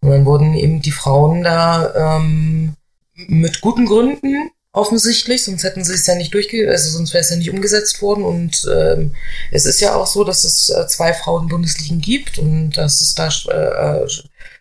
Und 0.00 0.10
dann 0.10 0.24
wurden 0.24 0.54
eben 0.54 0.82
die 0.82 0.92
Frauen 0.92 1.42
da 1.42 2.18
ähm, 2.20 2.74
mit 3.14 3.60
guten 3.60 3.86
Gründen 3.86 4.50
offensichtlich, 4.72 5.44
sonst 5.44 5.64
hätten 5.64 5.84
sie 5.84 5.94
es 5.94 6.06
ja 6.06 6.14
nicht 6.14 6.32
durchge, 6.32 6.68
also 6.70 6.90
sonst 6.90 7.12
wäre 7.12 7.22
es 7.22 7.30
ja 7.30 7.36
nicht 7.36 7.50
umgesetzt 7.50 8.00
worden. 8.02 8.24
Und 8.24 8.66
ähm, 8.74 9.14
es 9.50 9.66
ist 9.66 9.80
ja 9.80 9.94
auch 9.94 10.06
so, 10.06 10.24
dass 10.24 10.44
es 10.44 10.70
äh, 10.70 10.86
zwei 10.86 11.12
Frauen-Bundesligen 11.12 12.00
gibt 12.00 12.38
und 12.38 12.72
dass 12.72 13.00
es 13.00 13.14
da 13.14 13.28
äh, 13.28 14.08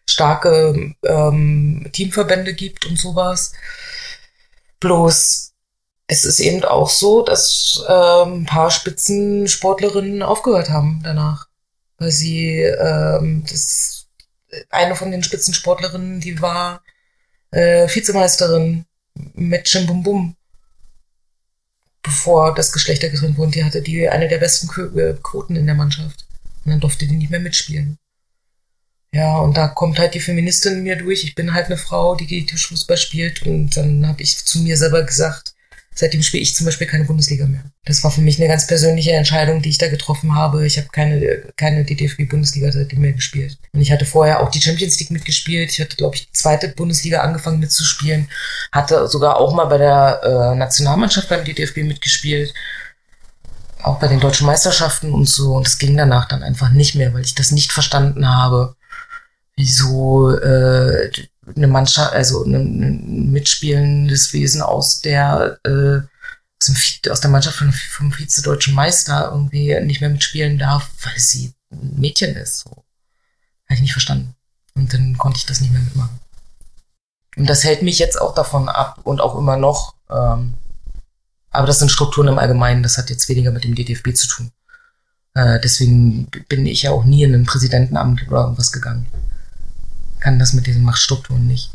starke 0.07 0.93
ähm, 1.03 1.89
Teamverbände 1.93 2.53
gibt 2.53 2.85
und 2.85 2.99
sowas. 2.99 3.53
Bloß 4.79 5.53
es 6.07 6.25
ist 6.25 6.39
eben 6.41 6.65
auch 6.65 6.89
so, 6.89 7.23
dass 7.23 7.81
ähm, 7.87 8.41
ein 8.41 8.45
paar 8.45 8.69
Spitzensportlerinnen 8.69 10.23
aufgehört 10.23 10.69
haben 10.69 10.99
danach, 11.03 11.47
weil 11.97 12.11
sie 12.11 12.59
ähm, 12.59 13.45
das 13.49 14.07
eine 14.69 14.95
von 14.95 15.11
den 15.11 15.23
Spitzensportlerinnen, 15.23 16.19
die 16.19 16.41
war 16.41 16.83
äh, 17.51 17.87
Vizemeisterin 17.87 18.85
mit 19.33 19.71
Bum 19.87 20.03
Bum, 20.03 20.35
bevor 22.03 22.53
das 22.53 22.71
Geschlechter 22.71 23.09
getrennt 23.09 23.37
wurde. 23.37 23.51
Die 23.51 23.63
hatte 23.63 23.81
die 23.81 24.07
eine 24.09 24.27
der 24.27 24.39
besten 24.39 24.69
äh, 24.97 25.13
Quoten 25.21 25.55
in 25.55 25.65
der 25.65 25.75
Mannschaft. 25.75 26.25
Und 26.63 26.71
dann 26.71 26.79
durfte 26.79 27.07
die 27.07 27.15
nicht 27.15 27.31
mehr 27.31 27.39
mitspielen. 27.39 27.97
Ja, 29.13 29.39
und 29.39 29.57
da 29.57 29.67
kommt 29.67 29.99
halt 29.99 30.13
die 30.13 30.21
Feministin 30.21 30.73
in 30.73 30.83
mir 30.83 30.95
durch. 30.95 31.23
Ich 31.23 31.35
bin 31.35 31.53
halt 31.53 31.65
eine 31.65 31.77
Frau, 31.77 32.15
die 32.15 32.45
Tischfußball 32.45 32.97
spielt. 32.97 33.45
Und 33.45 33.75
dann 33.75 34.07
habe 34.07 34.21
ich 34.21 34.45
zu 34.45 34.59
mir 34.59 34.77
selber 34.77 35.03
gesagt, 35.03 35.50
Seitdem 35.93 36.23
spiele 36.23 36.41
ich 36.41 36.55
zum 36.55 36.65
Beispiel 36.65 36.87
keine 36.87 37.03
Bundesliga 37.03 37.45
mehr. 37.45 37.63
Das 37.83 38.01
war 38.03 38.11
für 38.11 38.21
mich 38.21 38.39
eine 38.39 38.47
ganz 38.47 38.65
persönliche 38.65 39.11
Entscheidung, 39.11 39.61
die 39.61 39.69
ich 39.69 39.77
da 39.77 39.89
getroffen 39.89 40.35
habe. 40.35 40.65
Ich 40.65 40.77
habe 40.77 40.87
keine, 40.87 41.51
keine 41.57 41.83
DFB-Bundesliga 41.83 42.71
seitdem 42.71 43.01
mehr 43.01 43.11
gespielt. 43.11 43.57
Und 43.73 43.81
ich 43.81 43.91
hatte 43.91 44.05
vorher 44.05 44.39
auch 44.39 44.49
die 44.49 44.61
Champions 44.61 44.99
League 44.99 45.11
mitgespielt. 45.11 45.69
Ich 45.69 45.81
hatte, 45.81 45.97
glaube 45.97 46.15
ich, 46.15 46.27
die 46.27 46.31
zweite 46.31 46.69
Bundesliga 46.69 47.21
angefangen 47.21 47.59
mitzuspielen. 47.59 48.29
Hatte 48.71 49.07
sogar 49.09 49.37
auch 49.37 49.53
mal 49.53 49.65
bei 49.65 49.77
der 49.77 50.21
äh, 50.23 50.55
Nationalmannschaft 50.55 51.27
beim 51.27 51.43
DFB 51.43 51.77
mitgespielt. 51.83 52.53
Auch 53.83 53.99
bei 53.99 54.07
den 54.07 54.21
deutschen 54.21 54.47
Meisterschaften 54.47 55.11
und 55.13 55.27
so. 55.27 55.55
Und 55.55 55.67
das 55.67 55.77
ging 55.77 55.97
danach 55.97 56.27
dann 56.27 56.41
einfach 56.41 56.69
nicht 56.69 56.95
mehr, 56.95 57.13
weil 57.13 57.25
ich 57.25 57.35
das 57.35 57.51
nicht 57.51 57.73
verstanden 57.73 58.29
habe, 58.29 58.75
wieso 59.57 60.33
äh, 60.37 61.11
eine 61.55 61.67
Mannschaft, 61.67 62.13
also 62.13 62.43
ein, 62.43 63.31
mitspielendes 63.31 64.33
Wesen 64.33 64.61
aus 64.61 65.01
der 65.01 65.59
äh, 65.65 66.01
aus, 67.09 67.21
der 67.21 67.29
Mannschaft 67.29 67.57
vom, 67.57 67.73
vom 67.73 68.11
Vize-Deutschen 68.11 68.75
Meister 68.75 69.31
irgendwie 69.31 69.79
nicht 69.81 70.01
mehr 70.01 70.11
mitspielen 70.11 70.59
darf, 70.59 70.91
weil 71.03 71.17
sie 71.17 71.53
ein 71.71 71.99
Mädchen 71.99 72.35
ist. 72.35 72.59
So. 72.59 72.69
Habe 72.69 73.75
ich 73.75 73.81
nicht 73.81 73.93
verstanden. 73.93 74.35
Und 74.75 74.93
dann 74.93 75.17
konnte 75.17 75.37
ich 75.37 75.45
das 75.45 75.61
nicht 75.61 75.73
mehr 75.73 75.81
mitmachen. 75.81 76.19
Und 77.35 77.49
das 77.49 77.63
hält 77.63 77.81
mich 77.81 77.97
jetzt 77.97 78.21
auch 78.21 78.35
davon 78.35 78.69
ab 78.69 78.99
und 79.03 79.21
auch 79.21 79.37
immer 79.37 79.57
noch. 79.57 79.95
Ähm, 80.09 80.53
aber 81.49 81.65
das 81.65 81.79
sind 81.79 81.91
Strukturen 81.91 82.27
im 82.27 82.37
Allgemeinen, 82.37 82.83
das 82.83 82.97
hat 82.97 83.09
jetzt 83.09 83.27
weniger 83.27 83.51
mit 83.51 83.63
dem 83.63 83.75
DDFB 83.75 84.13
zu 84.13 84.27
tun. 84.27 84.51
Äh, 85.33 85.59
deswegen 85.61 86.27
bin 86.47 86.65
ich 86.65 86.83
ja 86.83 86.91
auch 86.91 87.05
nie 87.05 87.23
in 87.23 87.33
ein 87.33 87.45
Präsidentenamt 87.45 88.27
oder 88.27 88.41
irgendwas 88.41 88.71
gegangen 88.71 89.07
kann 90.21 90.39
das 90.39 90.53
mit 90.53 90.67
diesen 90.67 90.83
Machtstrukturen 90.83 91.47
nicht. 91.47 91.71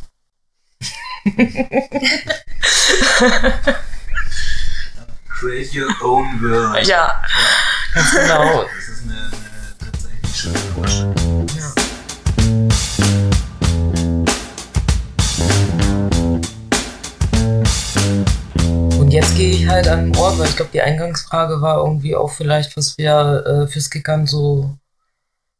Create 5.39 5.75
your 5.75 5.91
own 6.03 6.41
world. 6.41 6.87
Ja, 6.87 7.23
ganz 7.93 8.13
genau. 8.13 8.63
Das 8.63 8.89
ist 8.89 9.03
eine, 9.03 9.15
eine 9.15 9.77
tatsächlich 9.79 10.37
schöne 10.37 10.59
Vorstellung. 10.75 11.47
Ja. 11.57 11.73
Und 19.01 19.11
jetzt 19.11 19.35
gehe 19.37 19.51
ich 19.51 19.67
halt 19.67 19.89
an 19.89 20.13
den 20.13 20.17
Ort, 20.17 20.39
weil 20.39 20.49
ich 20.49 20.57
glaube, 20.57 20.71
die 20.73 20.83
Eingangsfrage 20.83 21.61
war 21.61 21.79
irgendwie 21.79 22.15
auch 22.15 22.31
vielleicht, 22.31 22.77
was 22.77 22.97
wir 22.97 23.45
äh, 23.45 23.67
fürs 23.67 23.91
Kickern 23.91 24.27
so 24.27 24.79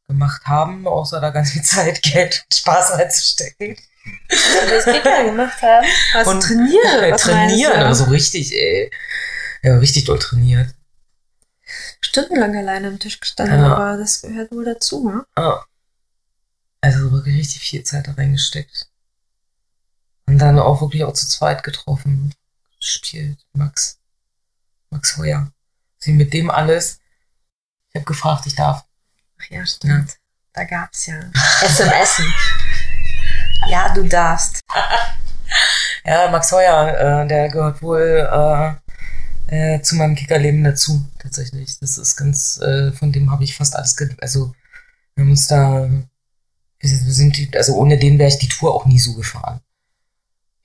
gemacht 0.09 0.47
haben, 0.47 0.87
außer 0.87 1.21
da 1.21 1.31
ganz 1.31 1.51
viel 1.53 1.63
Zeit, 1.63 2.03
Geld 2.03 2.45
und 2.45 2.55
Spaß 2.55 2.93
reinzustecken. 2.93 3.77
Und 4.05 4.71
das 4.71 4.85
Kicker 4.85 5.25
gemacht 5.25 5.61
haben. 5.63 5.87
Also 6.15 6.31
und 6.31 6.41
trainieren. 6.41 6.77
Äh, 7.03 7.17
trainieren, 7.17 7.83
aber 7.83 7.95
so 7.95 8.05
richtig, 8.05 8.53
ey. 8.53 8.91
Ja, 9.63 9.77
richtig 9.79 10.05
doll 10.05 10.19
trainiert. 10.19 10.75
Stundenlang 12.01 12.57
alleine 12.57 12.89
am 12.89 12.99
Tisch 12.99 13.19
gestanden, 13.19 13.59
ja. 13.59 13.75
aber 13.75 13.99
das 13.99 14.23
gehört 14.23 14.53
wohl 14.53 14.65
dazu, 14.65 15.09
ne? 15.09 15.27
Ja. 15.37 15.65
Also 16.81 17.11
wirklich 17.11 17.37
richtig 17.37 17.63
viel 17.63 17.83
Zeit 17.83 18.07
da 18.07 18.13
reingesteckt. 18.13 18.89
Und 20.27 20.39
dann 20.39 20.59
auch 20.59 20.81
wirklich 20.81 21.05
auch 21.05 21.15
zu 21.15 21.27
zweit 21.27 21.63
getroffen. 21.63 22.33
Gespielt. 22.79 23.39
Max. 23.55 23.99
Max 24.91 25.17
Heuer. 25.17 25.51
Sie 25.99 26.13
mit 26.13 26.33
dem 26.33 26.51
alles. 26.51 27.01
Ich 27.91 27.97
habe 27.97 28.05
gefragt, 28.05 28.47
ich 28.47 28.55
darf. 28.55 28.85
Ach 29.41 29.51
ja, 29.51 29.67
stimmt. 29.67 30.17
Da 30.53 30.65
gab's 30.65 31.07
ja 31.07 31.15
SMS. 31.63 32.23
ja, 33.69 33.93
du 33.95 34.03
darfst. 34.05 34.61
Ja, 36.05 36.31
Max 36.31 36.53
Heuer, 36.53 37.23
äh, 37.25 37.27
der 37.27 37.49
gehört 37.49 37.83
wohl 37.83 38.29
äh, 38.31 39.75
äh, 39.77 39.83
zu 39.83 39.97
meinem 39.97 40.15
Kickerleben 40.15 40.63
dazu, 40.63 41.05
tatsächlich. 41.19 41.81
Das 41.81 41.99
ist 41.99 42.15
ganz, 42.15 42.59
äh, 42.59 42.93
von 42.93 43.11
dem 43.11 43.33
habe 43.33 43.43
ich 43.43 43.57
fast 43.57 43.75
alles, 43.75 43.97
also 44.21 44.55
wir 45.17 45.25
haben 45.25 45.31
uns 45.31 45.49
da, 45.49 45.89
wir 46.79 46.89
sind, 46.89 47.57
also 47.57 47.75
ohne 47.75 47.99
den 47.99 48.21
wäre 48.21 48.29
ich 48.29 48.39
die 48.39 48.49
Tour 48.49 48.73
auch 48.73 48.87
nie 48.87 49.01
so 49.01 49.15
gefahren. 49.15 49.61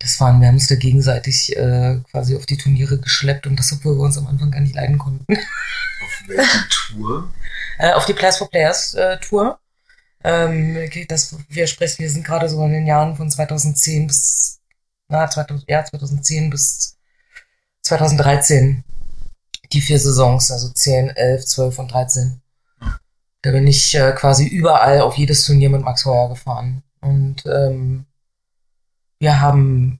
Das 0.01 0.19
waren, 0.19 0.41
wir 0.41 0.47
haben 0.47 0.55
uns 0.55 0.65
da 0.67 0.75
gegenseitig 0.75 1.55
äh, 1.55 1.99
quasi 2.09 2.35
auf 2.35 2.47
die 2.47 2.57
Turniere 2.57 2.97
geschleppt 2.97 3.45
und 3.45 3.57
das, 3.59 3.71
obwohl 3.71 3.97
wir 3.97 4.03
uns 4.03 4.17
am 4.17 4.25
Anfang 4.25 4.49
gar 4.49 4.59
nicht 4.59 4.73
leiden 4.73 4.97
konnten. 4.97 5.25
Auf 5.31 6.23
welche 6.27 6.67
Tour? 6.69 7.31
äh, 7.77 7.91
auf 7.91 8.05
die 8.05 8.13
Players 8.13 8.37
for 8.37 8.49
Players 8.49 8.95
äh, 8.95 9.19
Tour. 9.19 9.59
Ähm, 10.23 10.75
okay, 10.83 11.05
das, 11.07 11.35
wir 11.49 11.67
sprechen, 11.67 11.99
wir 11.99 12.09
sind 12.09 12.25
gerade 12.25 12.49
so 12.49 12.63
in 12.65 12.71
den 12.71 12.87
Jahren 12.87 13.15
von 13.15 13.29
2010 13.29 14.07
bis, 14.07 14.59
na, 15.07 15.29
2000, 15.29 15.69
ja, 15.69 15.85
2010 15.85 16.49
bis 16.49 16.97
2013. 17.83 18.83
Die 19.71 19.81
vier 19.81 19.99
Saisons, 19.99 20.49
also 20.51 20.69
10, 20.69 21.11
11, 21.11 21.45
12 21.45 21.79
und 21.79 21.91
13. 21.91 22.41
Da 23.43 23.51
bin 23.51 23.67
ich 23.67 23.93
äh, 23.95 24.13
quasi 24.13 24.47
überall 24.47 25.01
auf 25.01 25.15
jedes 25.15 25.45
Turnier 25.45 25.69
mit 25.69 25.81
Max 25.81 26.05
Heuer 26.05 26.29
gefahren. 26.29 26.83
Und 27.01 27.45
ähm, 27.45 28.05
wir 29.21 29.39
haben 29.39 29.99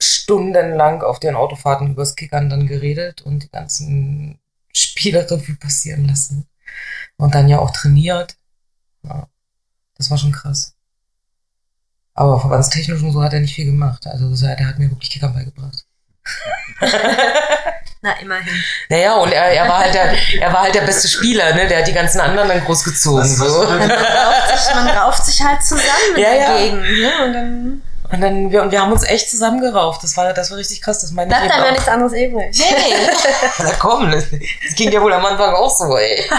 stundenlang 0.00 1.02
auf 1.02 1.20
den 1.20 1.34
Autofahrten 1.34 1.90
übers 1.90 2.16
Kickern 2.16 2.48
dann 2.48 2.66
geredet 2.66 3.20
und 3.20 3.42
die 3.42 3.50
ganzen 3.50 4.40
Spielerrevue 4.72 5.56
passieren 5.56 6.08
lassen. 6.08 6.48
Und 7.18 7.34
dann 7.34 7.46
ja 7.46 7.58
auch 7.58 7.70
trainiert. 7.70 8.38
Ja, 9.02 9.28
das 9.98 10.10
war 10.10 10.16
schon 10.16 10.32
krass. 10.32 10.76
Aber 12.14 12.40
verbandstechnisch 12.40 13.02
und 13.02 13.12
so 13.12 13.22
hat 13.22 13.34
er 13.34 13.40
nicht 13.40 13.54
viel 13.54 13.66
gemacht. 13.66 14.06
Also 14.06 14.34
der 14.34 14.66
hat 14.66 14.78
mir 14.78 14.90
wirklich 14.90 15.10
Kickern 15.10 15.34
beigebracht. 15.34 15.86
Na, 18.00 18.12
immerhin. 18.20 18.64
Naja, 18.88 19.14
und 19.16 19.32
er, 19.32 19.44
er 19.52 19.68
war 19.68 19.78
halt 19.80 19.94
der, 19.94 20.12
er 20.40 20.52
war 20.52 20.62
halt 20.62 20.74
der 20.74 20.82
beste 20.82 21.08
Spieler, 21.08 21.52
ne? 21.54 21.66
Der 21.66 21.80
hat 21.80 21.86
die 21.88 21.92
ganzen 21.92 22.20
anderen 22.20 22.48
dann 22.48 22.64
großgezogen. 22.64 23.24
So. 23.26 23.64
Man 23.64 23.90
rauft 23.90 24.64
sich, 24.64 24.74
man 24.74 24.88
rauft 24.88 25.24
sich 25.26 25.42
halt 25.42 25.62
zusammen 25.62 26.16
Ja, 26.16 26.32
ja. 26.32 26.46
dagegen. 26.52 26.80
Ne? 26.80 27.12
Und 27.24 27.32
dann 27.32 27.82
Und 28.12 28.20
dann, 28.20 28.50
wir, 28.52 28.62
und 28.62 28.70
wir 28.70 28.80
haben 28.80 28.92
uns 28.92 29.02
echt 29.04 29.28
zusammengerauft. 29.30 30.02
Das 30.02 30.16
war, 30.16 30.32
das 30.32 30.50
war 30.50 30.58
richtig 30.58 30.80
krass. 30.80 31.00
Das 31.00 31.10
meine 31.10 31.32
ich 31.32 31.36
bleibt 31.38 31.52
einem 31.52 31.64
ja 31.64 31.72
nichts 31.72 31.88
anderes 31.88 32.12
übrig. 32.12 32.56
Nee. 32.56 32.94
Na 33.58 33.72
komm, 33.78 34.10
das, 34.12 34.26
das 34.30 34.74
ging 34.76 34.92
ja 34.92 35.02
wohl 35.02 35.12
am 35.12 35.26
Anfang 35.26 35.54
auch 35.54 35.76
so, 35.76 35.96
ey. 35.96 36.24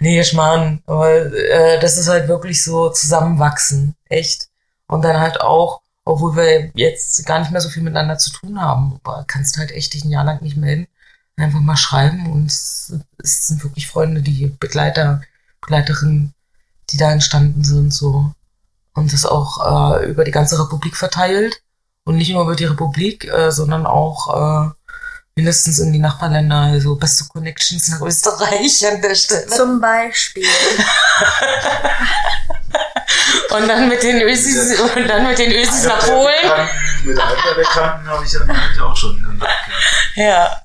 nee, 0.00 0.22
Schmarrn. 0.24 0.82
Aber 0.86 1.10
äh, 1.10 1.78
das 1.78 1.96
ist 1.96 2.08
halt 2.08 2.28
wirklich 2.28 2.62
so 2.62 2.90
zusammenwachsen. 2.90 3.94
Echt. 4.08 4.48
Und 4.88 5.02
dann 5.02 5.20
halt 5.20 5.40
auch, 5.40 5.80
obwohl 6.04 6.36
wir 6.36 6.70
jetzt 6.74 7.24
gar 7.26 7.38
nicht 7.38 7.50
mehr 7.50 7.60
so 7.60 7.68
viel 7.68 7.82
miteinander 7.82 8.18
zu 8.18 8.32
tun 8.32 8.60
haben, 8.60 9.00
aber 9.02 9.24
kannst 9.26 9.58
halt 9.58 9.70
echt 9.70 9.94
dich 9.94 10.04
ein 10.04 10.10
Jahr 10.10 10.24
lang 10.24 10.42
nicht 10.42 10.56
melden. 10.56 10.88
Einfach 11.36 11.60
mal 11.60 11.76
schreiben 11.76 12.30
und 12.30 12.46
es, 12.46 12.92
sind 13.18 13.64
wirklich 13.64 13.88
Freunde, 13.88 14.22
die 14.22 14.46
Begleiter, 14.60 15.22
Begleiterinnen, 15.60 16.34
die 16.90 16.98
da 16.98 17.10
entstanden 17.10 17.64
sind, 17.64 17.92
so. 17.92 18.32
Und 18.94 19.12
das 19.12 19.24
auch 19.24 20.00
äh, 20.00 20.10
über 20.10 20.24
die 20.24 20.30
ganze 20.30 20.62
Republik 20.62 20.96
verteilt. 20.96 21.62
Und 22.04 22.16
nicht 22.16 22.30
nur 22.30 22.42
über 22.42 22.56
die 22.56 22.64
Republik, 22.64 23.24
äh, 23.24 23.50
sondern 23.50 23.86
auch 23.86 24.68
äh, 24.68 24.70
mindestens 25.36 25.78
in 25.78 25.92
die 25.92 25.98
Nachbarländer, 25.98 26.56
also 26.56 26.96
beste 26.96 27.24
Connections 27.24 27.88
nach 27.88 28.02
Österreich 28.02 28.86
an 28.86 29.00
der 29.00 29.14
Stelle. 29.14 29.46
Zum 29.46 29.80
Beispiel. 29.80 30.44
Und 33.50 33.68
dann 33.68 33.88
mit 33.88 34.02
den 34.02 34.22
Ösis, 34.22 34.80
und 34.80 35.08
dann 35.08 35.26
mit 35.26 35.38
den 35.38 35.52
Ösis 35.52 35.84
nach 35.84 36.06
Polen. 36.06 36.32
Bekannten, 36.42 37.06
mit 37.06 37.18
einem 37.18 37.38
der 37.48 37.54
Bekannten 37.54 38.08
habe 38.08 38.24
ich 38.24 38.32
ja 38.32 38.40
natürlich 38.40 38.80
auch 38.80 38.96
schon 38.96 39.22
Kontakt 39.22 39.66
gehabt. 39.66 40.16
Ja. 40.16 40.62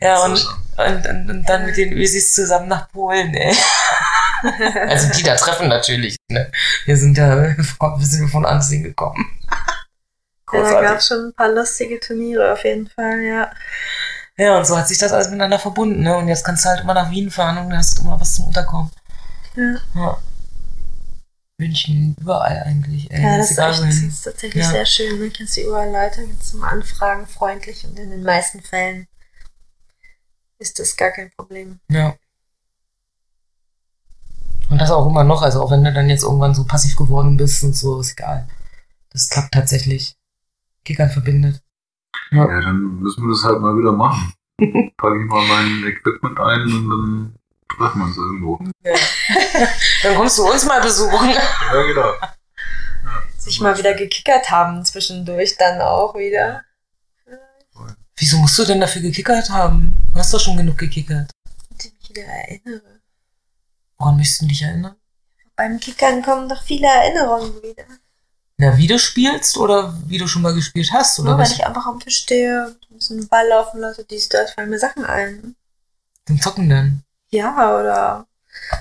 Ja, 0.00 0.24
und, 0.24 0.32
und, 0.76 1.06
und, 1.06 1.30
und 1.30 1.48
dann 1.48 1.66
mit 1.66 1.76
den 1.76 1.92
Ösis 1.92 2.32
zusammen 2.32 2.68
nach 2.68 2.90
Polen, 2.90 3.34
ey. 3.34 3.54
Also 4.88 5.08
die 5.12 5.22
da 5.22 5.36
treffen 5.36 5.68
natürlich, 5.68 6.16
ne? 6.28 6.50
Wir 6.84 6.96
sind 6.96 7.16
ja, 7.16 7.56
wir 7.56 7.56
sind 8.00 8.28
von 8.28 8.44
Ansehen 8.44 8.82
gekommen. 8.82 9.24
Ja, 9.48 9.56
da 10.52 10.58
Großartig. 10.58 10.88
gab 10.88 10.98
es 10.98 11.06
schon 11.06 11.26
ein 11.26 11.34
paar 11.34 11.48
lustige 11.48 12.00
Turniere 12.00 12.52
auf 12.52 12.64
jeden 12.64 12.88
Fall, 12.88 13.20
ja. 13.20 13.52
Ja, 14.36 14.58
und 14.58 14.66
so 14.66 14.76
hat 14.76 14.88
sich 14.88 14.98
das 14.98 15.12
alles 15.12 15.28
miteinander 15.28 15.58
verbunden, 15.58 16.02
ne? 16.02 16.16
Und 16.16 16.26
jetzt 16.26 16.44
kannst 16.44 16.64
du 16.64 16.70
halt 16.70 16.80
immer 16.80 16.94
nach 16.94 17.10
Wien 17.10 17.30
fahren 17.30 17.58
und 17.58 17.76
hast 17.76 17.98
immer 18.00 18.20
was 18.20 18.34
zum 18.34 18.46
Unterkommen. 18.48 18.90
Ja. 19.54 19.76
ja. 19.94 20.18
München, 21.62 22.16
überall 22.20 22.62
eigentlich. 22.64 23.08
Ey. 23.12 23.22
Ja, 23.22 23.36
das 23.38 23.52
ist, 23.52 23.58
echt, 23.58 23.82
das 23.82 23.96
ist 24.02 24.22
tatsächlich 24.22 24.64
Ja. 24.64 24.70
sehr 24.70 24.86
schön. 24.86 25.18
Ne? 25.20 25.30
Kennst 25.30 25.56
du 25.56 25.60
überall 25.62 25.90
Leute 25.92 26.28
zum 26.40 26.64
Anfragen 26.64 27.26
freundlich 27.26 27.84
und 27.86 27.96
in 27.98 28.10
den 28.10 28.24
meisten 28.24 28.60
Fällen 28.62 29.06
ist 30.58 30.78
das 30.80 30.96
gar 30.96 31.10
kein 31.10 31.30
Problem. 31.36 31.78
Ja. 31.88 32.14
Und 34.70 34.80
das 34.80 34.90
auch 34.90 35.06
immer 35.06 35.22
noch, 35.24 35.42
also 35.42 35.62
auch 35.62 35.70
wenn 35.70 35.84
du 35.84 35.92
dann 35.92 36.08
jetzt 36.08 36.22
irgendwann 36.24 36.54
so 36.54 36.64
passiv 36.64 36.96
geworden 36.96 37.36
bist 37.36 37.62
und 37.62 37.76
so, 37.76 38.00
ist 38.00 38.12
egal. 38.12 38.48
Das 39.10 39.28
klappt 39.28 39.52
tatsächlich. 39.52 40.16
Kickern 40.84 41.10
verbindet. 41.10 41.62
Ja, 42.32 42.46
dann 42.46 42.98
müssen 43.00 43.22
wir 43.24 43.30
das 43.34 43.44
halt 43.44 43.60
mal 43.60 43.76
wieder 43.78 43.92
machen. 43.92 44.32
Packe 44.96 45.22
ich 45.22 45.28
mal 45.28 45.46
mein 45.46 45.84
Equipment 45.86 46.40
ein 46.40 46.62
und 46.72 46.90
dann 46.90 47.34
treffen 47.76 47.98
wir 47.98 48.04
uns 48.06 48.16
irgendwo. 48.16 48.58
Ja. 48.84 48.94
dann 50.02 50.14
kommst 50.14 50.38
du 50.38 50.50
uns 50.50 50.64
mal 50.64 50.80
besuchen. 50.80 51.30
Ja, 51.30 51.82
genau. 51.82 52.12
Sich 53.38 53.60
mal 53.60 53.76
wieder 53.76 53.94
gekickert 53.94 54.50
haben 54.50 54.84
zwischendurch 54.84 55.56
dann 55.56 55.80
auch 55.80 56.14
wieder. 56.14 56.62
Wieso 58.16 58.38
musst 58.38 58.58
du 58.58 58.64
denn 58.64 58.80
dafür 58.80 59.02
gekickert 59.02 59.50
haben? 59.50 59.94
Du 60.12 60.18
hast 60.18 60.32
doch 60.32 60.40
schon 60.40 60.56
genug 60.56 60.78
gekickert. 60.78 61.30
Ich 61.76 61.92
mich 61.92 62.10
wieder 62.10 62.22
erinnere. 62.22 63.00
Woran 63.98 64.16
möchtest 64.16 64.42
du 64.42 64.46
dich 64.46 64.62
erinnern? 64.62 64.96
Beim 65.56 65.80
Kickern 65.80 66.22
kommen 66.22 66.48
doch 66.48 66.62
viele 66.62 66.86
Erinnerungen 66.86 67.62
wieder. 67.62 67.84
Na, 68.58 68.76
wie 68.76 68.86
du 68.86 68.98
spielst 68.98 69.56
oder 69.56 69.98
wie 70.06 70.18
du 70.18 70.28
schon 70.28 70.42
mal 70.42 70.54
gespielt 70.54 70.92
hast? 70.92 71.18
Oder 71.18 71.30
Nur 71.30 71.38
wenn 71.38 71.46
was? 71.46 71.52
ich 71.52 71.66
einfach 71.66 71.86
am 71.86 71.98
Tisch 71.98 72.18
stehe 72.18 72.66
und 72.66 72.90
ein 72.90 72.96
bisschen 72.96 73.28
Ball 73.28 73.48
laufen 73.48 73.80
lasse, 73.80 74.04
dies, 74.04 74.28
das, 74.28 74.52
fallen 74.52 74.70
mir 74.70 74.78
Sachen 74.78 75.04
ein. 75.04 75.56
Zum 76.26 76.40
Zocken 76.40 76.68
dann. 76.68 77.02
Ja, 77.32 77.78
oder 77.78 78.26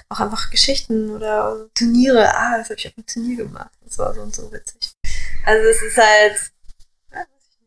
auch 0.09 0.19
einfach 0.19 0.49
Geschichten 0.49 1.09
oder 1.11 1.69
Turniere. 1.73 2.35
Ah, 2.35 2.57
das 2.57 2.69
habe 2.69 2.77
ich 2.77 2.87
auf 2.87 2.93
einem 2.97 3.05
Turnier 3.05 3.37
gemacht. 3.37 3.71
Das 3.81 3.97
war 3.97 4.13
so 4.13 4.21
und 4.21 4.35
so 4.35 4.51
witzig. 4.51 4.91
Also 5.45 5.67
es 5.69 5.81
ist 5.81 5.97
halt. 5.97 6.51
ja, 7.13 7.19
weiß 7.19 7.45
ich 7.49 7.59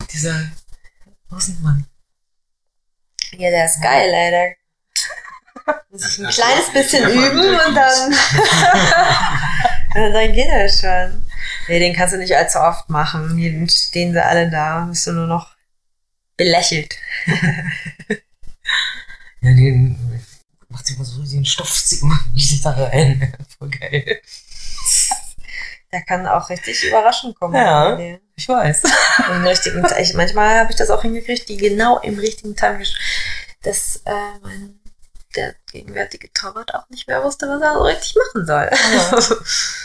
nicht. 0.00 0.12
Dieser 0.12 0.50
Außenmann. 1.30 1.86
Ja, 3.32 3.50
der 3.50 3.66
ist 3.66 3.80
geil. 3.80 4.56
Da 5.66 5.80
muss 5.90 6.18
ich 6.18 6.26
ein 6.26 6.30
kleines 6.32 6.72
bisschen 6.72 7.08
üben 7.08 7.60
und 7.60 7.74
dann, 7.76 8.12
und 10.04 10.12
dann 10.12 10.32
geht 10.32 10.48
das 10.50 10.80
schon. 10.80 11.29
Nee, 11.70 11.78
den 11.78 11.94
kannst 11.94 12.12
du 12.12 12.18
nicht 12.18 12.34
allzu 12.34 12.58
oft 12.58 12.90
machen. 12.90 13.36
Hier 13.36 13.68
stehen 13.68 14.12
sie 14.12 14.20
alle 14.20 14.50
da, 14.50 14.86
bist 14.86 15.06
du 15.06 15.12
nur 15.12 15.28
noch 15.28 15.54
belächelt. 16.36 16.96
Ja, 19.42 19.54
den 19.54 19.96
macht 20.68 20.86
sich 20.86 20.98
mal 20.98 21.04
so 21.04 21.22
den 21.22 21.46
Stoff, 21.46 21.72
zieht 21.82 22.02
mal 22.02 22.18
richtig 22.34 22.60
da 22.60 22.72
rein. 22.72 23.32
Voll 23.58 23.70
geil. 23.70 24.20
Der 25.90 26.02
kann 26.02 26.26
auch 26.26 26.50
richtig 26.50 26.86
überraschend 26.86 27.40
kommen. 27.40 27.54
Ja. 27.54 27.98
Ich 28.36 28.46
weiß. 28.46 28.82
Im 29.30 29.46
richtigen 29.46 29.82
ich, 29.98 30.12
Manchmal 30.12 30.58
habe 30.58 30.70
ich 30.70 30.76
das 30.76 30.90
auch 30.90 31.00
hingekriegt, 31.00 31.48
die 31.48 31.56
genau 31.56 32.00
im 32.00 32.18
richtigen 32.18 32.54
Time, 32.54 32.82
dass 33.62 34.02
äh, 34.04 34.38
mein 34.42 34.78
der 35.36 35.54
gegenwärtige 35.72 36.30
Torwart 36.34 36.74
auch 36.74 36.86
nicht 36.90 37.08
mehr 37.08 37.24
wusste, 37.24 37.48
was 37.48 37.62
er 37.62 37.72
so 37.72 37.82
richtig 37.84 38.14
machen 38.16 38.46
soll. 38.46 38.68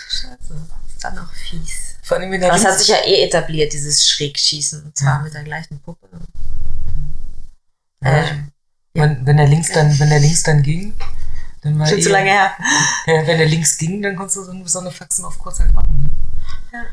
Scheiße. 0.10 0.75
Dann 1.12 1.20
auch 1.20 1.32
fies. 1.34 1.96
Vor 2.04 2.18
allem, 2.18 2.32
wenn 2.32 2.42
Das 2.42 2.64
hat 2.64 2.78
sich 2.78 2.88
ja 2.90 2.98
eh 3.06 3.24
etabliert, 3.24 3.74
dieses 3.74 4.08
Schrägschießen. 4.08 4.84
Und 4.86 4.98
zwar 4.98 5.18
Ja. 5.18 5.24
mit 5.24 5.34
der 5.34 5.44
gleichen 5.44 5.80
Puppe. 5.80 6.08
Ja, 8.04 8.10
Äh, 8.12 8.24
ich- 8.26 8.32
wenn, 8.94 9.26
wenn 9.26 9.38
der 9.38 9.48
links 9.48 9.72
dann, 9.72 9.98
wenn 10.00 10.10
der 10.10 10.20
links 10.20 10.44
dann 10.44 10.62
ging, 10.62 10.94
dann 11.62 11.78
war 11.80 11.88
Schon 11.88 12.02
zu 12.02 12.10
eh- 12.10 12.12
lange 12.12 12.30
her. 12.30 12.52
Ja, 13.08 13.26
wenn 13.28 13.38
der 13.40 13.48
links 13.48 13.78
ging, 13.78 14.02
dann 14.02 14.16
konntest 14.16 14.38
du 14.38 14.44
so 14.44 14.66
so 14.68 14.80
eine 14.80 14.92
Faxen 14.92 15.26
auf 15.26 15.38
kurz 15.40 15.60
halt 15.60 15.74
machen. 15.74 16.02
Ne? 16.04 16.10
Ja. 16.74 16.86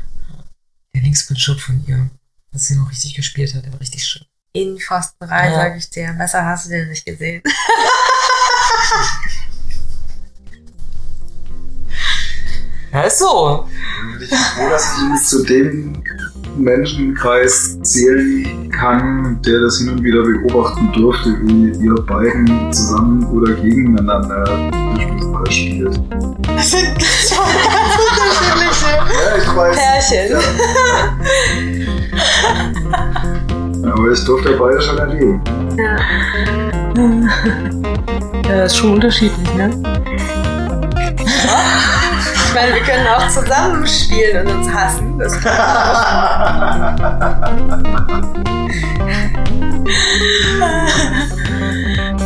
Der 0.95 1.01
Linksbildschirm 1.03 1.59
von 1.59 1.83
ihr, 1.87 2.09
dass 2.51 2.65
sie 2.67 2.75
noch 2.75 2.89
richtig 2.89 3.13
gespielt 3.15 3.53
hat, 3.53 3.63
der 3.65 3.71
war 3.73 3.79
richtig 3.79 4.03
schön. 4.05 4.25
In 4.53 4.77
Pfosten 4.79 5.23
rein, 5.25 5.51
Ja. 5.51 5.57
sag 5.57 5.77
ich 5.77 5.89
dir. 5.89 6.13
Besser 6.13 6.43
hast 6.45 6.65
du 6.65 6.69
den 6.69 6.89
nicht 6.89 7.05
gesehen. 7.05 7.41
Ja, 12.93 13.01
ist 13.01 13.19
so. 13.19 13.65
Ich 14.21 14.29
bin 14.29 14.37
froh, 14.37 14.69
dass 14.69 14.95
ich 14.95 15.03
ihn 15.03 15.17
zu 15.17 15.43
dem 15.43 15.93
Menschenkreis 16.57 17.79
zählen 17.81 18.69
kann, 18.69 19.41
der 19.43 19.61
das 19.61 19.79
hin 19.79 19.89
und 19.89 20.03
wieder 20.03 20.21
beobachten 20.21 20.91
durfte, 20.93 21.35
wie 21.41 21.71
ihr 21.83 21.95
beiden 22.05 22.71
zusammen 22.71 23.25
oder 23.31 23.53
gegeneinander 23.53 24.45
Fußball 24.95 25.51
spielt. 25.51 25.99
Das 26.55 26.69
sind 26.69 27.01
schon 27.01 27.37
ganz 27.65 27.97
unterschiedliche 28.11 28.91
Ja, 28.93 29.37
ich 29.37 29.55
weiß. 29.55 29.75
Pärchen. 29.75 30.37
Aber 33.91 34.11
ich 34.11 34.23
durfte 34.23 34.51
beide 34.51 34.79
schon 34.81 34.97
erleben. 34.99 35.41
Ja, 38.47 38.65
ist 38.65 38.77
schon 38.77 38.91
unterschiedlich, 38.93 39.53
ne? 39.55 39.71
Ich 42.53 42.59
meine, 42.59 42.75
wir 42.75 42.83
können 42.83 43.07
auch 43.07 43.27
zusammen 43.29 43.87
spielen 43.87 44.45
und 44.45 44.57
uns 44.57 44.71
hassen. 44.71 45.17
Das 45.17 45.33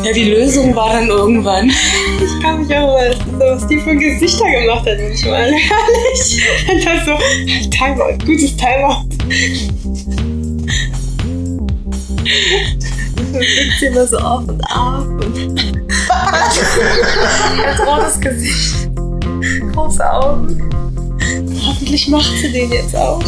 Ja, 0.03 0.11
die 0.11 0.29
Lösung 0.29 0.75
war 0.75 0.91
dann 0.91 1.07
irgendwann. 1.07 1.69
ich 1.69 2.43
kann 2.43 2.59
mich 2.59 2.75
auch 2.75 2.87
mal, 2.87 3.15
was 3.39 3.67
die 3.67 3.79
für 3.79 3.95
Gesichter 3.95 4.51
gemacht 4.51 4.85
hat 4.85 4.97
manchmal. 4.99 5.43
Ehrlich. 5.47 6.45
Und 6.71 6.85
dann 6.85 7.05
so, 7.05 7.17
Timeout, 7.69 8.17
gutes 8.25 8.57
Timeout. 8.57 9.05
Dann 13.15 13.39
blickt 13.39 13.79
sie 13.79 13.85
immer 13.85 14.05
so 14.05 14.17
auf 14.17 14.45
und 14.45 14.61
ab 14.69 15.05
und 15.07 15.77
ganz 17.63 17.79
rotes 17.79 18.19
Gesicht, 18.19 18.76
große 19.77 20.11
Augen. 20.13 20.69
Hoffentlich 21.65 22.07
macht 22.09 22.31
sie 22.41 22.51
den 22.51 22.71
jetzt 22.71 22.95
auch. 22.95 23.21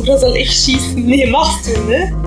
Oder 0.00 0.18
soll 0.18 0.36
ich 0.36 0.50
schießen? 0.52 1.04
Nee, 1.06 1.30
machst 1.30 1.66
du, 1.66 1.80
ne? 1.90 2.12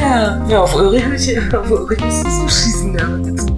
Ja, 0.00 0.46
ja 0.48 0.62
auf 0.62 0.74
Ulrich, 0.74 1.04
hab 1.04 1.12
ich- 1.14 1.54
auf 1.54 1.70
Ulrich 1.70 2.00
musstest 2.00 2.40
du 2.42 2.48
schießen 2.48 2.96
damit. 2.96 3.40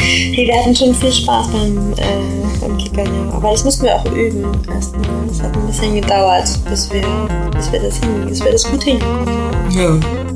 Hey, 0.00 0.46
wir 0.46 0.54
hatten 0.60 0.74
schon 0.74 0.94
viel 0.94 1.12
Spaß 1.12 1.48
beim, 1.48 1.92
äh, 1.96 2.60
beim 2.60 2.78
Kickern, 2.78 3.06
ja. 3.06 3.34
Aber 3.36 3.50
das 3.50 3.64
mussten 3.64 3.84
wir 3.84 3.96
auch 3.96 4.04
üben 4.12 4.44
erstmal. 4.72 5.02
Es 5.30 5.42
hat 5.42 5.54
ein 5.56 5.66
bisschen 5.66 5.94
gedauert, 6.00 6.48
bis 6.70 6.90
wir, 6.92 7.02
bis 7.54 7.72
wir, 7.72 7.80
das, 7.80 7.96
hin, 7.96 8.26
bis 8.28 8.42
wir 8.44 8.52
das 8.52 8.70
gut 8.70 8.84
hinbekommen 8.84 9.26
haben. 9.28 9.70
Ja. 9.72 10.27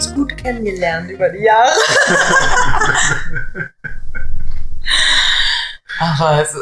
Uns 0.00 0.14
gut 0.14 0.34
kennengelernt 0.34 1.10
über 1.10 1.28
die 1.28 1.44
Jahre. 1.44 1.68
Ach 6.00 6.20
was. 6.20 6.56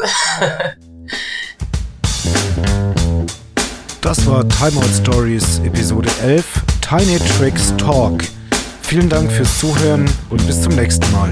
Das 4.01 4.27
war 4.27 4.49
Timeout 4.49 4.89
Stories 4.89 5.61
Episode 5.61 6.11
11 6.25 6.45
Tiny 6.81 7.21
Tricks 7.39 7.73
Talk. 7.77 8.25
Vielen 8.83 9.09
Dank 9.09 9.31
fürs 9.31 9.61
Zuhören 9.61 10.11
und 10.31 10.45
bis 10.45 10.63
zum 10.63 10.75
nächsten 10.75 11.09
Mal. 11.13 11.31